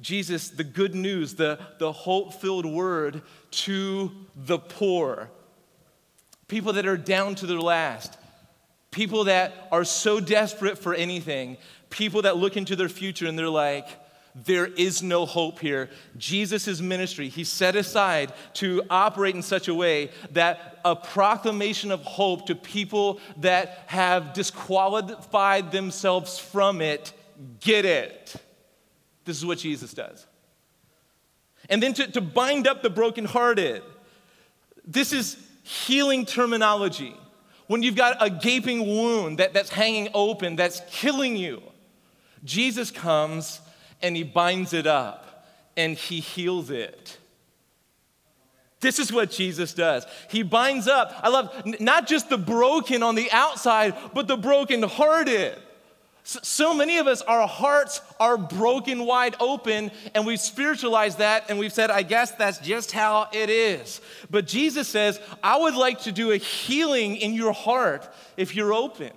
Jesus, 0.00 0.50
the 0.50 0.64
good 0.64 0.94
news, 0.94 1.34
the, 1.34 1.58
the 1.78 1.92
hope 1.92 2.34
filled 2.34 2.66
word 2.66 3.22
to 3.50 4.12
the 4.34 4.58
poor. 4.58 5.30
People 6.48 6.74
that 6.74 6.86
are 6.86 6.96
down 6.96 7.34
to 7.36 7.46
their 7.46 7.60
last. 7.60 8.16
People 8.90 9.24
that 9.24 9.68
are 9.72 9.84
so 9.84 10.20
desperate 10.20 10.78
for 10.78 10.94
anything. 10.94 11.56
People 11.90 12.22
that 12.22 12.36
look 12.36 12.56
into 12.56 12.76
their 12.76 12.88
future 12.88 13.26
and 13.26 13.38
they're 13.38 13.48
like, 13.48 13.88
there 14.44 14.66
is 14.66 15.02
no 15.02 15.24
hope 15.24 15.60
here. 15.60 15.88
Jesus' 16.18 16.80
ministry, 16.80 17.28
he 17.28 17.42
set 17.42 17.74
aside 17.74 18.32
to 18.54 18.82
operate 18.90 19.34
in 19.34 19.42
such 19.42 19.68
a 19.68 19.74
way 19.74 20.10
that 20.32 20.78
a 20.84 20.94
proclamation 20.94 21.90
of 21.90 22.02
hope 22.02 22.46
to 22.46 22.54
people 22.54 23.18
that 23.38 23.84
have 23.86 24.34
disqualified 24.34 25.72
themselves 25.72 26.38
from 26.38 26.82
it 26.82 27.12
get 27.60 27.86
it. 27.86 28.36
This 29.26 29.36
is 29.36 29.44
what 29.44 29.58
Jesus 29.58 29.92
does. 29.92 30.26
And 31.68 31.82
then 31.82 31.92
to, 31.94 32.10
to 32.12 32.20
bind 32.22 32.66
up 32.66 32.82
the 32.82 32.88
brokenhearted. 32.88 33.82
This 34.86 35.12
is 35.12 35.36
healing 35.64 36.24
terminology. 36.24 37.14
When 37.66 37.82
you've 37.82 37.96
got 37.96 38.16
a 38.20 38.30
gaping 38.30 38.86
wound 38.86 39.38
that, 39.38 39.52
that's 39.52 39.68
hanging 39.68 40.08
open, 40.14 40.54
that's 40.56 40.80
killing 40.88 41.36
you, 41.36 41.60
Jesus 42.44 42.92
comes 42.92 43.60
and 44.00 44.16
he 44.16 44.22
binds 44.22 44.72
it 44.72 44.86
up 44.86 45.48
and 45.76 45.96
he 45.96 46.20
heals 46.20 46.70
it. 46.70 47.18
This 48.78 49.00
is 49.00 49.12
what 49.12 49.32
Jesus 49.32 49.74
does. 49.74 50.06
He 50.30 50.44
binds 50.44 50.86
up, 50.86 51.12
I 51.20 51.28
love 51.28 51.52
not 51.80 52.06
just 52.06 52.28
the 52.28 52.38
broken 52.38 53.02
on 53.02 53.16
the 53.16 53.28
outside, 53.32 53.96
but 54.14 54.28
the 54.28 54.36
brokenhearted. 54.36 55.58
So 56.28 56.74
many 56.74 56.98
of 56.98 57.06
us, 57.06 57.22
our 57.22 57.46
hearts 57.46 58.00
are 58.18 58.36
broken 58.36 59.06
wide 59.06 59.36
open, 59.38 59.92
and 60.12 60.26
we've 60.26 60.40
spiritualized 60.40 61.18
that 61.18 61.44
and 61.48 61.56
we've 61.56 61.72
said, 61.72 61.88
I 61.88 62.02
guess 62.02 62.32
that's 62.32 62.58
just 62.58 62.90
how 62.90 63.28
it 63.32 63.48
is. 63.48 64.00
But 64.28 64.48
Jesus 64.48 64.88
says, 64.88 65.20
I 65.40 65.56
would 65.56 65.76
like 65.76 66.00
to 66.00 66.10
do 66.10 66.32
a 66.32 66.36
healing 66.36 67.14
in 67.14 67.32
your 67.32 67.52
heart 67.52 68.12
if 68.36 68.56
you're 68.56 68.74
open. 68.74 69.12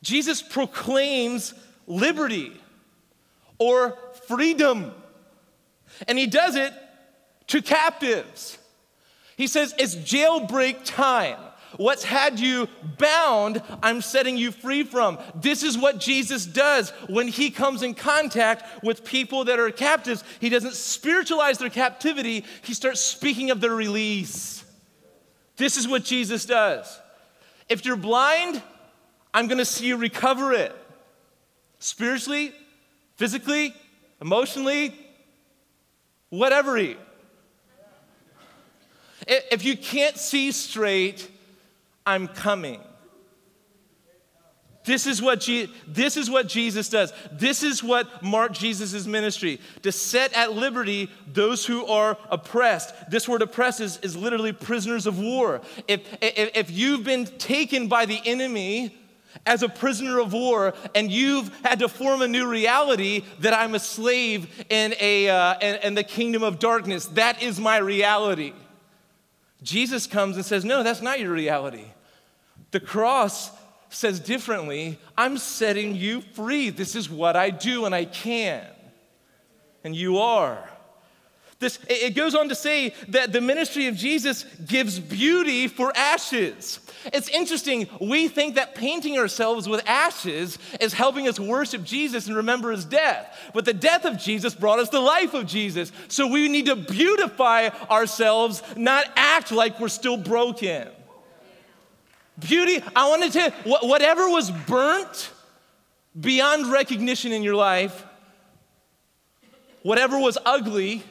Jesus 0.00 0.42
proclaims 0.42 1.54
liberty 1.88 2.52
or 3.58 3.98
freedom. 4.28 4.92
And 6.06 6.16
he 6.16 6.28
does 6.28 6.54
it 6.54 6.72
to 7.48 7.62
captives. 7.62 8.58
He 9.36 9.48
says, 9.48 9.74
It's 9.76 9.96
jailbreak 9.96 10.84
time. 10.84 11.40
What's 11.76 12.04
had 12.04 12.38
you 12.38 12.68
bound, 12.98 13.62
I'm 13.82 14.02
setting 14.02 14.36
you 14.36 14.52
free 14.52 14.82
from. 14.84 15.18
This 15.34 15.62
is 15.62 15.78
what 15.78 15.98
Jesus 15.98 16.44
does 16.44 16.90
when 17.08 17.28
he 17.28 17.50
comes 17.50 17.82
in 17.82 17.94
contact 17.94 18.84
with 18.84 19.04
people 19.04 19.44
that 19.44 19.58
are 19.58 19.70
captives. 19.70 20.22
He 20.40 20.48
doesn't 20.48 20.74
spiritualize 20.74 21.58
their 21.58 21.70
captivity, 21.70 22.44
he 22.62 22.74
starts 22.74 23.00
speaking 23.00 23.50
of 23.50 23.60
their 23.60 23.74
release. 23.74 24.64
This 25.56 25.76
is 25.76 25.86
what 25.86 26.04
Jesus 26.04 26.44
does. 26.44 27.00
If 27.68 27.84
you're 27.84 27.96
blind, 27.96 28.62
I'm 29.32 29.48
gonna 29.48 29.64
see 29.64 29.86
you 29.86 29.96
recover 29.96 30.52
it. 30.52 30.74
Spiritually, 31.78 32.52
physically, 33.16 33.74
emotionally, 34.20 34.94
whatever. 36.28 36.78
If 39.26 39.64
you 39.64 39.76
can't 39.76 40.16
see 40.16 40.52
straight, 40.52 41.30
I'm 42.06 42.28
coming. 42.28 42.80
This 44.84 45.06
is 45.06 45.22
what 45.22 45.40
Je- 45.40 45.72
this 45.86 46.16
is 46.16 46.28
what 46.28 46.48
Jesus 46.48 46.88
does. 46.88 47.12
This 47.30 47.62
is 47.62 47.84
what 47.84 48.22
marked 48.22 48.58
Jesus' 48.58 49.06
ministry 49.06 49.60
to 49.82 49.92
set 49.92 50.32
at 50.32 50.54
liberty 50.54 51.08
those 51.32 51.64
who 51.64 51.86
are 51.86 52.18
oppressed. 52.30 52.92
This 53.10 53.28
word 53.28 53.42
oppressed 53.42 53.80
is, 53.80 53.98
is 53.98 54.16
literally 54.16 54.52
prisoners 54.52 55.06
of 55.06 55.18
war. 55.20 55.60
If, 55.86 56.00
if, 56.20 56.50
if 56.54 56.70
you've 56.70 57.04
been 57.04 57.26
taken 57.26 57.86
by 57.86 58.06
the 58.06 58.20
enemy 58.24 58.98
as 59.46 59.62
a 59.62 59.68
prisoner 59.68 60.18
of 60.18 60.32
war 60.32 60.74
and 60.94 61.12
you've 61.12 61.48
had 61.64 61.78
to 61.78 61.88
form 61.88 62.20
a 62.20 62.28
new 62.28 62.48
reality 62.48 63.24
that 63.38 63.54
I'm 63.54 63.74
a 63.76 63.80
slave 63.80 64.64
in, 64.68 64.94
a, 65.00 65.28
uh, 65.28 65.54
in, 65.60 65.76
in 65.76 65.94
the 65.94 66.04
kingdom 66.04 66.42
of 66.42 66.58
darkness, 66.58 67.06
that 67.06 67.40
is 67.40 67.60
my 67.60 67.78
reality. 67.78 68.52
Jesus 69.62 70.06
comes 70.06 70.36
and 70.36 70.44
says, 70.44 70.64
No, 70.64 70.82
that's 70.82 71.02
not 71.02 71.20
your 71.20 71.32
reality. 71.32 71.86
The 72.70 72.80
cross 72.80 73.50
says 73.90 74.18
differently 74.20 74.98
I'm 75.16 75.38
setting 75.38 75.94
you 75.94 76.20
free. 76.20 76.70
This 76.70 76.96
is 76.96 77.08
what 77.08 77.36
I 77.36 77.50
do, 77.50 77.84
and 77.84 77.94
I 77.94 78.04
can. 78.04 78.64
And 79.84 79.94
you 79.94 80.18
are. 80.18 80.68
This, 81.62 81.78
it 81.88 82.16
goes 82.16 82.34
on 82.34 82.48
to 82.48 82.56
say 82.56 82.92
that 83.08 83.32
the 83.32 83.40
ministry 83.40 83.86
of 83.86 83.94
Jesus 83.94 84.44
gives 84.66 84.98
beauty 84.98 85.68
for 85.68 85.96
ashes. 85.96 86.80
It's 87.12 87.28
interesting, 87.28 87.88
we 88.00 88.26
think 88.26 88.56
that 88.56 88.74
painting 88.74 89.16
ourselves 89.16 89.68
with 89.68 89.88
ashes 89.88 90.58
is 90.80 90.92
helping 90.92 91.28
us 91.28 91.38
worship 91.38 91.84
Jesus 91.84 92.26
and 92.26 92.36
remember 92.36 92.72
his 92.72 92.84
death. 92.84 93.38
But 93.54 93.64
the 93.64 93.72
death 93.72 94.04
of 94.04 94.18
Jesus 94.18 94.56
brought 94.56 94.80
us 94.80 94.88
the 94.88 94.98
life 95.00 95.34
of 95.34 95.46
Jesus. 95.46 95.92
So 96.08 96.26
we 96.26 96.48
need 96.48 96.66
to 96.66 96.74
beautify 96.74 97.68
ourselves, 97.88 98.62
not 98.76 99.06
act 99.14 99.52
like 99.52 99.78
we're 99.78 99.88
still 99.88 100.16
broken. 100.16 100.88
Beauty, 102.40 102.82
I 102.96 103.08
wanted 103.08 103.32
to, 103.34 103.50
whatever 103.82 104.28
was 104.28 104.50
burnt 104.50 105.30
beyond 106.18 106.72
recognition 106.72 107.30
in 107.30 107.44
your 107.44 107.54
life, 107.54 108.04
whatever 109.82 110.18
was 110.18 110.38
ugly, 110.44 111.04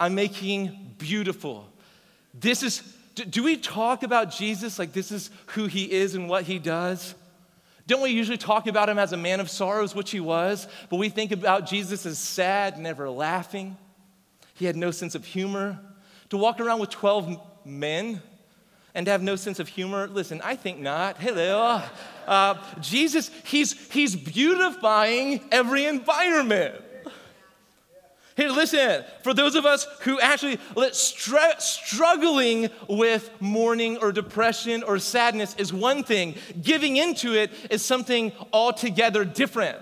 I'm 0.00 0.14
making 0.14 0.94
beautiful. 0.96 1.68
This 2.32 2.62
is, 2.62 2.80
do 3.14 3.42
we 3.42 3.58
talk 3.58 4.02
about 4.02 4.32
Jesus 4.32 4.78
like 4.78 4.94
this 4.94 5.12
is 5.12 5.30
who 5.48 5.66
he 5.66 5.92
is 5.92 6.14
and 6.14 6.26
what 6.26 6.44
he 6.44 6.58
does? 6.58 7.14
Don't 7.86 8.02
we 8.02 8.10
usually 8.10 8.38
talk 8.38 8.66
about 8.66 8.88
him 8.88 8.98
as 8.98 9.12
a 9.12 9.18
man 9.18 9.40
of 9.40 9.50
sorrows, 9.50 9.94
which 9.94 10.10
he 10.10 10.20
was, 10.20 10.66
but 10.88 10.96
we 10.96 11.10
think 11.10 11.32
about 11.32 11.66
Jesus 11.66 12.06
as 12.06 12.18
sad, 12.18 12.78
never 12.78 13.10
laughing. 13.10 13.76
He 14.54 14.64
had 14.64 14.76
no 14.76 14.90
sense 14.90 15.14
of 15.14 15.24
humor. 15.24 15.78
To 16.30 16.38
walk 16.38 16.60
around 16.60 16.80
with 16.80 16.90
12 16.90 17.38
men 17.66 18.22
and 18.94 19.04
to 19.04 19.12
have 19.12 19.22
no 19.22 19.36
sense 19.36 19.58
of 19.58 19.68
humor, 19.68 20.06
listen, 20.06 20.40
I 20.42 20.56
think 20.56 20.78
not. 20.78 21.18
Hello. 21.18 21.82
Uh, 22.26 22.54
Jesus, 22.80 23.30
he's, 23.44 23.72
he's 23.92 24.16
beautifying 24.16 25.42
every 25.50 25.84
environment. 25.84 26.76
Hey, 28.40 28.48
listen, 28.48 29.04
for 29.22 29.34
those 29.34 29.54
of 29.54 29.66
us 29.66 29.86
who 30.00 30.18
actually 30.18 30.58
str- 30.92 31.36
struggling 31.58 32.70
with 32.88 33.30
mourning 33.38 33.98
or 33.98 34.12
depression 34.12 34.82
or 34.82 34.98
sadness 34.98 35.54
is 35.58 35.74
one 35.74 36.02
thing, 36.02 36.34
giving 36.62 36.96
into 36.96 37.34
it 37.34 37.50
is 37.70 37.84
something 37.84 38.32
altogether 38.50 39.26
different. 39.26 39.76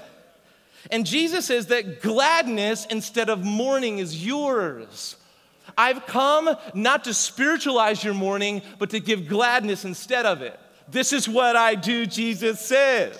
And 0.91 1.07
Jesus 1.07 1.47
says 1.47 1.69
that 1.69 2.03
gladness 2.03 2.85
instead 2.87 3.31
of 3.31 3.45
mourning 3.45 4.01
is 4.01 4.27
yours. 4.27 5.15
I've 5.77 6.05
come 6.07 6.57
not 6.75 7.05
to 7.05 7.15
spiritualize 7.15 8.03
your 8.03 8.15
mourning, 8.15 8.63
but 8.81 8.91
to 8.91 8.99
give 8.99 9.29
gladness 9.29 9.85
instead 9.85 10.27
of 10.27 10.43
it. 10.43 10.59
This 10.89 11.13
is 11.13 11.29
what 11.29 11.55
I 11.55 11.77
do, 11.77 12.07
Jesus 12.07 12.59
says. 12.59 13.17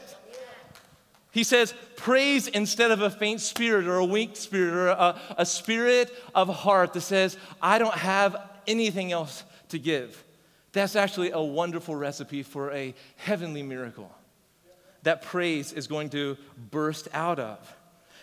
He 1.31 1.45
says, 1.45 1.75
praise 1.99 2.47
instead 2.47 2.91
of 2.91 3.03
a 3.03 3.11
faint 3.11 3.41
spirit 3.41 3.87
or 3.87 3.97
a 3.97 4.05
weak 4.05 4.37
spirit 4.37 4.73
or 4.73 4.89
a, 4.89 5.21
a 5.37 5.45
spirit 5.45 6.11
of 6.35 6.49
heart 6.49 6.95
that 6.95 7.03
says, 7.03 7.37
I 7.61 7.79
don't 7.79 7.95
have 7.95 8.37
anything 8.67 9.13
else 9.13 9.45
to 9.71 9.79
give. 9.79 10.25
That's 10.73 10.97
actually 10.97 11.33
a 11.33 11.41
wonderful 11.41 11.97
recipe 11.97 12.43
for 12.43 12.73
a 12.73 12.95
heavenly 13.17 13.63
miracle 13.63 14.11
that 15.03 15.23
praise 15.23 15.73
is 15.73 15.87
going 15.87 16.11
to 16.11 16.37
burst 16.71 17.09
out 17.13 17.39
of. 17.39 17.59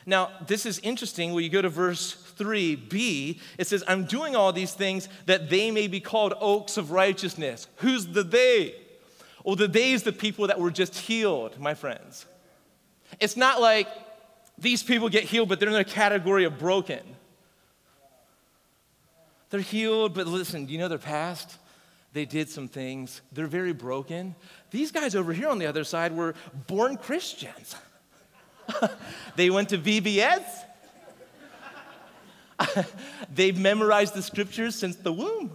Now, 0.05 0.29
this 0.45 0.65
is 0.65 0.79
interesting 0.79 1.33
when 1.33 1.43
you 1.43 1.49
go 1.49 1.61
to 1.61 1.69
verse 1.69 2.15
3b, 2.37 3.39
it 3.57 3.67
says, 3.67 3.83
I'm 3.87 4.05
doing 4.05 4.35
all 4.35 4.53
these 4.53 4.73
things 4.73 5.09
that 5.25 5.49
they 5.49 5.71
may 5.71 5.87
be 5.87 5.99
called 5.99 6.33
oaks 6.39 6.77
of 6.77 6.91
righteousness. 6.91 7.67
Who's 7.77 8.05
the 8.05 8.23
they? 8.23 8.75
Well, 9.43 9.55
the 9.55 9.67
they 9.67 9.91
is 9.91 10.03
the 10.03 10.13
people 10.13 10.47
that 10.47 10.59
were 10.59 10.71
just 10.71 10.95
healed, 10.95 11.59
my 11.59 11.73
friends. 11.73 12.25
It's 13.19 13.37
not 13.37 13.61
like 13.61 13.87
these 14.57 14.83
people 14.83 15.09
get 15.09 15.23
healed, 15.23 15.49
but 15.49 15.59
they're 15.59 15.69
in 15.69 15.75
a 15.75 15.83
category 15.83 16.45
of 16.45 16.57
broken. 16.57 17.01
They're 19.49 19.59
healed, 19.59 20.13
but 20.13 20.27
listen, 20.27 20.65
do 20.65 20.73
you 20.73 20.79
know 20.79 20.87
their 20.87 20.97
past? 20.97 21.57
They 22.13 22.25
did 22.25 22.49
some 22.49 22.67
things. 22.67 23.21
They're 23.31 23.47
very 23.47 23.73
broken. 23.73 24.35
These 24.71 24.91
guys 24.91 25.15
over 25.15 25.33
here 25.33 25.49
on 25.49 25.59
the 25.59 25.65
other 25.65 25.83
side 25.83 26.15
were 26.15 26.33
born 26.67 26.97
Christians. 26.97 27.75
they 29.35 29.49
went 29.49 29.69
to 29.69 29.77
VBS. 29.77 30.43
They've 33.33 33.57
memorized 33.57 34.13
the 34.13 34.21
scriptures 34.21 34.75
since 34.75 34.95
the 34.95 35.11
womb. 35.11 35.51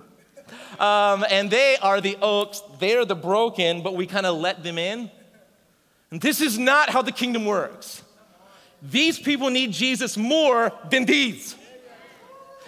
Um, 0.79 1.25
and 1.31 1.51
they 1.51 1.77
are 1.77 2.01
the 2.01 2.17
oaks, 2.21 2.63
they're 2.79 3.05
the 3.05 3.15
broken, 3.15 3.83
but 3.83 3.95
we 3.95 4.07
kind 4.07 4.27
of 4.27 4.37
let 4.39 4.63
them 4.63 4.79
in. 4.79 5.11
And 6.11 6.21
this 6.21 6.41
is 6.41 6.59
not 6.59 6.91
how 6.91 7.03
the 7.03 7.13
kingdom 7.13 7.45
works. 7.45 8.03
These 8.83 9.19
people 9.19 9.51
need 9.51 9.73
Jesus 9.73 10.17
more 10.17 10.73
than 10.91 11.05
these. 11.05 11.55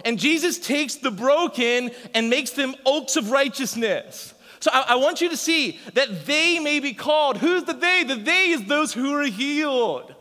And 0.05 0.19
Jesus 0.19 0.59
takes 0.59 0.97
the 0.97 1.11
broken 1.11 1.91
and 2.15 2.31
makes 2.31 2.51
them 2.51 2.75
oaks 2.85 3.17
of 3.17 3.31
righteousness. 3.31 4.35
So 4.61 4.71
I, 4.73 4.85
I, 4.89 4.95
want 4.97 5.21
you 5.21 5.29
to 5.31 5.37
see 5.37 5.81
that 5.95 6.27
they 6.27 6.59
may 6.59 6.81
be 6.81 6.95
called. 6.95 7.37
Who's 7.39 7.65
the 7.65 7.73
they? 7.73 8.05
The 8.05 8.15
they 8.15 8.51
is 8.51 8.65
those 8.65 8.93
who 8.93 9.13
are 9.15 9.25
healed. 9.25 10.15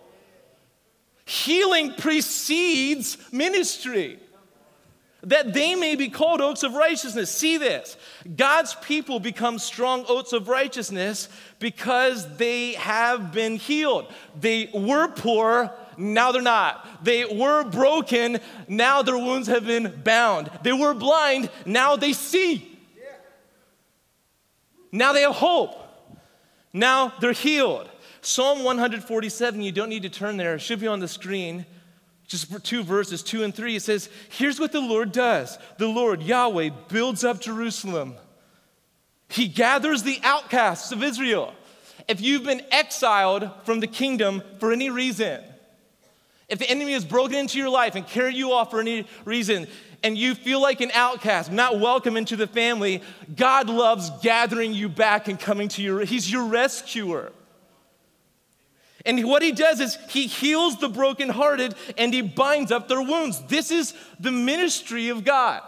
Healing 1.25 1.93
precedes 1.93 3.17
ministry 3.31 4.19
that 5.23 5.53
they 5.53 5.75
may 5.75 5.95
be 5.95 6.09
called 6.09 6.41
oaks 6.41 6.63
of 6.63 6.73
righteousness. 6.73 7.29
See 7.29 7.57
this 7.57 7.97
God's 8.35 8.75
people 8.75 9.19
become 9.19 9.59
strong 9.59 10.05
oaks 10.07 10.33
of 10.33 10.47
righteousness 10.47 11.29
because 11.59 12.37
they 12.37 12.73
have 12.73 13.31
been 13.31 13.57
healed. 13.57 14.11
They 14.39 14.69
were 14.73 15.09
poor, 15.09 15.71
now 15.97 16.31
they're 16.31 16.41
not. 16.41 17.03
They 17.03 17.25
were 17.25 17.63
broken, 17.63 18.39
now 18.67 19.01
their 19.01 19.17
wounds 19.17 19.47
have 19.47 19.65
been 19.65 20.01
bound. 20.03 20.49
They 20.63 20.73
were 20.73 20.93
blind, 20.93 21.49
now 21.65 21.95
they 21.95 22.13
see. 22.13 22.67
Now 24.91 25.13
they 25.13 25.21
have 25.21 25.35
hope. 25.35 25.77
Now 26.73 27.13
they're 27.21 27.31
healed. 27.31 27.89
Psalm 28.21 28.63
147, 28.63 29.61
you 29.61 29.71
don't 29.71 29.89
need 29.89 30.03
to 30.03 30.09
turn 30.09 30.37
there, 30.37 30.55
it 30.55 30.59
should 30.59 30.79
be 30.79 30.87
on 30.87 30.99
the 30.99 31.07
screen 31.07 31.65
just 32.31 32.63
two 32.63 32.81
verses, 32.81 33.21
two 33.21 33.43
and 33.43 33.53
three, 33.53 33.75
it 33.75 33.81
says, 33.81 34.07
Here's 34.29 34.57
what 34.57 34.71
the 34.71 34.79
Lord 34.79 35.11
does 35.11 35.57
the 35.77 35.87
Lord, 35.87 36.23
Yahweh, 36.23 36.69
builds 36.87 37.25
up 37.25 37.41
Jerusalem. 37.41 38.15
He 39.27 39.47
gathers 39.47 40.03
the 40.03 40.19
outcasts 40.23 40.93
of 40.93 41.03
Israel. 41.03 41.53
If 42.07 42.21
you've 42.21 42.43
been 42.43 42.63
exiled 42.71 43.49
from 43.65 43.81
the 43.81 43.87
kingdom 43.87 44.41
for 44.59 44.71
any 44.71 44.89
reason, 44.89 45.41
if 46.47 46.59
the 46.59 46.69
enemy 46.69 46.93
has 46.93 47.05
broken 47.05 47.37
into 47.37 47.57
your 47.57 47.69
life 47.69 47.95
and 47.95 48.07
carried 48.07 48.35
you 48.35 48.53
off 48.53 48.71
for 48.71 48.79
any 48.79 49.05
reason, 49.25 49.67
and 50.03 50.17
you 50.17 50.33
feel 50.33 50.61
like 50.61 50.79
an 50.79 50.91
outcast, 50.93 51.51
not 51.51 51.79
welcome 51.79 52.15
into 52.15 52.35
the 52.35 52.47
family, 52.47 53.01
God 53.35 53.69
loves 53.69 54.09
gathering 54.21 54.73
you 54.73 54.87
back 54.87 55.27
and 55.27 55.39
coming 55.39 55.67
to 55.69 55.81
you. 55.81 55.97
He's 55.99 56.31
your 56.31 56.45
rescuer. 56.45 57.31
And 59.05 59.25
what 59.25 59.41
he 59.41 59.51
does 59.51 59.79
is 59.79 59.97
he 60.09 60.27
heals 60.27 60.79
the 60.79 60.89
brokenhearted 60.89 61.75
and 61.97 62.13
he 62.13 62.21
binds 62.21 62.71
up 62.71 62.87
their 62.87 63.01
wounds. 63.01 63.41
This 63.47 63.71
is 63.71 63.93
the 64.19 64.31
ministry 64.31 65.09
of 65.09 65.23
God. 65.23 65.61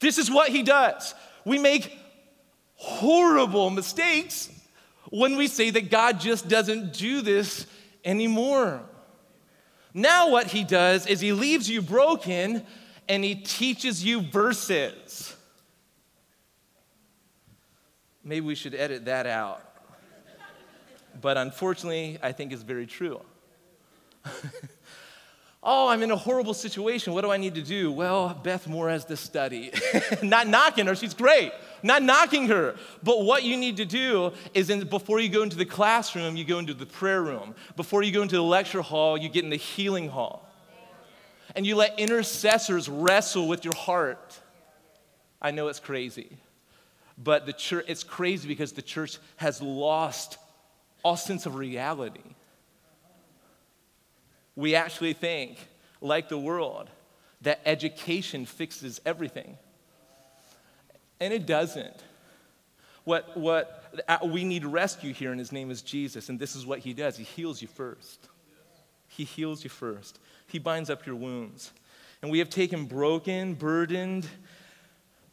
This 0.00 0.18
is 0.18 0.30
what 0.30 0.50
he 0.50 0.62
does. 0.62 1.14
We 1.44 1.58
make 1.58 1.98
horrible 2.74 3.70
mistakes 3.70 4.50
when 5.10 5.36
we 5.36 5.48
say 5.48 5.70
that 5.70 5.90
God 5.90 6.20
just 6.20 6.48
doesn't 6.48 6.92
do 6.92 7.20
this 7.20 7.66
anymore. 8.04 8.82
Now, 9.94 10.30
what 10.30 10.48
he 10.48 10.64
does 10.64 11.06
is 11.06 11.20
he 11.20 11.32
leaves 11.32 11.68
you 11.68 11.82
broken 11.82 12.64
and 13.08 13.24
he 13.24 13.34
teaches 13.34 14.04
you 14.04 14.20
verses. 14.20 15.34
Maybe 18.22 18.46
we 18.46 18.54
should 18.54 18.74
edit 18.74 19.06
that 19.06 19.26
out. 19.26 19.62
But 21.20 21.36
unfortunately, 21.36 22.18
I 22.22 22.32
think 22.32 22.52
it's 22.52 22.62
very 22.62 22.86
true. 22.86 23.20
oh, 25.62 25.88
I'm 25.88 26.02
in 26.02 26.10
a 26.10 26.16
horrible 26.16 26.54
situation. 26.54 27.12
What 27.12 27.22
do 27.22 27.30
I 27.30 27.36
need 27.36 27.54
to 27.56 27.62
do? 27.62 27.90
Well, 27.90 28.38
Beth 28.42 28.68
Moore 28.68 28.88
has 28.88 29.04
this 29.04 29.20
study. 29.20 29.72
Not 30.22 30.46
knocking 30.46 30.86
her, 30.86 30.94
she's 30.94 31.14
great. 31.14 31.52
Not 31.82 32.02
knocking 32.02 32.48
her. 32.48 32.76
But 33.02 33.24
what 33.24 33.42
you 33.42 33.56
need 33.56 33.76
to 33.78 33.84
do 33.84 34.32
is 34.54 34.70
in, 34.70 34.86
before 34.88 35.20
you 35.20 35.28
go 35.28 35.42
into 35.42 35.56
the 35.56 35.64
classroom, 35.64 36.36
you 36.36 36.44
go 36.44 36.58
into 36.58 36.74
the 36.74 36.86
prayer 36.86 37.22
room. 37.22 37.54
Before 37.76 38.02
you 38.02 38.12
go 38.12 38.22
into 38.22 38.36
the 38.36 38.42
lecture 38.42 38.82
hall, 38.82 39.16
you 39.16 39.28
get 39.28 39.44
in 39.44 39.50
the 39.50 39.56
healing 39.56 40.08
hall. 40.08 40.44
And 41.56 41.66
you 41.66 41.76
let 41.76 41.98
intercessors 41.98 42.88
wrestle 42.88 43.48
with 43.48 43.64
your 43.64 43.74
heart. 43.74 44.38
I 45.40 45.50
know 45.50 45.68
it's 45.68 45.80
crazy. 45.80 46.36
But 47.16 47.46
the 47.46 47.52
church, 47.52 47.86
it's 47.88 48.04
crazy 48.04 48.46
because 48.46 48.72
the 48.72 48.82
church 48.82 49.18
has 49.36 49.60
lost 49.60 50.38
all 51.08 51.16
sense 51.16 51.46
of 51.46 51.54
reality. 51.54 52.34
We 54.54 54.74
actually 54.74 55.14
think, 55.14 55.56
like 56.02 56.28
the 56.28 56.36
world, 56.36 56.90
that 57.40 57.62
education 57.64 58.44
fixes 58.44 59.00
everything. 59.06 59.56
And 61.18 61.32
it 61.32 61.46
doesn't. 61.46 61.96
What, 63.04 63.34
what 63.38 63.90
uh, 64.06 64.18
we 64.22 64.44
need 64.44 64.66
rescue 64.66 65.14
here, 65.14 65.30
and 65.30 65.38
his 65.40 65.50
name 65.50 65.70
is 65.70 65.80
Jesus, 65.80 66.28
and 66.28 66.38
this 66.38 66.54
is 66.54 66.66
what 66.66 66.80
he 66.80 66.92
does. 66.92 67.16
He 67.16 67.24
heals 67.24 67.62
you 67.62 67.68
first. 67.68 68.28
He 69.08 69.24
heals 69.24 69.64
you 69.64 69.70
first. 69.70 70.18
He 70.46 70.58
binds 70.58 70.90
up 70.90 71.06
your 71.06 71.16
wounds. 71.16 71.72
And 72.20 72.30
we 72.30 72.38
have 72.40 72.50
taken 72.50 72.84
broken, 72.84 73.54
burdened, 73.54 74.28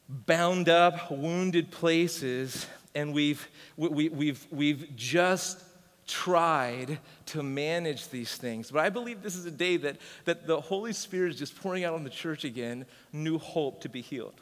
bound 0.08 0.70
up, 0.70 1.12
wounded 1.12 1.70
places, 1.70 2.66
and 2.96 3.14
we've, 3.14 3.48
we, 3.78 4.10
we've, 4.10 4.48
we've 4.50 4.96
just 4.96 5.62
tried 6.08 7.00
to 7.28 7.44
manage 7.44 8.10
these 8.10 8.36
things. 8.36 8.72
But 8.72 8.80
I 8.80 8.90
believe 8.90 9.22
this 9.22 9.36
is 9.36 9.46
a 9.46 9.52
day 9.52 9.78
that, 9.78 9.98
that 10.26 10.48
the 10.48 10.60
Holy 10.60 10.94
Spirit 10.94 11.32
is 11.32 11.40
just 11.40 11.60
pouring 11.60 11.84
out 11.84 11.94
on 11.94 12.04
the 12.04 12.10
church 12.10 12.44
again 12.44 12.86
new 13.12 13.38
hope 13.38 13.82
to 13.82 13.90
be 13.90 14.02
healed. 14.02 14.42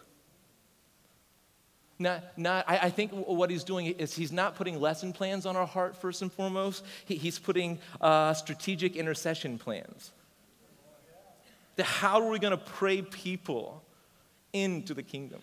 Not, 2.00 2.38
not, 2.38 2.66
I, 2.68 2.78
I, 2.80 2.90
think 2.90 3.12
what 3.12 3.50
he's 3.50 3.64
doing 3.64 3.86
is 3.86 4.14
he's 4.14 4.32
not 4.32 4.56
putting 4.56 4.82
lesson 4.82 5.14
plans 5.14 5.46
on 5.46 5.56
our 5.56 5.68
heart 5.68 5.96
first 5.96 6.22
and 6.22 6.32
foremost. 6.32 6.84
He, 7.06 7.16
he's 7.16 7.40
putting 7.40 7.80
uh, 8.02 8.34
strategic 8.34 8.96
intercession 8.96 9.58
plans. 9.58 10.12
The 11.76 11.84
how 11.84 12.22
are 12.22 12.30
we 12.30 12.40
going 12.40 12.52
to 12.52 12.58
pray 12.58 13.04
people 13.04 13.84
into 14.52 14.94
the 14.94 15.04
kingdom? 15.04 15.42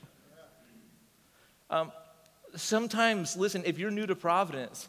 Um, 1.70 1.92
sometimes, 2.56 3.36
listen, 3.36 3.62
if 3.64 3.78
you're 3.78 3.90
new 3.90 4.06
to 4.06 4.16
Providence, 4.16 4.88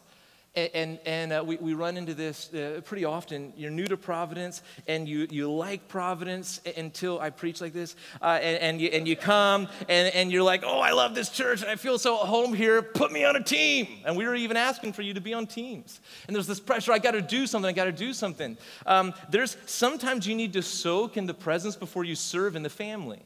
and, 0.54 0.70
and, 0.74 0.98
and 1.06 1.32
uh, 1.32 1.42
we, 1.46 1.56
we 1.56 1.72
run 1.72 1.96
into 1.96 2.12
this 2.12 2.52
uh, 2.52 2.82
pretty 2.84 3.04
often. 3.04 3.52
You're 3.56 3.70
new 3.70 3.86
to 3.86 3.96
Providence 3.96 4.62
and 4.86 5.08
you, 5.08 5.26
you 5.30 5.50
like 5.50 5.88
Providence 5.88 6.60
until 6.76 7.18
I 7.20 7.30
preach 7.30 7.60
like 7.60 7.72
this. 7.72 7.96
Uh, 8.20 8.38
and, 8.42 8.58
and, 8.58 8.80
you, 8.80 8.88
and 8.88 9.08
you 9.08 9.16
come 9.16 9.68
and, 9.88 10.14
and 10.14 10.30
you're 10.30 10.42
like, 10.42 10.62
oh, 10.64 10.80
I 10.80 10.90
love 10.90 11.14
this 11.14 11.30
church 11.30 11.62
and 11.62 11.70
I 11.70 11.76
feel 11.76 11.98
so 11.98 12.20
at 12.20 12.26
home 12.26 12.52
here. 12.52 12.82
Put 12.82 13.12
me 13.12 13.24
on 13.24 13.36
a 13.36 13.42
team. 13.42 13.88
And 14.04 14.16
we 14.16 14.26
were 14.26 14.34
even 14.34 14.58
asking 14.58 14.92
for 14.92 15.02
you 15.02 15.14
to 15.14 15.20
be 15.20 15.32
on 15.32 15.46
teams. 15.46 16.00
And 16.26 16.36
there's 16.36 16.46
this 16.46 16.60
pressure 16.60 16.92
I 16.92 16.98
got 16.98 17.12
to 17.12 17.22
do 17.22 17.46
something, 17.46 17.68
I 17.68 17.72
got 17.72 17.84
to 17.84 17.92
do 17.92 18.12
something. 18.12 18.58
Um, 18.84 19.14
there's 19.30 19.56
sometimes 19.64 20.26
you 20.26 20.34
need 20.34 20.52
to 20.52 20.62
soak 20.62 21.16
in 21.16 21.26
the 21.26 21.34
presence 21.34 21.76
before 21.76 22.04
you 22.04 22.14
serve 22.14 22.56
in 22.56 22.62
the 22.62 22.70
family 22.70 23.22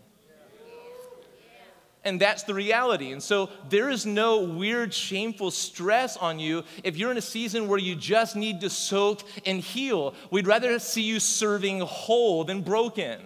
and 2.06 2.20
that's 2.20 2.44
the 2.44 2.54
reality. 2.54 3.10
And 3.10 3.20
so 3.20 3.50
there 3.68 3.90
is 3.90 4.06
no 4.06 4.40
weird, 4.40 4.94
shameful 4.94 5.50
stress 5.50 6.16
on 6.16 6.38
you 6.38 6.62
if 6.84 6.96
you're 6.96 7.10
in 7.10 7.16
a 7.16 7.22
season 7.22 7.66
where 7.66 7.80
you 7.80 7.96
just 7.96 8.36
need 8.36 8.60
to 8.60 8.70
soak 8.70 9.22
and 9.44 9.60
heal. 9.60 10.14
We'd 10.30 10.46
rather 10.46 10.78
see 10.78 11.02
you 11.02 11.18
serving 11.18 11.80
whole 11.80 12.44
than 12.44 12.62
broken. 12.62 13.20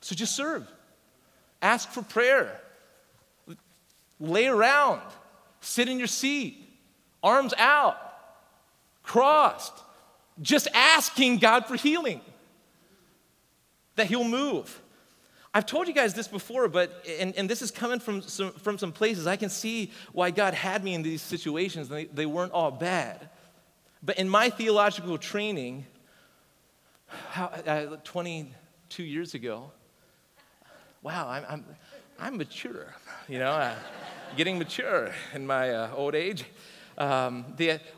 So 0.00 0.16
just 0.16 0.34
serve, 0.34 0.66
ask 1.60 1.90
for 1.90 2.00
prayer, 2.00 2.58
lay 4.18 4.46
around, 4.46 5.02
sit 5.60 5.86
in 5.86 5.98
your 5.98 6.06
seat, 6.06 6.66
arms 7.22 7.52
out, 7.58 7.98
crossed, 9.02 9.74
just 10.40 10.66
asking 10.72 11.38
God 11.38 11.66
for 11.66 11.76
healing, 11.76 12.22
that 13.96 14.06
He'll 14.06 14.24
move. 14.24 14.80
I've 15.58 15.66
told 15.66 15.88
you 15.88 15.92
guys 15.92 16.14
this 16.14 16.28
before, 16.28 16.68
but, 16.68 17.04
and, 17.18 17.34
and 17.36 17.50
this 17.50 17.62
is 17.62 17.72
coming 17.72 17.98
from 17.98 18.22
some, 18.22 18.52
from 18.52 18.78
some 18.78 18.92
places. 18.92 19.26
I 19.26 19.34
can 19.34 19.50
see 19.50 19.90
why 20.12 20.30
God 20.30 20.54
had 20.54 20.84
me 20.84 20.94
in 20.94 21.02
these 21.02 21.20
situations. 21.20 21.88
They, 21.88 22.04
they 22.04 22.26
weren't 22.26 22.52
all 22.52 22.70
bad. 22.70 23.28
But 24.00 24.18
in 24.20 24.28
my 24.28 24.50
theological 24.50 25.18
training, 25.18 25.84
how, 27.30 27.46
uh, 27.46 27.96
22 28.04 29.02
years 29.02 29.34
ago, 29.34 29.72
wow, 31.02 31.28
I'm, 31.28 31.44
I'm, 31.48 31.64
I'm 32.20 32.36
mature, 32.36 32.94
you 33.28 33.40
know, 33.40 33.50
uh, 33.50 33.74
getting 34.36 34.58
mature 34.58 35.10
in 35.34 35.44
my 35.44 35.72
uh, 35.72 35.90
old 35.92 36.14
age. 36.14 36.44
Um, 36.98 37.44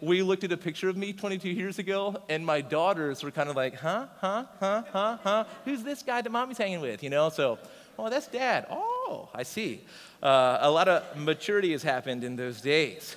we 0.02 0.22
looked 0.22 0.44
at 0.44 0.52
a 0.52 0.58
picture 0.58 0.90
of 0.90 0.96
me 0.96 1.14
22 1.14 1.48
years 1.48 1.78
ago, 1.78 2.22
and 2.28 2.44
my 2.44 2.60
daughters 2.60 3.22
were 3.22 3.30
kind 3.30 3.48
of 3.48 3.56
like, 3.56 3.74
huh, 3.74 4.06
huh, 4.18 4.44
huh, 4.60 4.82
huh, 4.92 5.18
huh? 5.22 5.44
Who's 5.64 5.82
this 5.82 6.02
guy 6.02 6.20
that 6.20 6.30
mommy's 6.30 6.58
hanging 6.58 6.80
with? 6.80 7.02
You 7.02 7.08
know, 7.08 7.30
so, 7.30 7.58
oh, 7.98 8.10
that's 8.10 8.26
dad. 8.26 8.66
Oh, 8.70 9.30
I 9.34 9.42
see. 9.42 9.80
Uh, 10.22 10.58
a 10.60 10.70
lot 10.70 10.86
of 10.86 11.16
maturity 11.16 11.72
has 11.72 11.82
happened 11.82 12.24
in 12.24 12.36
those 12.36 12.60
days. 12.60 13.16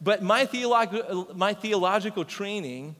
But 0.00 0.22
my, 0.22 0.46
theolog- 0.46 1.36
my 1.36 1.52
theological 1.52 2.24
training 2.24 2.96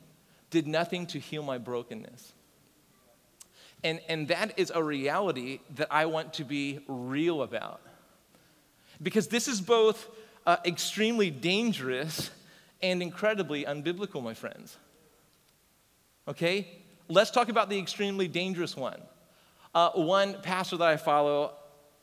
did 0.50 0.66
nothing 0.66 1.06
to 1.06 1.18
heal 1.18 1.42
my 1.42 1.56
brokenness. 1.56 2.34
And, 3.82 4.00
and 4.10 4.28
that 4.28 4.58
is 4.58 4.70
a 4.74 4.82
reality 4.82 5.60
that 5.76 5.88
I 5.90 6.04
want 6.04 6.34
to 6.34 6.44
be 6.44 6.80
real 6.86 7.42
about. 7.42 7.80
Because 9.02 9.26
this 9.28 9.48
is 9.48 9.60
both 9.60 10.06
uh, 10.46 10.56
extremely 10.64 11.30
dangerous 11.30 12.30
and 12.82 13.02
incredibly 13.02 13.64
unbiblical, 13.64 14.22
my 14.22 14.34
friends. 14.34 14.76
Okay? 16.26 16.68
Let's 17.08 17.30
talk 17.30 17.48
about 17.48 17.68
the 17.68 17.78
extremely 17.78 18.28
dangerous 18.28 18.76
one. 18.76 19.00
Uh, 19.74 19.90
one 19.90 20.36
pastor 20.42 20.76
that 20.76 20.88
I 20.88 20.96
follow, 20.96 21.54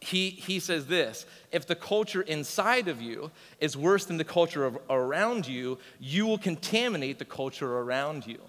he, 0.01 0.29
he 0.29 0.59
says 0.59 0.87
this 0.87 1.25
if 1.51 1.67
the 1.67 1.75
culture 1.75 2.21
inside 2.21 2.87
of 2.87 3.01
you 3.01 3.31
is 3.59 3.75
worse 3.77 4.05
than 4.05 4.17
the 4.17 4.23
culture 4.23 4.65
of, 4.65 4.77
around 4.89 5.47
you, 5.47 5.77
you 5.99 6.25
will 6.25 6.37
contaminate 6.37 7.19
the 7.19 7.25
culture 7.25 7.77
around 7.79 8.25
you. 8.25 8.39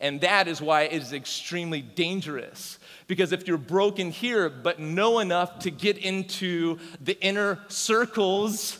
And 0.00 0.20
that 0.20 0.48
is 0.48 0.60
why 0.60 0.82
it 0.82 0.92
is 0.92 1.12
extremely 1.12 1.80
dangerous. 1.80 2.78
Because 3.06 3.32
if 3.32 3.48
you're 3.48 3.56
broken 3.56 4.10
here, 4.10 4.48
but 4.48 4.78
know 4.78 5.18
enough 5.18 5.60
to 5.60 5.70
get 5.70 5.98
into 5.98 6.78
the 7.00 7.18
inner 7.20 7.58
circles, 7.68 8.78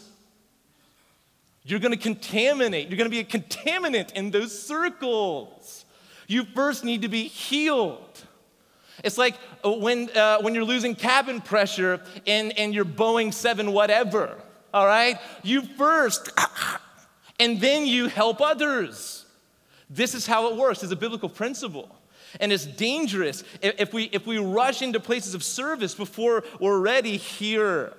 you're 1.71 1.81
going 1.81 1.93
to 1.93 1.99
contaminate. 1.99 2.89
You're 2.89 2.97
going 2.97 3.11
to 3.11 3.15
be 3.15 3.21
a 3.21 3.25
contaminant 3.25 4.13
in 4.13 4.31
those 4.31 4.59
circles. 4.59 5.85
You 6.27 6.45
first 6.45 6.85
need 6.85 7.03
to 7.03 7.09
be 7.09 7.25
healed. 7.25 8.23
It's 9.05 9.19
like 9.19 9.37
uh, 9.65 9.73
when, 9.73 10.11
uh, 10.17 10.41
when 10.41 10.55
you're 10.55 10.65
losing 10.65 10.95
cabin 10.95 11.41
pressure 11.41 12.01
in, 12.25 12.51
in 12.53 12.73
your 12.73 12.85
Boeing 12.85 13.33
7 13.33 13.73
whatever, 13.73 14.37
all 14.73 14.87
right? 14.87 15.19
You 15.43 15.63
first, 15.63 16.31
and 17.41 17.61
then 17.61 17.87
you 17.87 18.09
help 18.09 18.41
others. 18.41 19.27
This 19.91 20.15
is 20.15 20.27
how 20.27 20.49
it 20.49 20.57
works. 20.57 20.83
It's 20.83 20.93
a 20.93 20.97
biblical 20.97 21.29
principle. 21.29 21.95
And 22.41 22.53
it's 22.53 22.67
dangerous 22.67 23.43
if 23.63 23.93
we, 23.93 24.05
if 24.05 24.27
we 24.27 24.39
rush 24.39 24.83
into 24.83 25.01
places 25.01 25.35
of 25.35 25.43
service 25.43 25.95
before 25.95 26.45
we're 26.61 26.79
ready 26.79 27.17
here. 27.17 27.95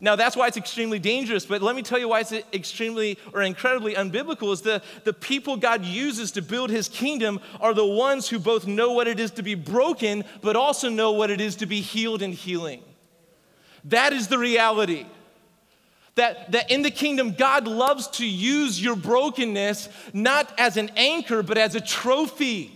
Now, 0.00 0.16
that's 0.16 0.36
why 0.36 0.46
it's 0.46 0.56
extremely 0.56 0.98
dangerous, 0.98 1.46
but 1.46 1.62
let 1.62 1.74
me 1.74 1.82
tell 1.82 1.98
you 1.98 2.08
why 2.08 2.20
it's 2.20 2.32
extremely 2.32 3.18
or 3.32 3.42
incredibly 3.42 3.94
unbiblical 3.94 4.52
is 4.52 4.60
the, 4.60 4.82
the 5.04 5.12
people 5.12 5.56
God 5.56 5.84
uses 5.84 6.32
to 6.32 6.42
build 6.42 6.70
his 6.70 6.88
kingdom 6.88 7.40
are 7.60 7.72
the 7.72 7.86
ones 7.86 8.28
who 8.28 8.38
both 8.38 8.66
know 8.66 8.92
what 8.92 9.08
it 9.08 9.18
is 9.18 9.30
to 9.32 9.42
be 9.42 9.54
broken, 9.54 10.24
but 10.42 10.56
also 10.56 10.90
know 10.90 11.12
what 11.12 11.30
it 11.30 11.40
is 11.40 11.56
to 11.56 11.66
be 11.66 11.80
healed 11.80 12.20
and 12.20 12.34
healing. 12.34 12.82
That 13.84 14.12
is 14.12 14.28
the 14.28 14.38
reality. 14.38 15.06
That, 16.16 16.52
that 16.52 16.70
in 16.70 16.82
the 16.82 16.90
kingdom, 16.90 17.32
God 17.32 17.66
loves 17.66 18.08
to 18.08 18.26
use 18.26 18.82
your 18.82 18.96
brokenness 18.96 19.88
not 20.12 20.52
as 20.58 20.76
an 20.76 20.90
anchor, 20.96 21.42
but 21.42 21.58
as 21.58 21.74
a 21.74 21.80
trophy 21.80 22.75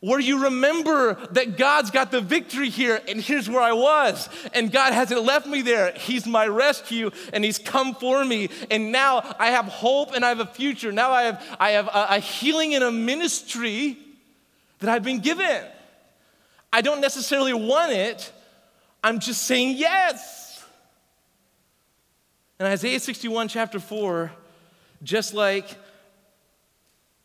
where 0.00 0.20
you 0.20 0.44
remember 0.44 1.14
that 1.32 1.56
God's 1.56 1.90
got 1.90 2.10
the 2.10 2.20
victory 2.20 2.68
here, 2.68 3.00
and 3.08 3.20
here's 3.20 3.48
where 3.48 3.62
I 3.62 3.72
was, 3.72 4.28
and 4.52 4.70
God 4.70 4.92
hasn't 4.92 5.22
left 5.22 5.46
me 5.46 5.62
there. 5.62 5.92
He's 5.92 6.26
my 6.26 6.46
rescue, 6.46 7.10
and 7.32 7.44
He's 7.44 7.58
come 7.58 7.94
for 7.94 8.24
me, 8.24 8.50
and 8.70 8.92
now 8.92 9.22
I 9.38 9.48
have 9.48 9.66
hope 9.66 10.14
and 10.14 10.24
I 10.24 10.28
have 10.28 10.40
a 10.40 10.46
future. 10.46 10.92
Now 10.92 11.10
I 11.10 11.22
have, 11.22 11.56
I 11.58 11.70
have 11.70 11.86
a, 11.86 12.06
a 12.16 12.18
healing 12.18 12.74
and 12.74 12.84
a 12.84 12.92
ministry 12.92 13.96
that 14.80 14.90
I've 14.90 15.04
been 15.04 15.20
given. 15.20 15.64
I 16.72 16.82
don't 16.82 17.00
necessarily 17.00 17.54
want 17.54 17.92
it, 17.92 18.32
I'm 19.02 19.18
just 19.20 19.44
saying 19.44 19.76
yes. 19.76 20.64
In 22.58 22.66
Isaiah 22.66 23.00
61, 23.00 23.48
chapter 23.48 23.78
4, 23.78 24.32
just 25.02 25.32
like 25.32 25.76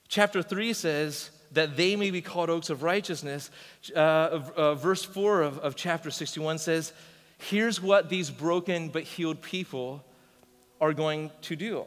chapter 0.08 0.42
3 0.42 0.74
says, 0.74 1.32
that 1.52 1.76
they 1.76 1.96
may 1.96 2.12
be 2.12 2.22
called 2.22 2.50
oaks 2.50 2.70
of 2.70 2.84
righteousness. 2.84 3.52
Uh, 3.96 4.00
uh, 4.00 4.76
verse 4.76 5.04
4 5.04 5.42
of, 5.42 5.60
of 5.60 5.76
chapter 5.76 6.12
61 6.12 6.58
says, 6.58 6.94
Here's 7.38 7.82
what 7.82 8.10
these 8.10 8.30
broken 8.30 8.90
but 8.90 9.04
healed 9.04 9.42
people 9.42 10.04
are 10.80 10.94
going 10.94 11.32
to 11.44 11.56
do. 11.56 11.86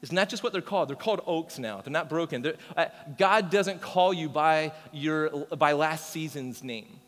It's 0.00 0.12
not 0.12 0.28
just 0.28 0.42
what 0.42 0.52
they're 0.52 0.62
called. 0.62 0.88
They're 0.88 0.96
called 0.96 1.22
oaks 1.26 1.58
now. 1.58 1.80
They're 1.80 1.92
not 1.92 2.08
broken. 2.08 2.42
They're, 2.42 2.56
uh, 2.76 2.86
God 3.18 3.50
doesn't 3.50 3.80
call 3.80 4.12
you 4.12 4.28
by, 4.28 4.72
your, 4.92 5.30
by 5.30 5.72
last 5.72 6.10
season's 6.10 6.62
name. 6.62 7.00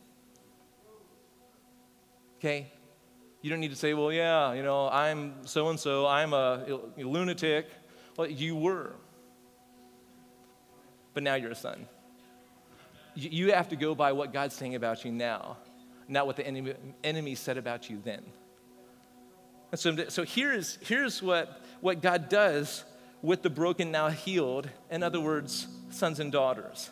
Okay? 2.39 2.71
You 3.41 3.49
don't 3.49 3.59
need 3.59 3.69
to 3.69 3.77
say, 3.77 3.93
well, 3.93 4.11
yeah, 4.11 4.53
you 4.53 4.63
know, 4.63 4.89
I'm 4.89 5.45
so 5.45 5.69
and 5.69 5.79
so, 5.79 6.05
I'm 6.05 6.33
a 6.33 6.65
lunatic. 6.97 7.67
Well, 8.17 8.27
you 8.27 8.55
were 8.55 8.93
but 11.17 11.23
now 11.23 11.33
you're 11.33 11.49
a 11.49 11.55
son. 11.55 11.87
You 13.15 13.51
have 13.51 13.69
to 13.69 13.75
go 13.75 13.95
by 13.95 14.11
what 14.11 14.31
God's 14.31 14.53
saying 14.53 14.75
about 14.75 15.03
you 15.03 15.11
now, 15.11 15.57
not 16.07 16.27
what 16.27 16.35
the 16.35 16.45
enemy, 16.45 16.75
enemy 17.03 17.33
said 17.33 17.57
about 17.57 17.89
you 17.89 17.99
then. 18.03 18.23
And 19.71 19.79
so, 19.79 20.09
so 20.09 20.23
here's, 20.23 20.77
here's 20.79 21.23
what, 21.23 21.59
what 21.81 22.03
God 22.03 22.29
does 22.29 22.83
with 23.23 23.41
the 23.41 23.49
broken, 23.49 23.89
now 23.89 24.09
healed. 24.09 24.69
In 24.91 25.01
other 25.01 25.19
words, 25.19 25.65
sons 25.89 26.19
and 26.19 26.31
daughters. 26.31 26.91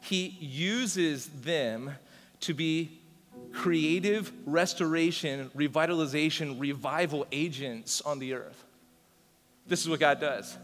He 0.00 0.36
uses 0.40 1.26
them 1.28 1.92
to 2.40 2.52
be 2.52 2.98
creative 3.52 4.32
restoration, 4.44 5.52
revitalization, 5.54 6.58
revival 6.58 7.28
agents 7.30 8.00
on 8.00 8.18
the 8.18 8.34
earth. 8.34 8.64
This 9.68 9.82
is 9.82 9.88
what 9.88 10.00
God 10.00 10.18
does. 10.18 10.58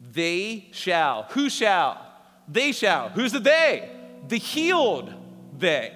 They 0.00 0.68
shall. 0.72 1.24
Who 1.30 1.50
shall? 1.50 2.00
They 2.48 2.72
shall. 2.72 3.10
Who's 3.10 3.32
the 3.32 3.40
they? 3.40 3.90
The 4.28 4.38
healed 4.38 5.12
they. 5.58 5.94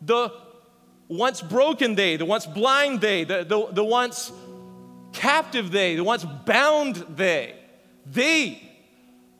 The 0.00 0.32
once 1.08 1.42
broken 1.42 1.94
they, 1.94 2.16
the 2.16 2.24
once 2.24 2.46
blind 2.46 3.00
they, 3.00 3.24
the, 3.24 3.44
the, 3.44 3.66
the 3.72 3.84
once 3.84 4.32
captive 5.12 5.70
they, 5.70 5.96
the 5.96 6.04
once 6.04 6.24
bound 6.44 6.96
they. 7.16 7.56
They. 8.04 8.62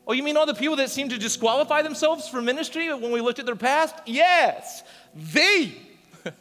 Oh, 0.07 0.13
you 0.13 0.23
mean 0.23 0.37
all 0.37 0.47
the 0.47 0.55
people 0.55 0.77
that 0.77 0.91
seem 0.91 1.09
to 1.09 1.19
disqualify 1.19 1.83
themselves 1.83 2.29
for 2.29 2.41
ministry 2.41 2.93
when 2.93 3.11
we 3.13 3.21
looked 3.21 3.39
at 3.39 3.47
their 3.47 3.57
past? 3.57 3.95
Yes. 4.07 4.83
They. 5.15 5.75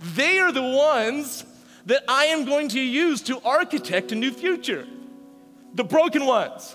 they 0.00 0.38
are 0.38 0.52
the 0.52 0.62
ones 0.62 1.44
that 1.86 2.02
I 2.08 2.26
am 2.26 2.44
going 2.44 2.68
to 2.70 2.80
use 2.80 3.22
to 3.22 3.40
architect 3.42 4.12
a 4.12 4.16
new 4.16 4.32
future 4.32 4.86
the 5.76 5.84
broken 5.84 6.26
ones. 6.26 6.74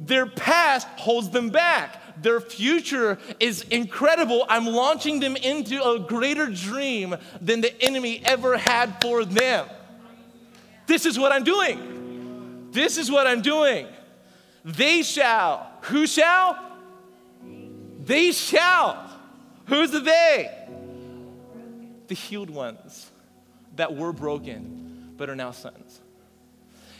Their 0.00 0.26
past 0.26 0.86
holds 0.96 1.30
them 1.30 1.50
back. 1.50 2.22
Their 2.22 2.40
future 2.40 3.18
is 3.40 3.62
incredible. 3.62 4.46
I'm 4.48 4.66
launching 4.66 5.20
them 5.20 5.36
into 5.36 5.82
a 5.82 5.98
greater 5.98 6.46
dream 6.46 7.16
than 7.40 7.60
the 7.60 7.82
enemy 7.82 8.22
ever 8.24 8.56
had 8.56 9.00
for 9.02 9.24
them. 9.24 9.66
This 10.86 11.06
is 11.06 11.18
what 11.18 11.32
I'm 11.32 11.44
doing. 11.44 12.68
This 12.70 12.98
is 12.98 13.10
what 13.10 13.26
I'm 13.26 13.42
doing. 13.42 13.86
They 14.64 15.02
shall. 15.02 15.70
Who 15.82 16.06
shall? 16.06 16.58
They 18.04 18.32
shall. 18.32 19.10
Who's 19.66 19.90
the 19.90 20.00
they? 20.00 20.50
The 22.08 22.14
healed 22.14 22.50
ones 22.50 23.10
that 23.76 23.94
were 23.96 24.12
broken 24.12 25.14
but 25.16 25.30
are 25.30 25.36
now 25.36 25.52
sons. 25.52 25.83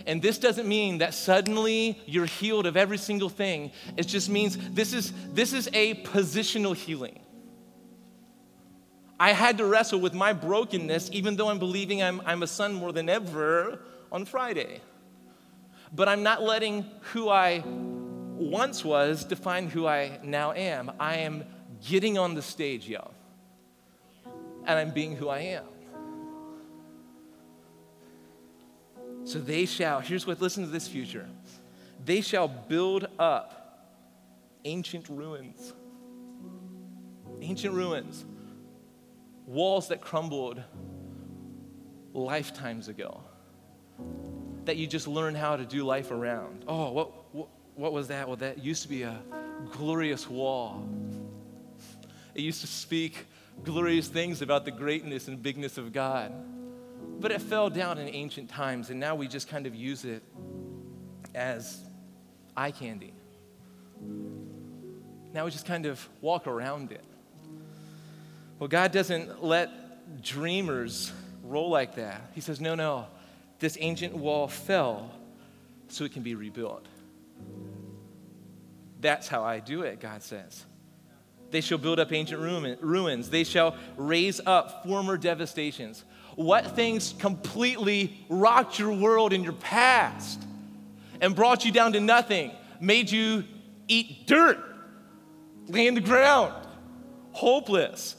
And 0.06 0.20
this 0.20 0.38
doesn't 0.38 0.68
mean 0.68 0.98
that 0.98 1.14
suddenly 1.14 1.98
you're 2.06 2.26
healed 2.26 2.66
of 2.66 2.76
every 2.76 2.98
single 2.98 3.28
thing. 3.30 3.70
It 3.96 4.06
just 4.06 4.28
means 4.28 4.58
this 4.70 4.92
is, 4.92 5.12
this 5.32 5.52
is 5.52 5.68
a 5.72 5.94
positional 6.02 6.76
healing. 6.76 7.20
I 9.18 9.32
had 9.32 9.58
to 9.58 9.64
wrestle 9.64 10.00
with 10.00 10.12
my 10.12 10.32
brokenness, 10.32 11.10
even 11.12 11.36
though 11.36 11.48
I'm 11.48 11.58
believing 11.58 12.02
I'm, 12.02 12.20
I'm 12.26 12.42
a 12.42 12.46
son 12.46 12.74
more 12.74 12.92
than 12.92 13.08
ever 13.08 13.80
on 14.12 14.24
Friday. 14.24 14.80
But 15.94 16.08
I'm 16.08 16.22
not 16.22 16.42
letting 16.42 16.84
who 17.12 17.30
I 17.30 17.62
once 17.64 18.84
was 18.84 19.24
define 19.24 19.68
who 19.68 19.86
I 19.86 20.18
now 20.22 20.52
am. 20.52 20.90
I 20.98 21.18
am 21.18 21.44
getting 21.86 22.18
on 22.18 22.34
the 22.34 22.42
stage, 22.42 22.88
y'all. 22.88 23.14
And 24.66 24.78
I'm 24.78 24.90
being 24.90 25.14
who 25.14 25.28
I 25.28 25.40
am. 25.40 25.64
So 29.24 29.38
they 29.38 29.66
shall, 29.66 30.00
here's 30.00 30.26
what, 30.26 30.40
listen 30.40 30.64
to 30.64 30.70
this 30.70 30.86
future. 30.86 31.26
They 32.04 32.20
shall 32.20 32.48
build 32.48 33.06
up 33.18 33.88
ancient 34.64 35.08
ruins. 35.08 35.72
Ancient 37.40 37.74
ruins. 37.74 38.24
Walls 39.46 39.88
that 39.88 40.00
crumbled 40.00 40.62
lifetimes 42.12 42.88
ago. 42.88 43.20
That 44.66 44.76
you 44.76 44.86
just 44.86 45.08
learn 45.08 45.34
how 45.34 45.56
to 45.56 45.64
do 45.64 45.84
life 45.84 46.10
around. 46.10 46.64
Oh, 46.68 46.90
what, 46.90 47.34
what, 47.34 47.48
what 47.74 47.92
was 47.92 48.08
that? 48.08 48.28
Well, 48.28 48.36
that 48.38 48.62
used 48.62 48.82
to 48.82 48.88
be 48.88 49.02
a 49.02 49.18
glorious 49.72 50.28
wall. 50.28 50.86
It 52.34 52.42
used 52.42 52.60
to 52.60 52.66
speak 52.66 53.26
glorious 53.62 54.08
things 54.08 54.42
about 54.42 54.64
the 54.64 54.70
greatness 54.70 55.28
and 55.28 55.42
bigness 55.42 55.78
of 55.78 55.92
God. 55.92 56.32
But 57.24 57.32
it 57.32 57.40
fell 57.40 57.70
down 57.70 57.96
in 57.96 58.06
ancient 58.14 58.50
times, 58.50 58.90
and 58.90 59.00
now 59.00 59.14
we 59.14 59.28
just 59.28 59.48
kind 59.48 59.66
of 59.66 59.74
use 59.74 60.04
it 60.04 60.22
as 61.34 61.80
eye 62.54 62.70
candy. 62.70 63.14
Now 65.32 65.46
we 65.46 65.50
just 65.50 65.64
kind 65.64 65.86
of 65.86 66.06
walk 66.20 66.46
around 66.46 66.92
it. 66.92 67.02
Well, 68.58 68.68
God 68.68 68.92
doesn't 68.92 69.42
let 69.42 70.22
dreamers 70.22 71.12
roll 71.42 71.70
like 71.70 71.94
that. 71.94 72.30
He 72.34 72.42
says, 72.42 72.60
no, 72.60 72.74
no, 72.74 73.06
this 73.58 73.78
ancient 73.80 74.14
wall 74.14 74.46
fell 74.46 75.10
so 75.88 76.04
it 76.04 76.12
can 76.12 76.22
be 76.22 76.34
rebuilt. 76.34 76.86
That's 79.00 79.28
how 79.28 79.42
I 79.42 79.60
do 79.60 79.80
it, 79.80 79.98
God 79.98 80.22
says. 80.22 80.62
They 81.50 81.62
shall 81.62 81.78
build 81.78 82.00
up 82.00 82.12
ancient 82.12 82.42
ruins. 82.82 83.30
They 83.30 83.44
shall 83.44 83.76
raise 83.96 84.42
up 84.44 84.84
former 84.84 85.16
devastations. 85.16 86.04
What 86.36 86.74
things 86.74 87.14
completely 87.18 88.24
rocked 88.28 88.78
your 88.78 88.92
world 88.92 89.32
in 89.32 89.44
your 89.44 89.52
past 89.52 90.42
and 91.20 91.34
brought 91.34 91.64
you 91.64 91.72
down 91.72 91.92
to 91.92 92.00
nothing, 92.00 92.50
made 92.80 93.10
you 93.10 93.44
eat 93.88 94.26
dirt, 94.26 94.58
lay 95.68 95.86
in 95.86 95.94
the 95.94 96.00
ground, 96.00 96.52
hopeless. 97.32 98.16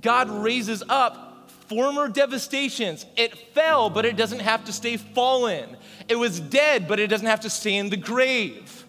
God 0.00 0.30
raises 0.30 0.82
up 0.88 1.50
former 1.68 2.08
devastations. 2.08 3.06
It 3.16 3.36
fell, 3.54 3.90
but 3.90 4.04
it 4.04 4.16
doesn't 4.16 4.40
have 4.40 4.64
to 4.66 4.72
stay 4.72 4.96
fallen. 4.96 5.76
It 6.08 6.16
was 6.16 6.38
dead, 6.38 6.86
but 6.86 7.00
it 7.00 7.08
doesn't 7.08 7.26
have 7.26 7.40
to 7.40 7.50
stay 7.50 7.76
in 7.76 7.90
the 7.90 7.96
grave. 7.96 8.84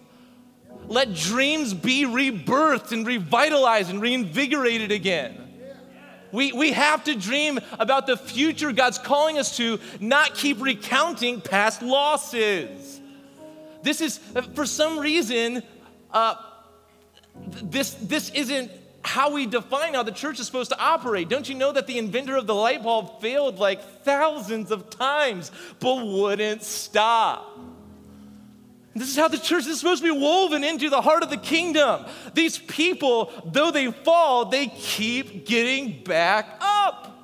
Let 0.86 1.14
dreams 1.14 1.74
be 1.74 2.04
rebirthed 2.04 2.92
and 2.92 3.06
revitalized 3.06 3.90
and 3.90 4.00
reinvigorated 4.00 4.92
again. 4.92 5.47
We, 6.32 6.52
we 6.52 6.72
have 6.72 7.04
to 7.04 7.14
dream 7.14 7.58
about 7.78 8.06
the 8.06 8.16
future 8.16 8.72
God's 8.72 8.98
calling 8.98 9.38
us 9.38 9.56
to, 9.56 9.78
not 10.00 10.34
keep 10.34 10.60
recounting 10.60 11.40
past 11.40 11.82
losses. 11.82 13.00
This 13.82 14.00
is, 14.00 14.18
for 14.54 14.66
some 14.66 14.98
reason, 14.98 15.62
uh, 16.12 16.34
this, 17.62 17.94
this 17.94 18.30
isn't 18.30 18.70
how 19.02 19.32
we 19.32 19.46
define 19.46 19.94
how 19.94 20.02
the 20.02 20.12
church 20.12 20.38
is 20.40 20.46
supposed 20.46 20.70
to 20.70 20.78
operate. 20.78 21.28
Don't 21.28 21.48
you 21.48 21.54
know 21.54 21.72
that 21.72 21.86
the 21.86 21.98
inventor 21.98 22.36
of 22.36 22.46
the 22.46 22.54
light 22.54 22.82
bulb 22.82 23.20
failed 23.20 23.58
like 23.58 23.82
thousands 24.02 24.70
of 24.70 24.90
times 24.90 25.50
but 25.80 26.04
wouldn't 26.04 26.62
stop? 26.62 27.58
This 28.94 29.10
is 29.10 29.16
how 29.16 29.28
the 29.28 29.38
church 29.38 29.66
is 29.66 29.78
supposed 29.78 30.02
to 30.02 30.12
be 30.12 30.18
woven 30.18 30.64
into 30.64 30.90
the 30.90 31.00
heart 31.00 31.22
of 31.22 31.30
the 31.30 31.36
kingdom. 31.36 32.04
These 32.34 32.58
people, 32.58 33.32
though 33.44 33.70
they 33.70 33.92
fall, 33.92 34.46
they 34.46 34.66
keep 34.66 35.46
getting 35.46 36.02
back 36.02 36.58
up. 36.60 37.14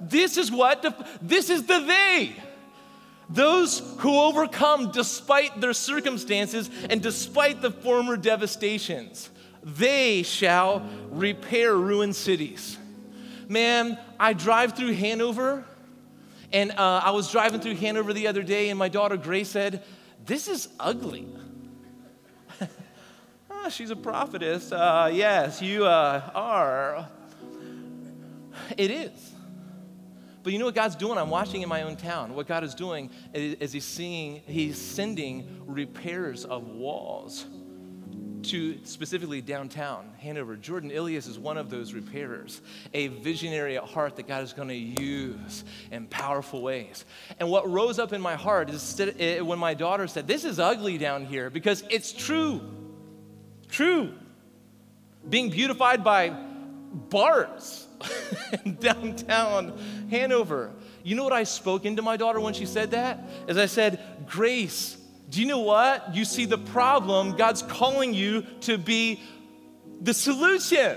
This 0.00 0.36
is 0.36 0.50
what, 0.50 0.80
the, 0.82 0.94
this 1.20 1.50
is 1.50 1.64
the 1.64 1.80
they. 1.80 2.34
Those 3.28 3.80
who 3.98 4.18
overcome 4.18 4.90
despite 4.90 5.60
their 5.60 5.74
circumstances 5.74 6.70
and 6.88 7.02
despite 7.02 7.60
the 7.60 7.70
former 7.70 8.16
devastations, 8.16 9.30
they 9.62 10.22
shall 10.22 10.88
repair 11.10 11.76
ruined 11.76 12.16
cities. 12.16 12.78
Man, 13.48 13.98
I 14.18 14.32
drive 14.32 14.76
through 14.76 14.94
Hanover, 14.94 15.64
and 16.52 16.70
uh, 16.72 17.02
I 17.04 17.10
was 17.10 17.30
driving 17.30 17.60
through 17.60 17.74
Hanover 17.76 18.12
the 18.12 18.26
other 18.26 18.42
day, 18.42 18.70
and 18.70 18.78
my 18.78 18.88
daughter 18.88 19.16
Grace 19.16 19.48
said, 19.50 19.82
This 20.24 20.48
is 20.48 20.68
ugly. 20.78 21.26
oh, 23.50 23.68
she's 23.70 23.90
a 23.90 23.96
prophetess. 23.96 24.72
Uh, 24.72 25.10
yes, 25.12 25.60
you 25.60 25.84
uh, 25.86 26.30
are. 26.34 27.08
It 28.76 28.90
is. 28.90 29.32
But 30.42 30.52
you 30.52 30.58
know 30.58 30.64
what 30.64 30.74
God's 30.74 30.96
doing? 30.96 31.18
I'm 31.18 31.28
watching 31.28 31.62
in 31.62 31.68
my 31.68 31.82
own 31.82 31.96
town. 31.96 32.34
What 32.34 32.46
God 32.46 32.64
is 32.64 32.74
doing 32.74 33.10
is, 33.34 33.72
He's 33.72 33.84
seeing, 33.84 34.40
He's 34.46 34.80
sending 34.80 35.62
repairs 35.66 36.44
of 36.44 36.66
walls 36.68 37.46
to 38.44 38.78
specifically 38.84 39.40
downtown 39.40 40.10
Hanover. 40.18 40.56
Jordan 40.56 40.90
Ilias 40.90 41.26
is 41.26 41.38
one 41.38 41.56
of 41.56 41.70
those 41.70 41.92
repairers, 41.92 42.60
a 42.94 43.08
visionary 43.08 43.76
at 43.76 43.84
heart 43.84 44.16
that 44.16 44.28
God 44.28 44.42
is 44.42 44.52
going 44.52 44.68
to 44.68 44.74
use 44.74 45.64
in 45.90 46.06
powerful 46.06 46.62
ways. 46.62 47.04
And 47.38 47.50
what 47.50 47.70
rose 47.70 47.98
up 47.98 48.12
in 48.12 48.20
my 48.20 48.36
heart 48.36 48.70
is 48.70 49.00
eh, 49.00 49.40
when 49.40 49.58
my 49.58 49.74
daughter 49.74 50.06
said, 50.06 50.26
This 50.26 50.44
is 50.44 50.58
ugly 50.58 50.98
down 50.98 51.24
here 51.26 51.50
because 51.50 51.84
it's 51.90 52.12
true. 52.12 52.60
True. 53.68 54.14
Being 55.28 55.50
beautified 55.50 56.02
by 56.02 56.30
bars 56.30 57.86
in 58.64 58.76
downtown 58.76 59.78
Hanover. 60.10 60.72
You 61.02 61.16
know 61.16 61.24
what 61.24 61.32
I 61.32 61.44
spoke 61.44 61.84
into 61.84 62.02
my 62.02 62.16
daughter 62.16 62.40
when 62.40 62.54
she 62.54 62.66
said 62.66 62.90
that? 62.90 63.20
As 63.48 63.56
I 63.56 63.66
said, 63.66 64.00
Grace, 64.26 64.96
do 65.30 65.40
you 65.40 65.46
know 65.46 65.60
what? 65.60 66.14
You 66.14 66.24
see 66.24 66.44
the 66.44 66.58
problem, 66.58 67.36
God's 67.36 67.62
calling 67.62 68.12
you 68.12 68.42
to 68.62 68.76
be 68.76 69.22
the 70.00 70.12
solution. 70.12 70.96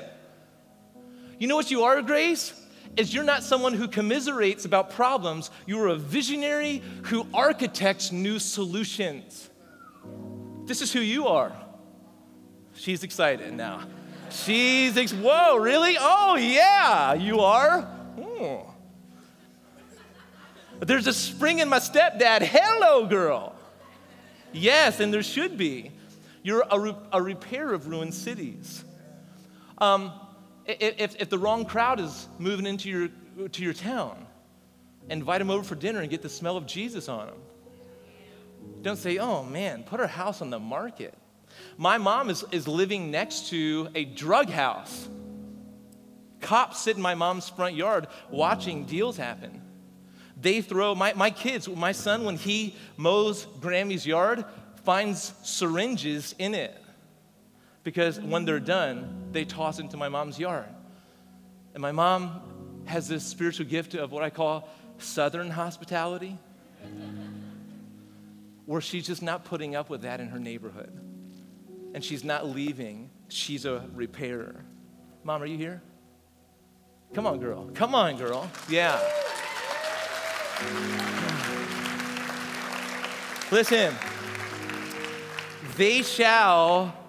You 1.40 1.48
know 1.48 1.56
what 1.56 1.70
you 1.70 1.84
are, 1.84 2.02
Grace? 2.02 2.54
Is 2.98 3.14
you're 3.14 3.24
not 3.24 3.44
someone 3.44 3.74
who 3.74 3.88
commiserates 3.88 4.66
about 4.66 4.92
problems, 4.92 5.52
you're 5.66 5.88
a 5.88 5.96
visionary 5.96 6.82
who 7.04 7.28
architects 7.34 8.12
new 8.12 8.40
solutions. 8.40 9.50
This 10.66 10.82
is 10.82 10.92
who 10.92 11.00
you 11.00 11.28
are. 11.28 11.52
She's 12.76 13.04
excited 13.04 13.54
now. 13.54 13.82
She's, 14.30 14.98
ex- 14.98 15.14
whoa, 15.14 15.58
really? 15.58 15.96
Oh, 16.00 16.36
yeah, 16.36 17.14
you 17.14 17.42
are? 17.42 17.82
Hmm. 17.82 18.70
There's 20.80 21.08
a 21.08 21.14
spring 21.14 21.60
in 21.60 21.70
my 21.70 21.80
stepdad. 21.80 22.42
Hello, 22.42 23.06
girl. 23.06 23.53
Yes, 24.54 25.00
and 25.00 25.14
there 25.14 25.24
should 25.24 25.58
be. 25.58 25.92
You're 26.44 26.64
a, 26.70 26.80
re- 26.80 26.96
a 27.12 27.22
repair 27.22 27.74
of 27.74 27.88
ruined 27.88 28.14
cities. 28.14 28.84
Um, 29.80 30.12
if, 30.66 31.16
if 31.20 31.30
the 31.30 31.38
wrong 31.38 31.66
crowd 31.66 32.00
is 32.00 32.28
moving 32.38 32.66
into 32.66 32.90
your, 32.90 33.48
to 33.50 33.64
your 33.64 33.74
town, 33.74 34.26
invite 35.10 35.40
them 35.40 35.50
over 35.50 35.64
for 35.64 35.76
dinner 35.76 36.02
and 36.02 36.10
get 36.10 36.22
the 36.22 36.30
smell 36.30 36.56
of 36.56 36.66
Jesus 36.66 37.10
on 37.10 37.28
them. 37.28 37.38
Don't 38.82 38.98
say, 38.98 39.18
oh 39.18 39.44
man, 39.44 39.84
put 39.84 40.00
our 40.00 40.08
house 40.08 40.42
on 40.42 40.50
the 40.50 40.60
market. 40.60 41.14
My 41.78 41.98
mom 41.98 42.30
is, 42.30 42.46
is 42.52 42.68
living 42.68 43.12
next 43.12 43.50
to 43.50 43.90
a 43.96 44.06
drug 44.06 44.50
house. 44.50 45.08
Cops 46.42 46.82
sit 46.82 46.96
in 46.96 47.02
my 47.02 47.16
mom's 47.16 47.48
front 47.50 47.76
yard 47.76 48.08
watching 48.30 48.86
deals 48.86 49.18
happen. 49.18 49.62
They 50.44 50.62
throw, 50.62 50.94
my, 50.94 51.14
my 51.14 51.32
kids, 51.32 51.68
my 51.68 51.94
son, 51.94 52.26
when 52.26 52.36
he 52.36 52.76
mows 52.98 53.48
Grammy's 53.62 54.06
yard, 54.06 54.46
finds 54.84 55.34
syringes 55.42 56.36
in 56.38 56.54
it. 56.54 56.78
Because 57.84 58.20
when 58.20 58.46
they're 58.46 58.60
done, 58.60 59.30
they 59.32 59.46
toss 59.46 59.80
into 59.80 59.98
my 59.98 60.10
mom's 60.10 60.38
yard. 60.38 60.68
And 61.74 61.82
my 61.82 61.92
mom 61.92 62.84
has 62.86 63.08
this 63.08 63.26
spiritual 63.26 63.66
gift 63.66 63.96
of 63.96 64.12
what 64.12 64.22
I 64.22 64.30
call 64.30 64.70
southern 64.98 65.50
hospitality, 65.50 66.38
where 68.66 68.82
she's 68.82 69.08
just 69.08 69.24
not 69.24 69.46
putting 69.46 69.76
up 69.76 69.90
with 69.90 70.04
that 70.04 70.20
in 70.20 70.28
her 70.28 70.40
neighborhood 70.40 70.92
and 71.94 72.04
she's 72.04 72.24
not 72.24 72.48
leaving. 72.48 73.10
She's 73.30 73.66
a 73.66 73.86
repairer. 73.94 74.66
Mom, 75.24 75.42
are 75.42 75.46
you 75.46 75.58
here? 75.58 75.82
Come 77.14 77.28
on, 77.28 77.40
girl. 77.40 77.70
Come 77.74 77.94
on, 77.96 78.18
girl. 78.18 78.50
Yeah. 78.68 79.00
Listen, 83.52 83.94
they 85.78 86.02
shall 86.02 87.03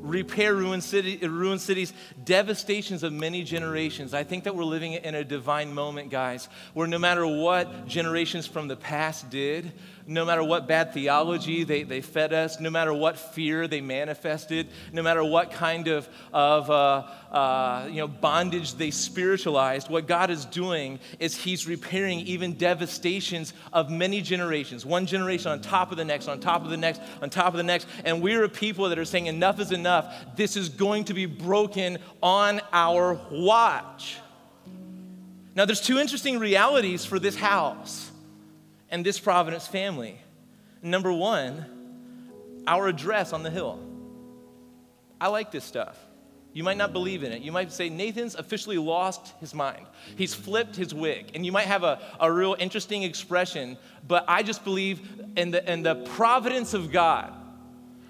repair 0.00 0.54
ruined, 0.54 0.84
city, 0.84 1.18
ruined 1.26 1.60
cities, 1.60 1.92
devastations 2.24 3.02
of 3.02 3.12
many 3.12 3.42
generations. 3.42 4.14
I 4.14 4.24
think 4.24 4.44
that 4.44 4.54
we're 4.54 4.64
living 4.64 4.94
in 4.94 5.14
a 5.14 5.24
divine 5.24 5.72
moment, 5.72 6.10
guys, 6.10 6.48
where 6.74 6.86
no 6.86 6.98
matter 6.98 7.26
what 7.26 7.86
generations 7.86 8.46
from 8.46 8.68
the 8.68 8.76
past 8.76 9.30
did, 9.30 9.72
no 10.06 10.24
matter 10.24 10.44
what 10.44 10.68
bad 10.68 10.92
theology 10.92 11.64
they, 11.64 11.82
they 11.82 12.00
fed 12.00 12.32
us, 12.32 12.60
no 12.60 12.70
matter 12.70 12.94
what 12.94 13.18
fear 13.18 13.66
they 13.66 13.80
manifested, 13.80 14.68
no 14.92 15.02
matter 15.02 15.24
what 15.24 15.50
kind 15.50 15.88
of, 15.88 16.08
of 16.32 16.70
uh, 16.70 17.06
uh, 17.32 17.88
you 17.88 17.96
know, 17.96 18.06
bondage 18.06 18.74
they 18.74 18.92
spiritualized, 18.92 19.90
what 19.90 20.06
God 20.06 20.30
is 20.30 20.44
doing 20.44 21.00
is 21.18 21.36
He's 21.36 21.66
repairing 21.66 22.20
even 22.20 22.54
devastations 22.54 23.52
of 23.72 23.90
many 23.90 24.22
generations, 24.22 24.86
one 24.86 25.06
generation 25.06 25.50
on 25.50 25.60
top 25.60 25.90
of 25.90 25.96
the 25.96 26.04
next, 26.04 26.28
on 26.28 26.38
top 26.38 26.62
of 26.62 26.70
the 26.70 26.76
next, 26.76 27.00
on 27.20 27.28
top 27.28 27.48
of 27.48 27.56
the 27.56 27.64
next. 27.64 27.88
And 28.04 28.22
we're 28.22 28.44
a 28.44 28.48
people 28.48 28.88
that 28.90 28.98
are 28.98 29.04
saying, 29.04 29.26
enough 29.26 29.58
is 29.58 29.72
enough. 29.72 29.85
This 30.36 30.56
is 30.56 30.68
going 30.68 31.04
to 31.04 31.14
be 31.14 31.26
broken 31.26 31.98
on 32.22 32.60
our 32.72 33.20
watch. 33.30 34.18
Now, 35.54 35.64
there's 35.64 35.80
two 35.80 35.98
interesting 35.98 36.38
realities 36.38 37.04
for 37.04 37.18
this 37.18 37.36
house 37.36 38.10
and 38.90 39.04
this 39.04 39.18
Providence 39.18 39.66
family. 39.66 40.20
Number 40.82 41.12
one, 41.12 41.64
our 42.66 42.88
address 42.88 43.32
on 43.32 43.42
the 43.42 43.50
hill. 43.50 43.80
I 45.20 45.28
like 45.28 45.50
this 45.50 45.64
stuff. 45.64 45.98
You 46.52 46.64
might 46.64 46.78
not 46.78 46.92
believe 46.92 47.22
in 47.22 47.32
it. 47.32 47.42
You 47.42 47.52
might 47.52 47.70
say, 47.70 47.90
Nathan's 47.90 48.34
officially 48.34 48.78
lost 48.78 49.34
his 49.40 49.52
mind. 49.52 49.86
He's 50.16 50.32
flipped 50.32 50.74
his 50.74 50.94
wig. 50.94 51.32
And 51.34 51.44
you 51.44 51.52
might 51.52 51.66
have 51.66 51.84
a, 51.84 52.00
a 52.18 52.32
real 52.32 52.56
interesting 52.58 53.02
expression, 53.02 53.76
but 54.08 54.24
I 54.26 54.42
just 54.42 54.64
believe 54.64 55.00
in 55.36 55.50
the, 55.50 55.70
in 55.70 55.82
the 55.82 55.96
providence 55.96 56.72
of 56.72 56.90
God 56.90 57.32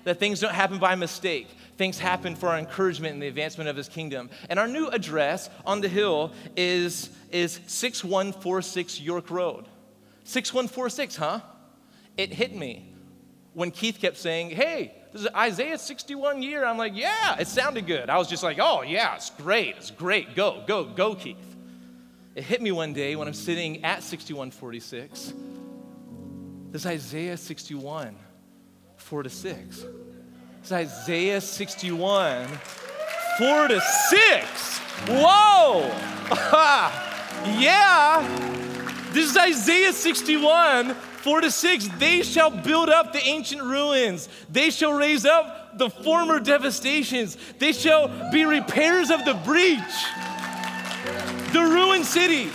that 0.04 0.20
things 0.20 0.38
don't 0.38 0.54
happen 0.54 0.78
by 0.78 0.94
mistake. 0.94 1.48
Things 1.76 1.98
happen 1.98 2.34
for 2.34 2.48
our 2.48 2.58
encouragement 2.58 3.14
and 3.14 3.22
the 3.22 3.28
advancement 3.28 3.68
of 3.68 3.76
his 3.76 3.88
kingdom. 3.88 4.30
And 4.48 4.58
our 4.58 4.66
new 4.66 4.88
address 4.88 5.50
on 5.66 5.80
the 5.80 5.88
hill 5.88 6.32
is, 6.56 7.10
is 7.30 7.60
6146 7.66 9.00
York 9.00 9.30
Road. 9.30 9.66
6146, 10.24 11.16
huh? 11.16 11.40
It 12.16 12.32
hit 12.32 12.54
me 12.54 12.90
when 13.52 13.70
Keith 13.70 13.98
kept 14.00 14.16
saying, 14.16 14.50
Hey, 14.50 14.94
this 15.12 15.22
is 15.22 15.28
Isaiah 15.34 15.78
61 15.78 16.42
year. 16.42 16.64
I'm 16.64 16.78
like, 16.78 16.96
Yeah, 16.96 17.36
it 17.38 17.46
sounded 17.46 17.86
good. 17.86 18.08
I 18.08 18.16
was 18.16 18.28
just 18.28 18.42
like, 18.42 18.58
Oh, 18.60 18.82
yeah, 18.82 19.14
it's 19.14 19.30
great. 19.30 19.76
It's 19.76 19.90
great. 19.90 20.34
Go, 20.34 20.64
go, 20.66 20.84
go, 20.84 21.14
Keith. 21.14 21.56
It 22.34 22.44
hit 22.44 22.60
me 22.62 22.72
one 22.72 22.92
day 22.92 23.16
when 23.16 23.28
I'm 23.28 23.34
sitting 23.34 23.84
at 23.84 24.02
6146. 24.02 25.34
This 26.70 26.84
Isaiah 26.84 27.36
61, 27.36 28.16
4 28.96 29.22
to 29.22 29.30
6. 29.30 29.84
This 30.66 30.72
Isaiah 30.72 31.40
61, 31.40 32.48
4 33.38 33.68
to 33.68 33.80
6. 33.80 34.78
Whoa! 35.06 35.82
yeah! 37.60 38.26
This 39.12 39.30
is 39.30 39.36
Isaiah 39.36 39.92
61, 39.92 40.94
4 40.94 41.40
to 41.42 41.52
6. 41.52 41.88
They 42.00 42.22
shall 42.22 42.50
build 42.50 42.88
up 42.88 43.12
the 43.12 43.22
ancient 43.22 43.62
ruins, 43.62 44.28
they 44.50 44.70
shall 44.70 44.92
raise 44.92 45.24
up 45.24 45.78
the 45.78 45.88
former 45.88 46.40
devastations, 46.40 47.36
they 47.60 47.70
shall 47.70 48.08
be 48.32 48.44
repairs 48.44 49.12
of 49.12 49.24
the 49.24 49.34
breach, 49.34 49.78
the 51.52 51.62
ruined 51.62 52.06
cities, 52.06 52.52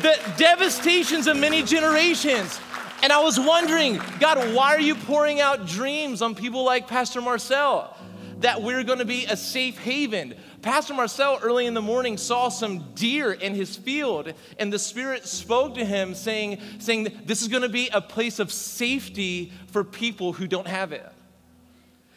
the 0.00 0.18
devastations 0.38 1.26
of 1.26 1.36
many 1.36 1.62
generations. 1.62 2.58
And 3.02 3.12
I 3.12 3.20
was 3.20 3.38
wondering, 3.38 4.00
God, 4.20 4.54
why 4.54 4.76
are 4.76 4.80
you 4.80 4.94
pouring 4.94 5.40
out 5.40 5.66
dreams 5.66 6.22
on 6.22 6.36
people 6.36 6.62
like 6.62 6.86
Pastor 6.86 7.20
Marcel? 7.20 7.96
That 8.38 8.62
we're 8.62 8.84
gonna 8.84 9.04
be 9.04 9.24
a 9.26 9.36
safe 9.36 9.76
haven. 9.78 10.34
Pastor 10.62 10.94
Marcel 10.94 11.40
early 11.42 11.66
in 11.66 11.74
the 11.74 11.82
morning 11.82 12.16
saw 12.16 12.48
some 12.48 12.92
deer 12.94 13.32
in 13.32 13.54
his 13.54 13.76
field, 13.76 14.32
and 14.58 14.72
the 14.72 14.78
Spirit 14.78 15.26
spoke 15.26 15.74
to 15.74 15.84
him 15.84 16.14
saying, 16.14 16.60
saying 16.78 17.08
This 17.24 17.42
is 17.42 17.48
to 17.48 17.68
be 17.68 17.88
a 17.88 18.00
place 18.00 18.38
of 18.38 18.52
safety 18.52 19.52
for 19.66 19.82
people 19.82 20.32
who 20.32 20.46
don't 20.46 20.68
have 20.68 20.92
it. 20.92 21.04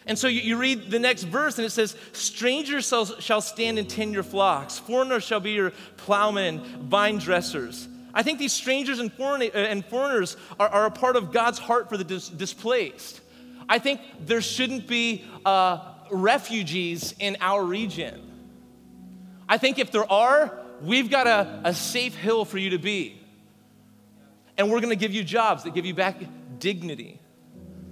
And 0.05 0.19
so 0.19 0.27
you, 0.27 0.41
you, 0.41 0.57
read 0.57 0.91
the 0.91 0.99
next 0.99 1.23
verse, 1.23 1.57
and 1.57 1.65
it 1.65 1.71
says, 1.71 1.95
Strangers 2.13 2.88
shall, 2.88 3.05
shall 3.19 3.41
stand 3.41 3.79
and 3.79 3.89
tend 3.89 4.13
your 4.13 4.21
flocks, 4.21 4.77
foreigners 4.77 5.23
shall 5.23 5.39
be 5.39 5.53
your 5.53 5.71
plowmen 5.97 6.59
vine 6.83 7.17
dressers. 7.17 7.88
I 8.16 8.24
think 8.24 8.39
these 8.39 8.53
strangers 8.53 8.99
uh, 8.99 9.03
and 9.03 9.86
foreigners 9.86 10.38
are, 10.57 10.70
are, 10.70 10.86
a 10.86 10.91
part 10.91 11.18
of 11.18 11.34
God's 11.34 11.59
heart 11.59 11.89
for 11.89 11.97
the 11.97 12.05
dis- 12.05 12.30
displaced. 12.30 13.20
I 13.68 13.78
think 13.78 13.99
there 14.22 14.41
shouldn't 14.41 14.88
be 14.88 15.26
uh, 15.43 15.80
refugees 16.09 17.13
in 17.20 17.36
our 17.41 17.61
region. 17.61 18.22
I 19.49 19.57
think 19.57 19.78
if 19.78 19.91
there 19.91 20.09
are, 20.09 20.57
we've 20.82 21.09
got 21.09 21.28
a, 21.28 21.61
a 21.66 21.74
safe 21.74 22.16
hill 22.16 22.45
for 22.45 22.57
you 22.57 22.72
to 22.72 22.80
be. 22.80 23.22
And 24.57 24.72
we're 24.72 24.80
gonna 24.80 24.95
give 24.95 25.11
you 25.11 25.24
jobs 25.24 25.63
that 25.63 25.74
give 25.74 25.86
you 25.86 25.93
back 25.93 26.18
dignity. 26.57 27.20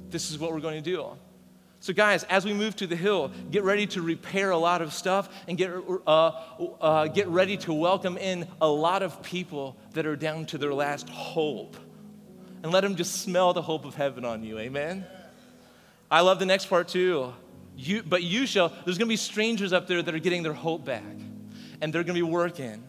This 0.09 0.31
is 0.31 0.39
what 0.39 0.53
we're 0.53 0.61
going 0.61 0.81
to 0.81 0.89
do. 0.89 1.17
So, 1.83 1.91
guys, 1.91 2.23
as 2.29 2.45
we 2.45 2.53
move 2.53 2.77
to 2.77 2.87
the 2.87 2.95
hill, 2.95 3.29
get 3.51 3.65
ready 3.65 3.85
to 3.87 4.01
repair 4.01 4.51
a 4.51 4.57
lot 4.57 4.81
of 4.81 4.93
stuff 4.93 5.27
and 5.49 5.57
get, 5.57 5.69
uh, 6.07 6.31
uh, 6.79 7.07
get 7.07 7.27
ready 7.27 7.57
to 7.57 7.73
welcome 7.73 8.17
in 8.17 8.47
a 8.61 8.67
lot 8.69 9.03
of 9.03 9.21
people 9.21 9.75
that 9.91 10.05
are 10.05 10.15
down 10.15 10.45
to 10.45 10.57
their 10.57 10.73
last 10.73 11.09
hope. 11.09 11.75
And 12.63 12.71
let 12.71 12.83
them 12.83 12.95
just 12.95 13.21
smell 13.21 13.51
the 13.51 13.61
hope 13.61 13.83
of 13.83 13.95
heaven 13.95 14.23
on 14.23 14.45
you. 14.45 14.59
Amen? 14.59 15.05
I 16.09 16.21
love 16.21 16.39
the 16.39 16.45
next 16.45 16.67
part 16.67 16.87
too. 16.87 17.33
You, 17.75 18.01
but 18.01 18.23
you 18.23 18.45
shall, 18.45 18.71
there's 18.85 18.97
gonna 18.97 19.09
be 19.09 19.17
strangers 19.17 19.73
up 19.73 19.85
there 19.85 20.01
that 20.01 20.15
are 20.15 20.19
getting 20.19 20.41
their 20.41 20.53
hope 20.53 20.85
back, 20.85 21.03
and 21.81 21.91
they're 21.91 22.05
gonna 22.05 22.13
be 22.13 22.21
working 22.21 22.81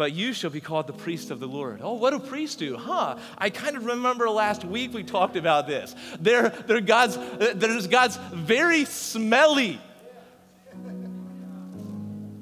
but 0.00 0.14
you 0.14 0.32
shall 0.32 0.48
be 0.48 0.62
called 0.62 0.86
the 0.86 0.94
priest 0.94 1.30
of 1.30 1.40
the 1.40 1.46
Lord. 1.46 1.80
Oh, 1.82 1.92
what 1.92 2.12
do 2.12 2.18
priests 2.20 2.56
do? 2.56 2.78
Huh? 2.78 3.18
I 3.36 3.50
kind 3.50 3.76
of 3.76 3.84
remember 3.84 4.30
last 4.30 4.64
week 4.64 4.94
we 4.94 5.02
talked 5.02 5.36
about 5.36 5.66
this. 5.66 5.94
They're, 6.18 6.48
they're 6.48 6.80
God's, 6.80 7.18
there's 7.36 7.86
God's 7.86 8.16
very 8.32 8.86
smelly. 8.86 9.78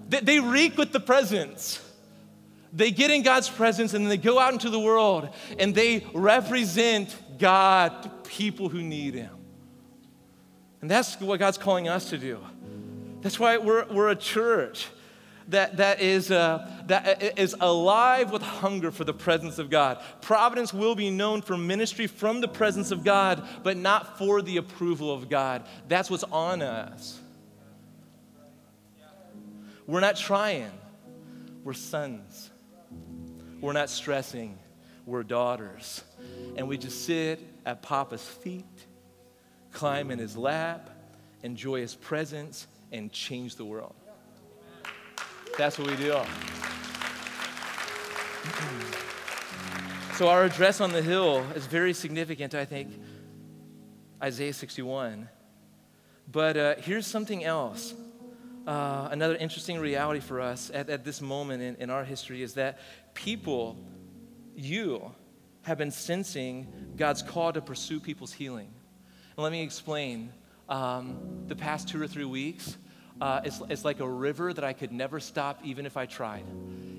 They, 0.09 0.20
they 0.20 0.38
reek 0.38 0.78
with 0.78 0.92
the 0.92 1.00
presence. 1.00 1.84
They 2.72 2.92
get 2.92 3.11
in 3.11 3.24
God's 3.24 3.48
presence 3.48 3.92
and 3.92 4.04
then 4.04 4.09
they 4.09 4.18
go 4.18 4.38
out 4.38 4.52
into 4.52 4.70
the 4.70 4.78
world 4.78 5.28
and 5.59 5.74
they 5.74 6.06
represent 6.14 7.12
God 7.40 8.04
to 8.04 8.09
people 8.30 8.68
who 8.68 8.82
need 8.82 9.14
Him. 9.14 9.34
And 10.80 10.88
that's 10.88 11.20
what 11.20 11.40
God's 11.40 11.59
calling 11.59 11.88
us 11.88 12.11
to 12.11 12.18
do. 12.18 12.38
That's 13.22 13.40
why 13.40 13.59
we're, 13.59 13.84
we're 13.92 14.11
a 14.11 14.16
church 14.16 14.86
that, 15.49 15.78
that, 15.78 16.01
is, 16.01 16.30
uh, 16.30 16.70
that 16.86 17.38
is 17.38 17.57
alive 17.61 18.30
with 18.30 18.42
hunger 18.42 18.90
for 18.90 19.05
the 19.05 19.14
presence 19.14 19.59
of 19.59 19.70
God. 19.70 20.03
Providence 20.20 20.72
will 20.74 20.94
be 20.94 21.11
known 21.11 21.42
for 21.42 21.57
ministry 21.57 22.07
from 22.07 22.40
the 22.40 22.49
presence 22.49 22.90
of 22.90 23.03
God, 23.03 23.46
but 23.62 23.76
not 23.76 24.18
for 24.18 24.42
the 24.42 24.59
approval 24.59 25.12
of 25.12 25.28
God. 25.28 25.66
That's 25.88 26.11
what's 26.11 26.24
on 26.24 26.62
us. 26.62 27.18
We're 29.86 30.01
not 30.01 30.16
trying, 30.16 30.70
we're 31.64 31.72
sons. 31.72 32.51
We're 33.61 33.72
not 33.72 33.88
stressing, 33.88 34.59
we're 35.07 35.22
daughters. 35.22 36.05
And 36.57 36.68
we 36.68 36.76
just 36.76 37.07
sit 37.07 37.40
at 37.64 37.82
Papa's 37.82 38.22
feet, 38.22 38.66
climb 39.72 40.11
in 40.11 40.18
his 40.18 40.36
lap, 40.36 40.90
enjoy 41.42 41.80
his 41.80 41.94
presence, 41.94 42.66
and 42.92 43.11
change 43.11 43.57
the 43.57 43.64
world. 43.64 43.94
That's 45.59 45.76
what 45.76 45.88
we 45.88 45.96
do. 45.96 46.12
so, 50.14 50.28
our 50.28 50.44
address 50.44 50.80
on 50.80 50.92
the 50.92 51.02
hill 51.02 51.44
is 51.56 51.66
very 51.66 51.92
significant, 51.92 52.54
I 52.54 52.64
think. 52.64 52.92
Isaiah 54.22 54.52
61. 54.52 55.28
But 56.30 56.56
uh, 56.56 56.74
here's 56.76 57.09
something 57.09 57.42
else. 57.42 57.92
Uh, 58.68 59.09
another 59.11 59.34
interesting 59.34 59.80
reality 59.80 60.20
for 60.20 60.40
us 60.40 60.70
at, 60.72 60.88
at 60.90 61.04
this 61.04 61.20
moment 61.20 61.61
in, 61.61 61.74
in 61.76 61.90
our 61.90 62.04
history 62.04 62.40
is 62.42 62.54
that 62.54 62.78
people, 63.14 63.76
you, 64.54 65.11
have 65.62 65.76
been 65.76 65.90
sensing 65.90 66.68
God's 66.96 67.20
call 67.20 67.52
to 67.52 67.61
pursue 67.61 67.98
people's 67.98 68.32
healing. 68.32 68.70
And 69.36 69.42
let 69.42 69.50
me 69.50 69.62
explain. 69.62 70.32
Um, 70.68 71.44
the 71.48 71.56
past 71.56 71.88
two 71.88 72.00
or 72.00 72.06
three 72.06 72.26
weeks, 72.26 72.76
uh, 73.20 73.40
it's, 73.44 73.60
it's 73.68 73.84
like 73.84 74.00
a 74.00 74.08
river 74.08 74.52
that 74.52 74.64
I 74.64 74.72
could 74.72 74.92
never 74.92 75.20
stop 75.20 75.60
even 75.64 75.86
if 75.86 75.96
I 75.96 76.06
tried. 76.06 76.44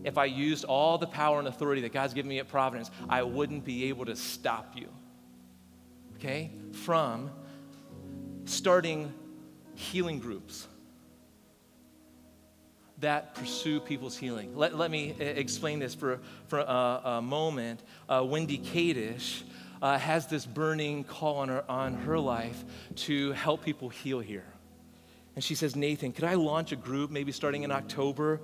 If 0.03 0.17
I 0.17 0.25
used 0.25 0.65
all 0.65 0.97
the 0.97 1.07
power 1.07 1.39
and 1.39 1.47
authority 1.47 1.81
that 1.81 1.93
God's 1.93 2.13
given 2.13 2.29
me 2.29 2.39
at 2.39 2.47
Providence, 2.47 2.89
I 3.09 3.23
wouldn't 3.23 3.65
be 3.65 3.85
able 3.85 4.05
to 4.05 4.15
stop 4.15 4.73
you. 4.75 4.87
Okay? 6.17 6.51
From 6.71 7.31
starting 8.45 9.13
healing 9.75 10.19
groups 10.19 10.67
that 12.99 13.33
pursue 13.35 13.79
people's 13.79 14.17
healing. 14.17 14.57
Let, 14.57 14.77
let 14.77 14.91
me 14.91 15.15
uh, 15.19 15.23
explain 15.23 15.79
this 15.79 15.95
for, 15.95 16.19
for 16.47 16.59
a, 16.59 17.01
a 17.05 17.21
moment. 17.21 17.81
Uh, 18.09 18.25
Wendy 18.27 18.57
Kadish 18.57 19.43
uh, 19.81 19.97
has 19.97 20.27
this 20.27 20.45
burning 20.45 21.05
call 21.05 21.37
on 21.37 21.47
her, 21.49 21.63
on 21.69 21.93
her 21.93 22.19
life 22.19 22.63
to 22.95 23.31
help 23.31 23.63
people 23.63 23.87
heal 23.87 24.19
here. 24.19 24.45
And 25.39 25.43
she 25.45 25.55
says, 25.55 25.73
Nathan, 25.73 26.11
could 26.11 26.25
I 26.25 26.33
launch 26.33 26.73
a 26.73 26.75
group 26.75 27.11
maybe 27.11 27.31
starting 27.31 27.63
in 27.63 27.71
October, 27.71 28.41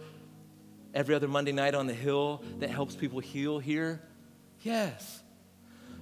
every 0.93 1.13
other 1.13 1.27
Monday 1.27 1.51
night 1.51 1.75
on 1.75 1.87
the 1.87 1.93
Hill 1.93 2.41
that 2.59 2.69
helps 2.69 2.95
people 2.95 3.19
heal 3.19 3.59
here? 3.59 4.01
Yes. 4.61 5.21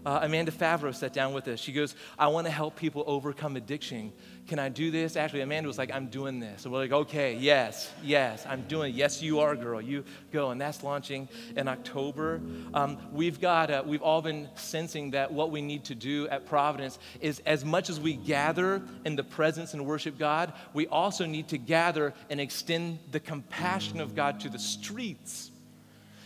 Uh, 0.06 0.20
Amanda 0.22 0.52
Favreau 0.52 0.94
sat 0.94 1.14
down 1.14 1.34
with 1.34 1.48
us. 1.48 1.60
She 1.60 1.72
goes, 1.72 1.96
I 2.20 2.28
want 2.28 2.46
to 2.46 2.52
help 2.52 2.76
people 2.76 3.04
overcome 3.08 3.56
addiction. 3.56 4.12
Can 4.48 4.60
I 4.60 4.68
do 4.68 4.92
this? 4.92 5.16
Actually, 5.16 5.42
Amanda 5.42 5.68
was 5.68 5.78
like, 5.78 5.92
I'm 5.92 6.08
doing 6.08 6.40
this. 6.40 6.66
And 6.66 6.74
we're 6.74 6.80
like, 6.80 6.92
okay, 6.92 7.36
yes, 7.36 7.90
yes, 8.04 8.46
I'm 8.48 8.64
doing 8.64 8.94
it. 8.94 8.98
Yes, 8.98 9.22
you 9.22 9.40
are, 9.40 9.56
girl. 9.56 9.82
You 9.82 10.04
go. 10.32 10.52
And 10.52 10.60
that's 10.60 10.84
launching 10.84 11.30
in 11.56 11.70
October. 11.70 12.42
Um, 12.74 12.98
we've 13.14 13.40
got, 13.40 13.72
uh, 13.72 13.84
we've 13.86 14.02
all 14.02 14.22
been 14.22 14.50
sensing 14.56 15.12
that 15.12 15.32
what 15.32 15.52
we 15.52 15.62
need 15.62 15.86
to 15.86 15.96
do 15.96 16.28
at 16.28 16.46
Providence 16.46 17.00
is 17.22 17.42
as 17.46 17.64
much 17.64 17.90
as 17.90 18.00
we 18.00 18.16
gather 18.16 18.82
in 19.06 19.16
the 19.16 19.24
presence 19.24 19.74
and 19.74 19.86
worship 19.86 20.18
God, 20.18 20.52
we 20.74 20.88
also 20.88 21.26
need 21.26 21.48
to 21.50 21.58
gather 21.58 22.14
and 22.30 22.42
extend 22.42 23.00
the 23.12 23.20
compassion 23.22 24.02
of 24.02 24.16
God 24.16 24.42
to 24.42 24.50
the 24.50 24.60
streets 24.60 25.52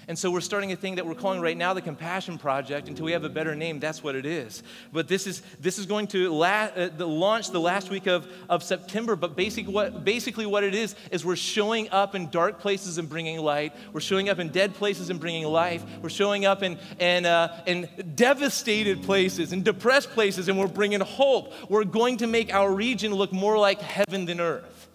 and 0.07 0.17
so 0.17 0.31
we're 0.31 0.39
starting 0.39 0.71
a 0.71 0.75
thing 0.77 0.95
that 0.95 1.05
we're 1.05 1.15
calling 1.15 1.41
right 1.41 1.57
now 1.57 1.73
the 1.73 1.81
Compassion 1.81 2.37
Project. 2.37 2.87
Until 2.87 3.03
we 3.03 3.11
have 3.11 3.25
a 3.25 3.29
better 3.29 3.55
name, 3.55 3.79
that's 3.79 4.01
what 4.01 4.15
it 4.15 4.25
is. 4.25 4.63
But 4.93 5.09
this 5.09 5.27
is, 5.27 5.41
this 5.59 5.77
is 5.77 5.85
going 5.85 6.07
to 6.07 6.29
la- 6.29 6.69
uh, 6.73 6.89
the 6.95 7.05
launch 7.05 7.51
the 7.51 7.59
last 7.59 7.89
week 7.89 8.07
of, 8.07 8.25
of 8.47 8.63
September. 8.63 9.17
But 9.17 9.35
basic, 9.35 9.67
what, 9.67 10.05
basically, 10.05 10.45
what 10.45 10.63
it 10.63 10.73
is, 10.73 10.95
is 11.11 11.25
we're 11.25 11.35
showing 11.35 11.89
up 11.89 12.15
in 12.15 12.29
dark 12.29 12.59
places 12.59 12.97
and 12.97 13.09
bringing 13.09 13.39
light. 13.39 13.73
We're 13.91 13.99
showing 13.99 14.29
up 14.29 14.39
in 14.39 14.47
dead 14.47 14.75
places 14.75 15.09
and 15.09 15.19
bringing 15.19 15.45
life. 15.45 15.83
We're 16.01 16.07
showing 16.07 16.45
up 16.45 16.63
in, 16.63 16.79
in, 16.99 17.25
uh, 17.25 17.61
in 17.65 17.89
devastated 18.15 19.03
places 19.03 19.51
and 19.51 19.65
depressed 19.65 20.11
places, 20.11 20.47
and 20.47 20.57
we're 20.57 20.67
bringing 20.67 21.01
hope. 21.01 21.51
We're 21.69 21.83
going 21.83 22.17
to 22.17 22.27
make 22.27 22.53
our 22.53 22.73
region 22.73 23.13
look 23.13 23.33
more 23.33 23.57
like 23.57 23.81
heaven 23.81 24.25
than 24.25 24.39
earth. 24.39 24.87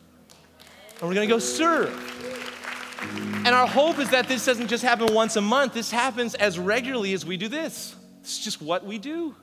And 1.00 1.08
we're 1.08 1.14
going 1.14 1.28
to 1.28 1.34
go 1.34 1.38
serve. 1.38 2.21
And 3.44 3.48
our 3.48 3.66
hope 3.66 3.98
is 3.98 4.10
that 4.10 4.28
this 4.28 4.44
doesn't 4.46 4.68
just 4.68 4.84
happen 4.84 5.12
once 5.12 5.36
a 5.36 5.40
month, 5.40 5.74
this 5.74 5.90
happens 5.90 6.34
as 6.34 6.58
regularly 6.58 7.12
as 7.12 7.26
we 7.26 7.36
do 7.36 7.48
this. 7.48 7.96
It's 8.20 8.38
just 8.38 8.62
what 8.62 8.84
we 8.84 8.98
do. 8.98 9.34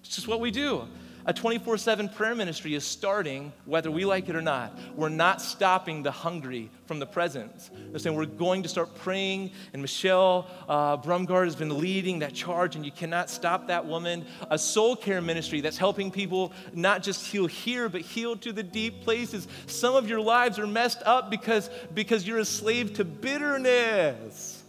It's 0.00 0.14
just 0.14 0.26
what 0.26 0.40
we 0.40 0.50
do. 0.50 0.88
A 1.28 1.32
24 1.34 1.76
7 1.76 2.08
prayer 2.08 2.34
ministry 2.34 2.74
is 2.74 2.84
starting 2.84 3.52
whether 3.66 3.90
we 3.90 4.06
like 4.06 4.30
it 4.30 4.34
or 4.34 4.40
not. 4.40 4.78
We're 4.96 5.10
not 5.10 5.42
stopping 5.42 6.02
the 6.02 6.10
hungry 6.10 6.70
from 6.86 7.00
the 7.00 7.06
presence. 7.06 7.70
They're 7.90 7.98
saying 7.98 8.16
we're 8.16 8.24
going 8.24 8.62
to 8.62 8.68
start 8.70 8.94
praying, 8.94 9.50
and 9.74 9.82
Michelle 9.82 10.48
uh, 10.70 10.96
Brumgard 10.96 11.44
has 11.44 11.54
been 11.54 11.78
leading 11.78 12.20
that 12.20 12.32
charge, 12.32 12.76
and 12.76 12.84
you 12.84 12.90
cannot 12.90 13.28
stop 13.28 13.66
that 13.66 13.84
woman. 13.84 14.24
A 14.50 14.58
soul 14.58 14.96
care 14.96 15.20
ministry 15.20 15.60
that's 15.60 15.76
helping 15.76 16.10
people 16.10 16.50
not 16.72 17.02
just 17.02 17.26
heal 17.26 17.46
here, 17.46 17.90
but 17.90 18.00
heal 18.00 18.34
to 18.38 18.50
the 18.50 18.62
deep 18.62 19.02
places. 19.02 19.48
Some 19.66 19.94
of 19.94 20.08
your 20.08 20.22
lives 20.22 20.58
are 20.58 20.66
messed 20.66 21.02
up 21.04 21.28
because, 21.28 21.68
because 21.92 22.26
you're 22.26 22.38
a 22.38 22.44
slave 22.46 22.94
to 22.94 23.04
bitterness. 23.04 24.62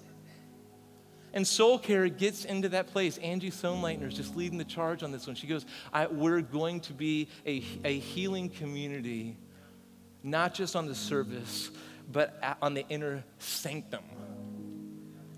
And 1.34 1.48
soul 1.48 1.78
care 1.78 2.08
gets 2.10 2.46
into 2.46 2.70
that 2.70 2.88
place. 2.88 3.18
Angie 3.20 3.52
Sohnleitner 3.52 4.08
is 4.08 4.16
just 4.16 4.36
leading 4.36 4.58
the 4.58 4.64
charge 4.64 5.04
on 5.04 5.12
this 5.12 5.28
one. 5.28 5.36
She 5.36 5.48
goes, 5.48 5.66
We're 6.12 6.42
going 6.42 6.82
to 6.82 6.94
be 6.94 7.28
a, 7.46 7.64
a 7.84 8.00
healing 8.00 8.50
community, 8.50 9.38
not 10.24 10.54
just 10.54 10.76
on 10.76 10.88
the 10.88 10.96
service, 10.96 11.72
but 12.12 12.42
on 12.62 12.74
the 12.74 12.88
inner 12.90 13.24
sanctum. 13.38 14.04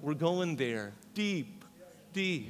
We're 0.02 0.14
going 0.14 0.56
there 0.56 0.94
deep, 1.14 1.64
deep. 2.14 2.50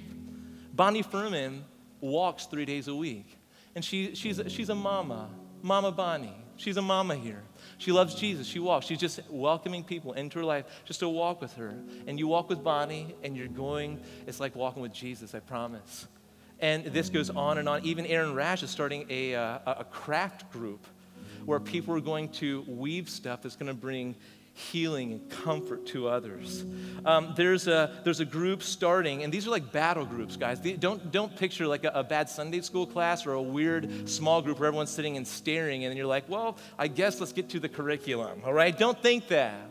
Bonnie 0.73 1.01
Furman 1.01 1.65
walks 1.99 2.45
three 2.45 2.65
days 2.65 2.87
a 2.87 2.95
week, 2.95 3.37
and 3.75 3.83
she, 3.83 4.15
she's, 4.15 4.41
she's 4.47 4.69
a 4.69 4.75
mama, 4.75 5.29
Mama 5.61 5.91
Bonnie. 5.91 6.35
She's 6.57 6.77
a 6.77 6.81
mama 6.81 7.15
here. 7.15 7.43
She 7.81 7.91
loves 7.91 8.13
Jesus. 8.13 8.45
She 8.45 8.59
walks. 8.59 8.85
She's 8.85 8.99
just 8.99 9.21
welcoming 9.27 9.83
people 9.83 10.13
into 10.13 10.37
her 10.37 10.45
life 10.45 10.65
just 10.85 10.99
to 10.99 11.09
walk 11.09 11.41
with 11.41 11.53
her. 11.55 11.73
And 12.05 12.19
you 12.19 12.27
walk 12.27 12.47
with 12.47 12.63
Bonnie, 12.63 13.15
and 13.23 13.35
you're 13.35 13.47
going, 13.47 13.99
it's 14.27 14.39
like 14.39 14.55
walking 14.55 14.83
with 14.83 14.93
Jesus, 14.93 15.33
I 15.33 15.39
promise. 15.39 16.07
And 16.59 16.85
this 16.85 17.09
goes 17.09 17.31
on 17.31 17.57
and 17.57 17.67
on. 17.67 17.83
Even 17.83 18.05
Aaron 18.05 18.35
Rash 18.35 18.61
is 18.61 18.69
starting 18.69 19.07
a, 19.09 19.33
uh, 19.33 19.57
a 19.65 19.83
craft 19.83 20.51
group 20.51 20.85
where 21.45 21.59
people 21.59 21.95
are 21.95 22.01
going 22.01 22.29
to 22.33 22.63
weave 22.67 23.09
stuff 23.09 23.41
that's 23.41 23.55
going 23.55 23.65
to 23.65 23.73
bring 23.73 24.15
healing 24.53 25.13
and 25.13 25.29
comfort 25.29 25.85
to 25.87 26.07
others. 26.07 26.65
Um, 27.05 27.33
there's, 27.35 27.67
a, 27.67 28.01
there's 28.03 28.19
a 28.19 28.25
group 28.25 28.63
starting, 28.63 29.23
and 29.23 29.33
these 29.33 29.47
are 29.47 29.49
like 29.49 29.71
battle 29.71 30.05
groups, 30.05 30.35
guys. 30.35 30.59
They, 30.59 30.73
don't, 30.73 31.11
don't 31.11 31.35
picture 31.35 31.67
like 31.67 31.83
a, 31.83 31.89
a, 31.89 32.03
bad 32.03 32.29
Sunday 32.29 32.61
school 32.61 32.85
class 32.85 33.25
or 33.25 33.33
a 33.33 33.41
weird 33.41 34.09
small 34.09 34.41
group 34.41 34.59
where 34.59 34.67
everyone's 34.67 34.89
sitting 34.89 35.17
and 35.17 35.25
staring, 35.25 35.85
and 35.85 35.95
you're 35.97 36.05
like, 36.05 36.27
well, 36.29 36.57
I 36.77 36.87
guess 36.87 37.19
let's 37.19 37.33
get 37.33 37.49
to 37.49 37.59
the 37.59 37.69
curriculum, 37.69 38.41
all 38.45 38.53
right? 38.53 38.77
Don't 38.77 39.01
think 39.01 39.29
that. 39.29 39.69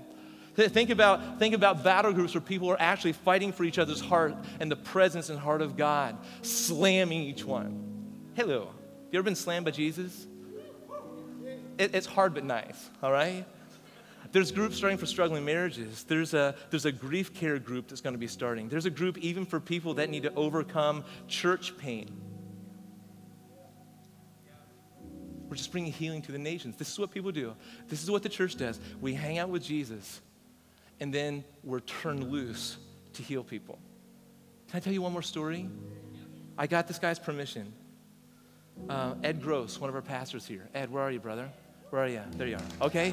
Think 0.56 0.90
about, 0.90 1.38
think 1.38 1.54
about 1.54 1.84
battle 1.84 2.12
groups 2.12 2.34
where 2.34 2.40
people 2.40 2.70
are 2.70 2.80
actually 2.80 3.12
fighting 3.12 3.52
for 3.52 3.64
each 3.64 3.78
other's 3.78 4.00
heart 4.00 4.34
and 4.58 4.70
the 4.70 4.76
presence 4.76 5.30
and 5.30 5.38
heart 5.38 5.62
of 5.62 5.76
God, 5.76 6.18
slamming 6.42 7.22
each 7.22 7.44
one. 7.44 8.30
Hello. 8.34 8.70
You 9.10 9.18
ever 9.18 9.24
been 9.24 9.36
slammed 9.36 9.64
by 9.64 9.70
Jesus? 9.70 10.26
It, 11.78 11.94
it's 11.94 12.06
hard 12.06 12.34
but 12.34 12.44
nice, 12.44 12.90
all 13.02 13.12
right? 13.12 13.46
There's 14.32 14.52
groups 14.52 14.76
starting 14.76 14.98
for 14.98 15.06
struggling 15.06 15.44
marriages. 15.44 16.04
There's 16.04 16.34
a, 16.34 16.54
there's 16.70 16.84
a 16.84 16.92
grief 16.92 17.34
care 17.34 17.58
group 17.58 17.88
that's 17.88 18.00
going 18.00 18.14
to 18.14 18.18
be 18.18 18.28
starting. 18.28 18.68
There's 18.68 18.86
a 18.86 18.90
group 18.90 19.18
even 19.18 19.44
for 19.44 19.58
people 19.58 19.94
that 19.94 20.08
need 20.08 20.22
to 20.22 20.34
overcome 20.34 21.04
church 21.26 21.76
pain. 21.76 22.08
We're 25.48 25.56
just 25.56 25.72
bringing 25.72 25.92
healing 25.92 26.22
to 26.22 26.32
the 26.32 26.38
nations. 26.38 26.76
This 26.76 26.92
is 26.92 26.98
what 26.98 27.10
people 27.10 27.32
do. 27.32 27.56
This 27.88 28.04
is 28.04 28.10
what 28.10 28.22
the 28.22 28.28
church 28.28 28.54
does. 28.56 28.78
We 29.00 29.14
hang 29.14 29.38
out 29.38 29.48
with 29.48 29.64
Jesus, 29.64 30.20
and 31.00 31.12
then 31.12 31.42
we're 31.64 31.80
turned 31.80 32.30
loose 32.30 32.76
to 33.14 33.22
heal 33.22 33.42
people. 33.42 33.80
Can 34.68 34.76
I 34.76 34.80
tell 34.80 34.92
you 34.92 35.02
one 35.02 35.12
more 35.12 35.22
story? 35.22 35.68
I 36.56 36.68
got 36.68 36.86
this 36.86 37.00
guy's 37.00 37.18
permission. 37.18 37.72
Uh, 38.88 39.14
Ed 39.24 39.42
Gross, 39.42 39.80
one 39.80 39.90
of 39.90 39.96
our 39.96 40.02
pastors 40.02 40.46
here. 40.46 40.68
Ed, 40.72 40.88
where 40.92 41.02
are 41.02 41.10
you, 41.10 41.18
brother? 41.18 41.50
Where 41.90 42.04
are 42.04 42.08
you? 42.08 42.22
There 42.36 42.46
you 42.46 42.56
are. 42.56 42.86
Okay. 42.86 43.12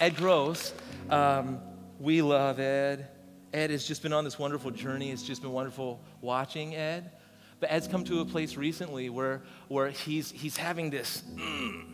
Ed 0.00 0.16
Gross, 0.16 0.74
um, 1.08 1.60
we 2.00 2.20
love 2.20 2.58
Ed. 2.58 3.08
Ed 3.52 3.70
has 3.70 3.86
just 3.86 4.02
been 4.02 4.12
on 4.12 4.24
this 4.24 4.38
wonderful 4.38 4.72
journey. 4.72 5.12
It's 5.12 5.22
just 5.22 5.40
been 5.40 5.52
wonderful 5.52 6.00
watching 6.20 6.74
Ed. 6.74 7.12
But 7.60 7.70
Ed's 7.70 7.86
come 7.86 8.02
to 8.04 8.20
a 8.20 8.24
place 8.24 8.56
recently 8.56 9.08
where, 9.08 9.42
where 9.68 9.90
he's, 9.90 10.32
he's 10.32 10.56
having 10.56 10.90
this 10.90 11.22
mm, 11.34 11.84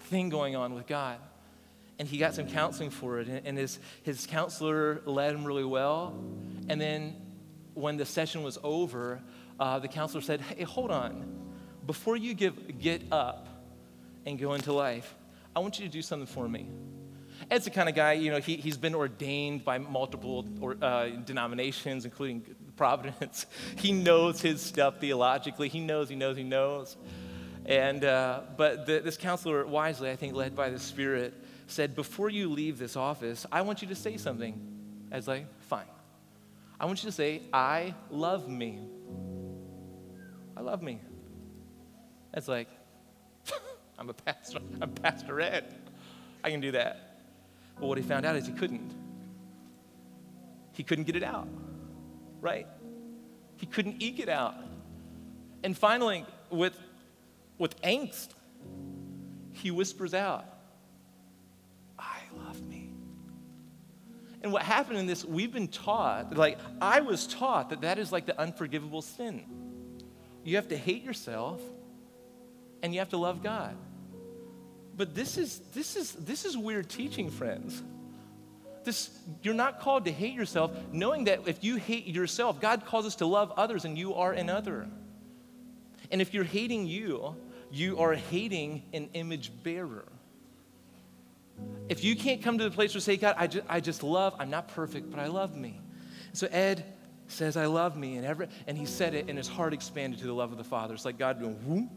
thing 0.00 0.28
going 0.28 0.56
on 0.56 0.74
with 0.74 0.86
God. 0.86 1.18
And 1.98 2.06
he 2.06 2.18
got 2.18 2.34
some 2.34 2.46
counseling 2.46 2.90
for 2.90 3.18
it. 3.18 3.28
And, 3.28 3.46
and 3.46 3.58
his, 3.58 3.78
his 4.02 4.26
counselor 4.26 5.00
led 5.06 5.34
him 5.34 5.44
really 5.44 5.64
well. 5.64 6.22
And 6.68 6.78
then 6.78 7.16
when 7.72 7.96
the 7.96 8.04
session 8.04 8.42
was 8.42 8.58
over, 8.62 9.22
uh, 9.58 9.78
the 9.78 9.88
counselor 9.88 10.20
said, 10.20 10.42
Hey, 10.42 10.64
hold 10.64 10.90
on. 10.90 11.24
Before 11.86 12.16
you 12.16 12.34
give, 12.34 12.78
get 12.78 13.02
up 13.10 13.48
and 14.26 14.38
go 14.38 14.52
into 14.52 14.74
life, 14.74 15.14
I 15.56 15.60
want 15.60 15.80
you 15.80 15.86
to 15.86 15.90
do 15.90 16.02
something 16.02 16.26
for 16.26 16.46
me. 16.46 16.68
Ed's 17.50 17.64
the 17.64 17.70
kind 17.70 17.88
of 17.88 17.94
guy, 17.94 18.12
you 18.12 18.30
know, 18.30 18.40
he, 18.40 18.56
he's 18.56 18.76
been 18.76 18.94
ordained 18.94 19.64
by 19.64 19.78
multiple 19.78 20.46
or, 20.60 20.76
uh, 20.82 21.08
denominations, 21.08 22.04
including 22.04 22.44
Providence. 22.76 23.46
He 23.76 23.92
knows 23.92 24.40
his 24.40 24.60
stuff 24.60 25.00
theologically. 25.00 25.68
He 25.68 25.80
knows, 25.80 26.08
he 26.08 26.16
knows, 26.16 26.36
he 26.36 26.42
knows. 26.44 26.96
And, 27.64 28.04
uh, 28.04 28.40
but 28.56 28.86
the, 28.86 29.00
this 29.00 29.16
counselor, 29.16 29.66
wisely, 29.66 30.10
I 30.10 30.16
think, 30.16 30.34
led 30.34 30.54
by 30.54 30.70
the 30.70 30.78
Spirit, 30.78 31.34
said, 31.66 31.94
Before 31.94 32.28
you 32.28 32.50
leave 32.50 32.78
this 32.78 32.96
office, 32.96 33.46
I 33.50 33.62
want 33.62 33.82
you 33.82 33.88
to 33.88 33.94
say 33.94 34.16
something. 34.16 34.60
Ed's 35.10 35.28
like, 35.28 35.46
Fine. 35.68 35.84
I 36.80 36.86
want 36.86 37.02
you 37.02 37.10
to 37.10 37.14
say, 37.14 37.42
I 37.52 37.94
love 38.10 38.48
me. 38.48 38.78
I 40.56 40.60
love 40.60 40.82
me. 40.82 41.00
Ed's 42.34 42.48
like, 42.48 42.68
I'm 43.98 44.08
a 44.10 44.14
pastor. 44.14 44.60
I'm 44.80 44.90
Pastor 44.90 45.40
Ed. 45.40 45.74
I 46.44 46.50
can 46.50 46.60
do 46.60 46.72
that. 46.72 47.07
But 47.80 47.86
what 47.86 47.98
he 47.98 48.04
found 48.04 48.26
out 48.26 48.36
is 48.36 48.46
he 48.46 48.52
couldn't. 48.52 48.94
He 50.72 50.82
couldn't 50.82 51.04
get 51.04 51.16
it 51.16 51.22
out, 51.22 51.48
right? 52.40 52.66
He 53.56 53.66
couldn't 53.66 54.02
eke 54.02 54.20
it 54.20 54.28
out. 54.28 54.54
And 55.64 55.76
finally, 55.76 56.24
with, 56.50 56.78
with 57.58 57.80
angst, 57.82 58.28
he 59.52 59.70
whispers 59.70 60.14
out, 60.14 60.44
I 61.98 62.20
love 62.36 62.62
me. 62.62 62.92
And 64.42 64.52
what 64.52 64.62
happened 64.62 64.98
in 64.98 65.06
this, 65.06 65.24
we've 65.24 65.52
been 65.52 65.66
taught, 65.66 66.36
like, 66.36 66.58
I 66.80 67.00
was 67.00 67.26
taught 67.26 67.70
that 67.70 67.80
that 67.80 67.98
is 67.98 68.12
like 68.12 68.26
the 68.26 68.40
unforgivable 68.40 69.02
sin. 69.02 69.44
You 70.44 70.56
have 70.56 70.68
to 70.68 70.76
hate 70.76 71.02
yourself 71.02 71.60
and 72.82 72.94
you 72.94 73.00
have 73.00 73.08
to 73.10 73.16
love 73.16 73.42
God. 73.42 73.76
But 74.98 75.14
this 75.14 75.38
is, 75.38 75.60
this 75.72 75.96
is, 75.96 76.12
this 76.12 76.44
is 76.44 76.56
weird 76.56 76.90
teaching, 76.90 77.30
friends. 77.30 77.82
This, 78.84 79.16
you're 79.42 79.54
not 79.54 79.80
called 79.80 80.04
to 80.06 80.12
hate 80.12 80.34
yourself, 80.34 80.72
knowing 80.92 81.24
that 81.24 81.46
if 81.46 81.62
you 81.62 81.76
hate 81.76 82.06
yourself, 82.06 82.60
God 82.60 82.84
calls 82.84 83.06
us 83.06 83.14
to 83.16 83.26
love 83.26 83.52
others 83.56 83.84
and 83.84 83.96
you 83.96 84.14
are 84.14 84.32
another. 84.32 84.88
And 86.10 86.20
if 86.20 86.34
you're 86.34 86.44
hating 86.44 86.86
you, 86.86 87.36
you 87.70 87.98
are 88.00 88.14
hating 88.14 88.82
an 88.92 89.08
image 89.14 89.52
bearer. 89.62 90.06
If 91.88 92.02
you 92.02 92.16
can't 92.16 92.42
come 92.42 92.58
to 92.58 92.64
the 92.64 92.70
place 92.70 92.92
where 92.94 93.00
say, 93.00 93.16
God, 93.16 93.36
I 93.38 93.46
just, 93.46 93.66
I 93.68 93.80
just 93.80 94.02
love, 94.02 94.34
I'm 94.38 94.50
not 94.50 94.68
perfect, 94.68 95.10
but 95.10 95.20
I 95.20 95.28
love 95.28 95.56
me. 95.56 95.80
So 96.32 96.48
Ed 96.50 96.84
says, 97.28 97.56
I 97.56 97.66
love 97.66 97.96
me. 97.96 98.16
And, 98.16 98.26
every, 98.26 98.48
and 98.66 98.76
he 98.76 98.84
said 98.86 99.14
it, 99.14 99.28
and 99.28 99.38
his 99.38 99.48
heart 99.48 99.74
expanded 99.74 100.18
to 100.20 100.26
the 100.26 100.32
love 100.32 100.50
of 100.50 100.58
the 100.58 100.64
Father. 100.64 100.94
It's 100.94 101.04
like 101.04 101.18
God 101.18 101.40
going, 101.40 101.54
whoop, 101.64 101.88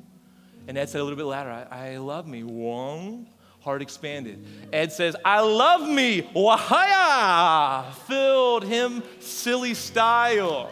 and 0.67 0.77
Ed 0.77 0.89
said 0.89 1.01
a 1.01 1.03
little 1.03 1.17
bit 1.17 1.25
louder, 1.25 1.49
I, 1.49 1.91
I 1.93 1.97
love 1.97 2.27
me. 2.27 2.43
Wong. 2.43 3.27
Heart 3.61 3.83
expanded. 3.83 4.43
Ed 4.73 4.91
says, 4.91 5.15
I 5.23 5.41
love 5.41 5.87
me. 5.87 6.23
Wahaya. 6.35 7.93
Filled 8.07 8.63
him 8.63 9.03
silly 9.19 9.75
style. 9.75 10.71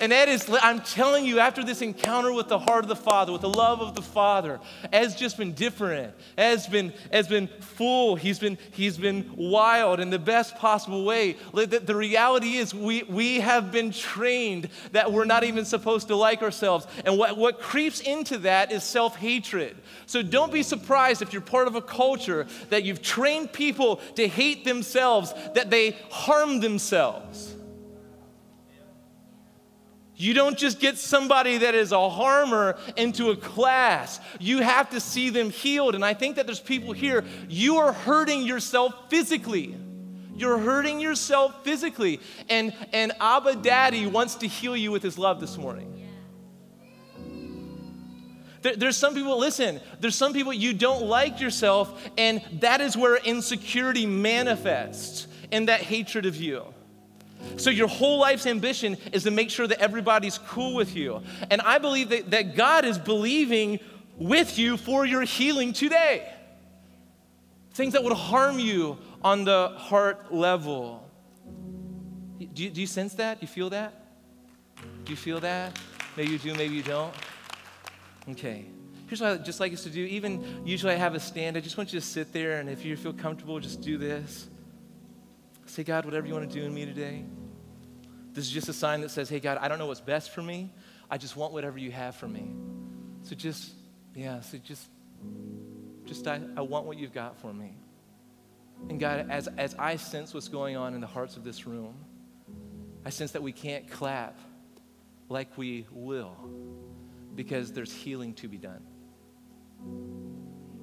And 0.00 0.14
Ed 0.14 0.30
is, 0.30 0.50
I'm 0.62 0.80
telling 0.80 1.26
you, 1.26 1.40
after 1.40 1.62
this 1.62 1.82
encounter 1.82 2.32
with 2.32 2.48
the 2.48 2.58
heart 2.58 2.84
of 2.84 2.88
the 2.88 2.96
Father, 2.96 3.32
with 3.32 3.42
the 3.42 3.50
love 3.50 3.82
of 3.82 3.94
the 3.94 4.00
Father, 4.00 4.58
Ed's 4.90 5.14
just 5.14 5.36
been 5.36 5.52
different. 5.52 6.14
Ed's 6.38 6.66
been, 6.66 6.94
Ed's 7.12 7.28
been 7.28 7.48
full. 7.60 8.16
He's 8.16 8.38
been, 8.38 8.56
he's 8.72 8.96
been 8.96 9.30
wild 9.36 10.00
in 10.00 10.08
the 10.08 10.18
best 10.18 10.56
possible 10.56 11.04
way. 11.04 11.36
The, 11.52 11.66
the 11.66 11.94
reality 11.94 12.56
is, 12.56 12.74
we, 12.74 13.02
we 13.02 13.40
have 13.40 13.70
been 13.70 13.90
trained 13.90 14.70
that 14.92 15.12
we're 15.12 15.26
not 15.26 15.44
even 15.44 15.66
supposed 15.66 16.08
to 16.08 16.16
like 16.16 16.40
ourselves. 16.40 16.86
And 17.04 17.18
what, 17.18 17.36
what 17.36 17.60
creeps 17.60 18.00
into 18.00 18.38
that 18.38 18.72
is 18.72 18.82
self 18.82 19.16
hatred. 19.16 19.76
So 20.06 20.22
don't 20.22 20.50
be 20.50 20.62
surprised 20.62 21.20
if 21.20 21.34
you're 21.34 21.42
part 21.42 21.68
of 21.68 21.74
a 21.74 21.82
culture 21.82 22.46
that 22.70 22.84
you've 22.84 23.02
trained 23.02 23.52
people 23.52 23.96
to 24.14 24.26
hate 24.26 24.64
themselves, 24.64 25.34
that 25.54 25.68
they 25.68 25.90
harm 26.08 26.60
themselves. 26.60 27.54
You 30.20 30.34
don't 30.34 30.58
just 30.58 30.80
get 30.80 30.98
somebody 30.98 31.56
that 31.58 31.74
is 31.74 31.92
a 31.92 32.10
harmer 32.10 32.76
into 32.94 33.30
a 33.30 33.36
class. 33.36 34.20
You 34.38 34.60
have 34.60 34.90
to 34.90 35.00
see 35.00 35.30
them 35.30 35.48
healed. 35.48 35.94
And 35.94 36.04
I 36.04 36.12
think 36.12 36.36
that 36.36 36.44
there's 36.44 36.60
people 36.60 36.92
here, 36.92 37.24
you 37.48 37.78
are 37.78 37.94
hurting 37.94 38.42
yourself 38.42 38.92
physically. 39.08 39.74
You're 40.36 40.58
hurting 40.58 41.00
yourself 41.00 41.64
physically. 41.64 42.20
And, 42.50 42.74
and 42.92 43.12
Abba 43.18 43.56
Daddy 43.56 44.06
wants 44.06 44.34
to 44.36 44.46
heal 44.46 44.76
you 44.76 44.90
with 44.92 45.02
his 45.02 45.16
love 45.16 45.40
this 45.40 45.56
morning. 45.56 46.06
There, 48.60 48.76
there's 48.76 48.98
some 48.98 49.14
people, 49.14 49.38
listen, 49.38 49.80
there's 50.00 50.16
some 50.16 50.34
people 50.34 50.52
you 50.52 50.74
don't 50.74 51.04
like 51.04 51.40
yourself, 51.40 51.98
and 52.18 52.42
that 52.60 52.82
is 52.82 52.94
where 52.94 53.16
insecurity 53.16 54.04
manifests 54.04 55.28
in 55.50 55.64
that 55.64 55.80
hatred 55.80 56.26
of 56.26 56.36
you. 56.36 56.74
So, 57.56 57.70
your 57.70 57.88
whole 57.88 58.18
life's 58.18 58.46
ambition 58.46 58.96
is 59.12 59.24
to 59.24 59.30
make 59.30 59.50
sure 59.50 59.66
that 59.66 59.80
everybody's 59.80 60.38
cool 60.38 60.74
with 60.74 60.94
you. 60.96 61.22
And 61.50 61.60
I 61.62 61.78
believe 61.78 62.08
that, 62.10 62.30
that 62.30 62.56
God 62.56 62.84
is 62.84 62.98
believing 62.98 63.80
with 64.16 64.58
you 64.58 64.76
for 64.76 65.04
your 65.04 65.22
healing 65.22 65.72
today. 65.72 66.32
Things 67.72 67.92
that 67.94 68.04
would 68.04 68.12
harm 68.12 68.58
you 68.58 68.98
on 69.22 69.44
the 69.44 69.72
heart 69.76 70.32
level. 70.32 71.08
Do 72.38 72.64
you, 72.64 72.70
do 72.70 72.80
you 72.80 72.86
sense 72.86 73.14
that? 73.14 73.40
Do 73.40 73.44
you 73.44 73.52
feel 73.52 73.70
that? 73.70 73.94
Do 75.04 75.10
you 75.10 75.16
feel 75.16 75.40
that? 75.40 75.78
Maybe 76.16 76.32
you 76.32 76.38
do, 76.38 76.54
maybe 76.54 76.74
you 76.74 76.82
don't. 76.82 77.14
Okay. 78.30 78.66
Here's 79.06 79.20
what 79.20 79.30
I 79.32 79.36
just 79.38 79.60
like 79.60 79.72
us 79.72 79.82
to 79.82 79.90
do. 79.90 80.04
Even 80.04 80.62
usually 80.64 80.92
I 80.92 80.96
have 80.96 81.14
a 81.14 81.20
stand. 81.20 81.56
I 81.56 81.60
just 81.60 81.76
want 81.76 81.92
you 81.92 81.98
to 81.98 82.06
sit 82.06 82.32
there, 82.32 82.60
and 82.60 82.68
if 82.68 82.84
you 82.84 82.96
feel 82.96 83.12
comfortable, 83.12 83.58
just 83.58 83.80
do 83.80 83.98
this. 83.98 84.48
Say, 85.70 85.84
God, 85.84 86.04
whatever 86.04 86.26
you 86.26 86.34
want 86.34 86.50
to 86.50 86.58
do 86.60 86.66
in 86.66 86.74
me 86.74 86.84
today. 86.84 87.24
This 88.32 88.44
is 88.44 88.50
just 88.50 88.68
a 88.68 88.72
sign 88.72 89.02
that 89.02 89.10
says, 89.10 89.28
hey, 89.28 89.38
God, 89.38 89.56
I 89.60 89.68
don't 89.68 89.78
know 89.78 89.86
what's 89.86 90.00
best 90.00 90.30
for 90.30 90.42
me. 90.42 90.72
I 91.08 91.16
just 91.16 91.36
want 91.36 91.52
whatever 91.52 91.78
you 91.78 91.92
have 91.92 92.16
for 92.16 92.26
me. 92.26 92.50
So 93.22 93.36
just, 93.36 93.72
yeah, 94.12 94.40
so 94.40 94.58
just, 94.58 94.88
just 96.06 96.26
I, 96.26 96.40
I 96.56 96.62
want 96.62 96.86
what 96.86 96.98
you've 96.98 97.12
got 97.12 97.38
for 97.40 97.52
me. 97.52 97.76
And 98.88 98.98
God, 98.98 99.30
as, 99.30 99.46
as 99.58 99.76
I 99.78 99.94
sense 99.94 100.34
what's 100.34 100.48
going 100.48 100.76
on 100.76 100.94
in 100.94 101.00
the 101.00 101.06
hearts 101.06 101.36
of 101.36 101.44
this 101.44 101.66
room, 101.68 101.94
I 103.04 103.10
sense 103.10 103.30
that 103.32 103.42
we 103.42 103.52
can't 103.52 103.88
clap 103.88 104.40
like 105.28 105.56
we 105.56 105.86
will 105.92 106.36
because 107.36 107.72
there's 107.72 107.92
healing 107.92 108.34
to 108.34 108.48
be 108.48 108.56
done. 108.56 108.82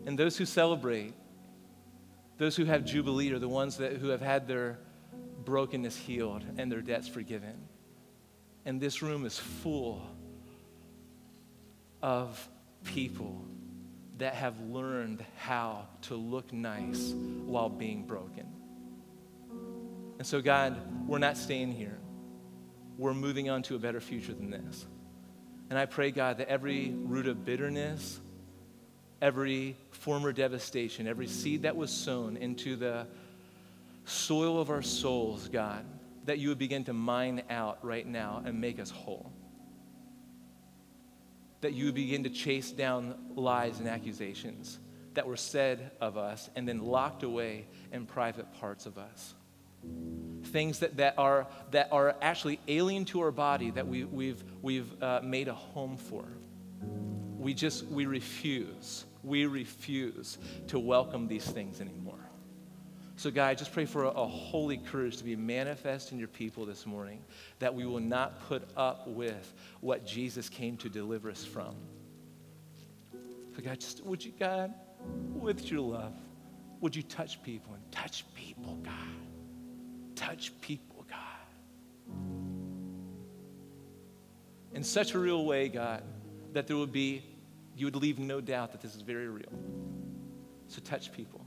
And 0.05 0.17
those 0.17 0.37
who 0.37 0.45
celebrate, 0.45 1.13
those 2.37 2.55
who 2.55 2.65
have 2.65 2.85
Jubilee, 2.85 3.31
are 3.31 3.39
the 3.39 3.49
ones 3.49 3.77
that, 3.77 3.93
who 3.93 4.09
have 4.09 4.21
had 4.21 4.47
their 4.47 4.79
brokenness 5.43 5.95
healed 5.95 6.43
and 6.57 6.71
their 6.71 6.81
debts 6.81 7.07
forgiven. 7.07 7.55
And 8.65 8.81
this 8.81 9.01
room 9.01 9.25
is 9.25 9.37
full 9.37 10.01
of 12.01 12.47
people 12.83 13.41
that 14.17 14.33
have 14.33 14.59
learned 14.59 15.23
how 15.37 15.87
to 16.01 16.15
look 16.15 16.51
nice 16.51 17.13
while 17.45 17.69
being 17.69 18.05
broken. 18.05 18.45
And 20.17 20.25
so, 20.25 20.41
God, 20.41 20.79
we're 21.07 21.19
not 21.19 21.37
staying 21.37 21.71
here. 21.71 21.97
We're 22.97 23.13
moving 23.13 23.49
on 23.49 23.61
to 23.63 23.75
a 23.75 23.79
better 23.79 24.01
future 24.01 24.33
than 24.33 24.49
this. 24.49 24.85
And 25.69 25.77
I 25.77 25.85
pray, 25.85 26.11
God, 26.11 26.39
that 26.39 26.49
every 26.49 26.91
root 26.91 27.27
of 27.27 27.45
bitterness, 27.45 28.19
every 29.21 29.75
former 29.91 30.31
devastation, 30.31 31.07
every 31.07 31.27
seed 31.27 31.63
that 31.63 31.75
was 31.75 31.91
sown 31.91 32.37
into 32.37 32.75
the 32.75 33.07
soil 34.05 34.59
of 34.59 34.69
our 34.69 34.81
souls, 34.81 35.49
God, 35.49 35.85
that 36.25 36.39
you 36.39 36.49
would 36.49 36.59
begin 36.59 36.83
to 36.85 36.93
mine 36.93 37.41
out 37.49 37.83
right 37.83 38.05
now 38.05 38.41
and 38.45 38.59
make 38.61 38.79
us 38.79 38.89
whole 38.89 39.31
that 41.61 41.73
you 41.73 41.85
would 41.85 41.95
begin 41.95 42.23
to 42.23 42.29
chase 42.29 42.71
down 42.71 43.15
lies 43.35 43.79
and 43.79 43.87
accusations 43.87 44.79
that 45.15 45.27
were 45.27 45.37
said 45.37 45.91
of 45.99 46.17
us 46.17 46.49
and 46.55 46.67
then 46.67 46.79
locked 46.79 47.23
away 47.23 47.65
in 47.91 48.05
private 48.05 48.51
parts 48.59 48.85
of 48.85 48.97
us. 48.97 49.33
Things 50.45 50.79
that, 50.79 50.97
that, 50.97 51.15
are, 51.17 51.47
that 51.71 51.89
are 51.91 52.15
actually 52.21 52.59
alien 52.67 53.05
to 53.05 53.21
our 53.21 53.31
body 53.31 53.71
that 53.71 53.87
we, 53.87 54.03
we've, 54.03 54.43
we've 54.61 55.01
uh, 55.01 55.21
made 55.23 55.47
a 55.47 55.53
home 55.53 55.97
for. 55.97 56.25
We 57.37 57.53
just, 57.53 57.85
we 57.87 58.05
refuse. 58.05 59.05
We 59.27 59.45
refuse 59.45 60.37
to 60.67 60.79
welcome 60.79 61.27
these 61.27 61.45
things 61.45 61.81
anymore. 61.81 62.15
So, 63.17 63.31
God, 63.31 63.47
I 63.47 63.55
just 63.55 63.73
pray 63.73 63.85
for 63.85 64.03
a, 64.03 64.09
a, 64.09 64.27
holy 64.27 64.77
courage 64.77 65.17
to 65.17 65.23
be 65.23 65.35
manifest 65.35 66.11
in 66.11 66.19
your 66.19 66.27
people 66.27 66.67
this 66.67 66.85
morning, 66.85 67.19
that 67.57 67.73
we 67.73 67.83
will 67.83 67.99
not 67.99 68.47
put 68.47 68.69
up 68.77 69.07
with 69.07 69.55
what 69.81 70.05
Jesus 70.05 70.49
came 70.49 70.77
to 70.77 70.87
deliver 70.87 71.31
us 71.31 71.43
from. 71.43 71.75
So, 73.55 73.63
God, 73.63 73.79
just 73.79 74.05
would 74.05 74.23
you, 74.23 74.33
God, 74.39 74.71
with 75.33 75.71
your 75.71 75.81
love, 75.81 76.13
would 76.79 76.95
you 76.95 77.01
touch 77.01 77.41
people 77.41 77.73
and 77.73 77.91
touch 77.91 78.23
people, 78.35 78.75
God? 78.83 78.93
Touch 80.15 80.51
people, 80.61 81.03
God. 81.09 81.17
In 84.75 84.83
such 84.83 85.15
a 85.15 85.19
real 85.19 85.43
way, 85.43 85.69
God, 85.69 86.03
that 86.53 86.67
there 86.67 86.77
would 86.77 86.91
be, 86.91 87.23
you 87.77 87.85
would 87.85 87.95
leave 87.95 88.19
no 88.19 88.41
doubt 88.41 88.71
that 88.73 88.81
this 88.81 88.95
is 88.95 89.01
very 89.01 89.27
real. 89.27 89.53
So, 90.67 90.81
touch 90.81 91.13
people 91.13 91.45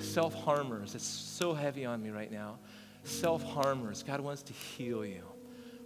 self 0.00 0.34
harmers. 0.34 0.94
It's 0.94 1.04
so 1.04 1.54
heavy 1.54 1.84
on 1.84 2.02
me 2.02 2.10
right 2.10 2.30
now. 2.30 2.58
Self 3.04 3.42
harmers. 3.42 4.02
God 4.02 4.20
wants 4.20 4.42
to 4.44 4.52
heal 4.52 5.04
you, 5.04 5.22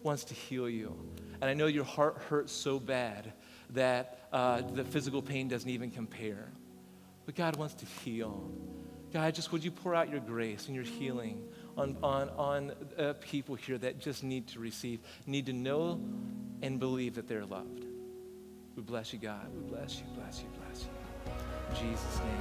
wants 0.03 0.25
to 0.25 0.35
heal 0.35 0.69
you. 0.69 0.97
And 1.41 1.49
I 1.51 1.55
know 1.55 1.67
your 1.67 1.85
heart 1.85 2.19
hurts 2.29 2.53
so 2.53 2.79
bad 2.79 3.33
that 3.71 4.27
uh, 4.33 4.63
the 4.63 4.85
physical 4.85 5.23
pain 5.23 5.49
doesn't 5.49 5.69
even 5.69 5.91
compare. 5.91 6.49
But 7.27 7.35
God 7.35 7.57
wants 7.57 7.75
to 7.75 7.87
heal. 7.87 8.51
God, 9.13 9.35
just 9.35 9.53
would 9.53 9.65
you 9.65 9.71
pour 9.71 9.95
out 9.95 10.09
your 10.09 10.21
grace 10.21 10.67
and 10.67 10.75
your 10.75 10.85
healing 10.85 11.43
on, 11.77 11.97
on, 12.03 12.29
on 12.31 12.73
uh, 12.99 13.15
people 13.21 13.55
here 13.55 13.77
that 13.79 13.99
just 13.99 14.23
need 14.23 14.47
to 14.49 14.61
receive, 14.61 15.01
need 15.27 15.47
to 15.47 15.53
know 15.53 16.01
and 16.63 16.79
believe 16.79 17.15
that 17.17 17.27
they're 17.27 17.47
loved. 17.47 17.87
We 18.81 18.87
bless 18.87 19.13
you, 19.13 19.19
God. 19.19 19.47
We 19.55 19.71
bless 19.71 19.99
you, 19.99 20.05
bless 20.17 20.41
you, 20.41 20.49
bless 20.59 20.85
you. 20.85 20.91
In 21.69 21.91
Jesus' 21.93 22.19
name. 22.21 22.41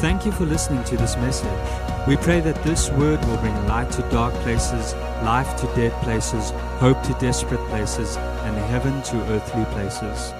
Thank 0.00 0.24
you 0.24 0.32
for 0.32 0.46
listening 0.46 0.82
to 0.84 0.96
this 0.96 1.14
message. 1.16 2.08
We 2.08 2.16
pray 2.16 2.40
that 2.40 2.64
this 2.64 2.88
word 2.92 3.22
will 3.26 3.36
bring 3.36 3.54
light 3.66 3.90
to 3.92 4.02
dark 4.08 4.32
places, 4.36 4.94
life 5.24 5.54
to 5.56 5.66
dead 5.76 5.92
places, 6.04 6.52
hope 6.78 7.02
to 7.02 7.12
desperate 7.20 7.60
places, 7.68 8.16
and 8.16 8.56
heaven 8.56 9.02
to 9.02 9.16
earthly 9.30 9.66
places. 9.74 10.32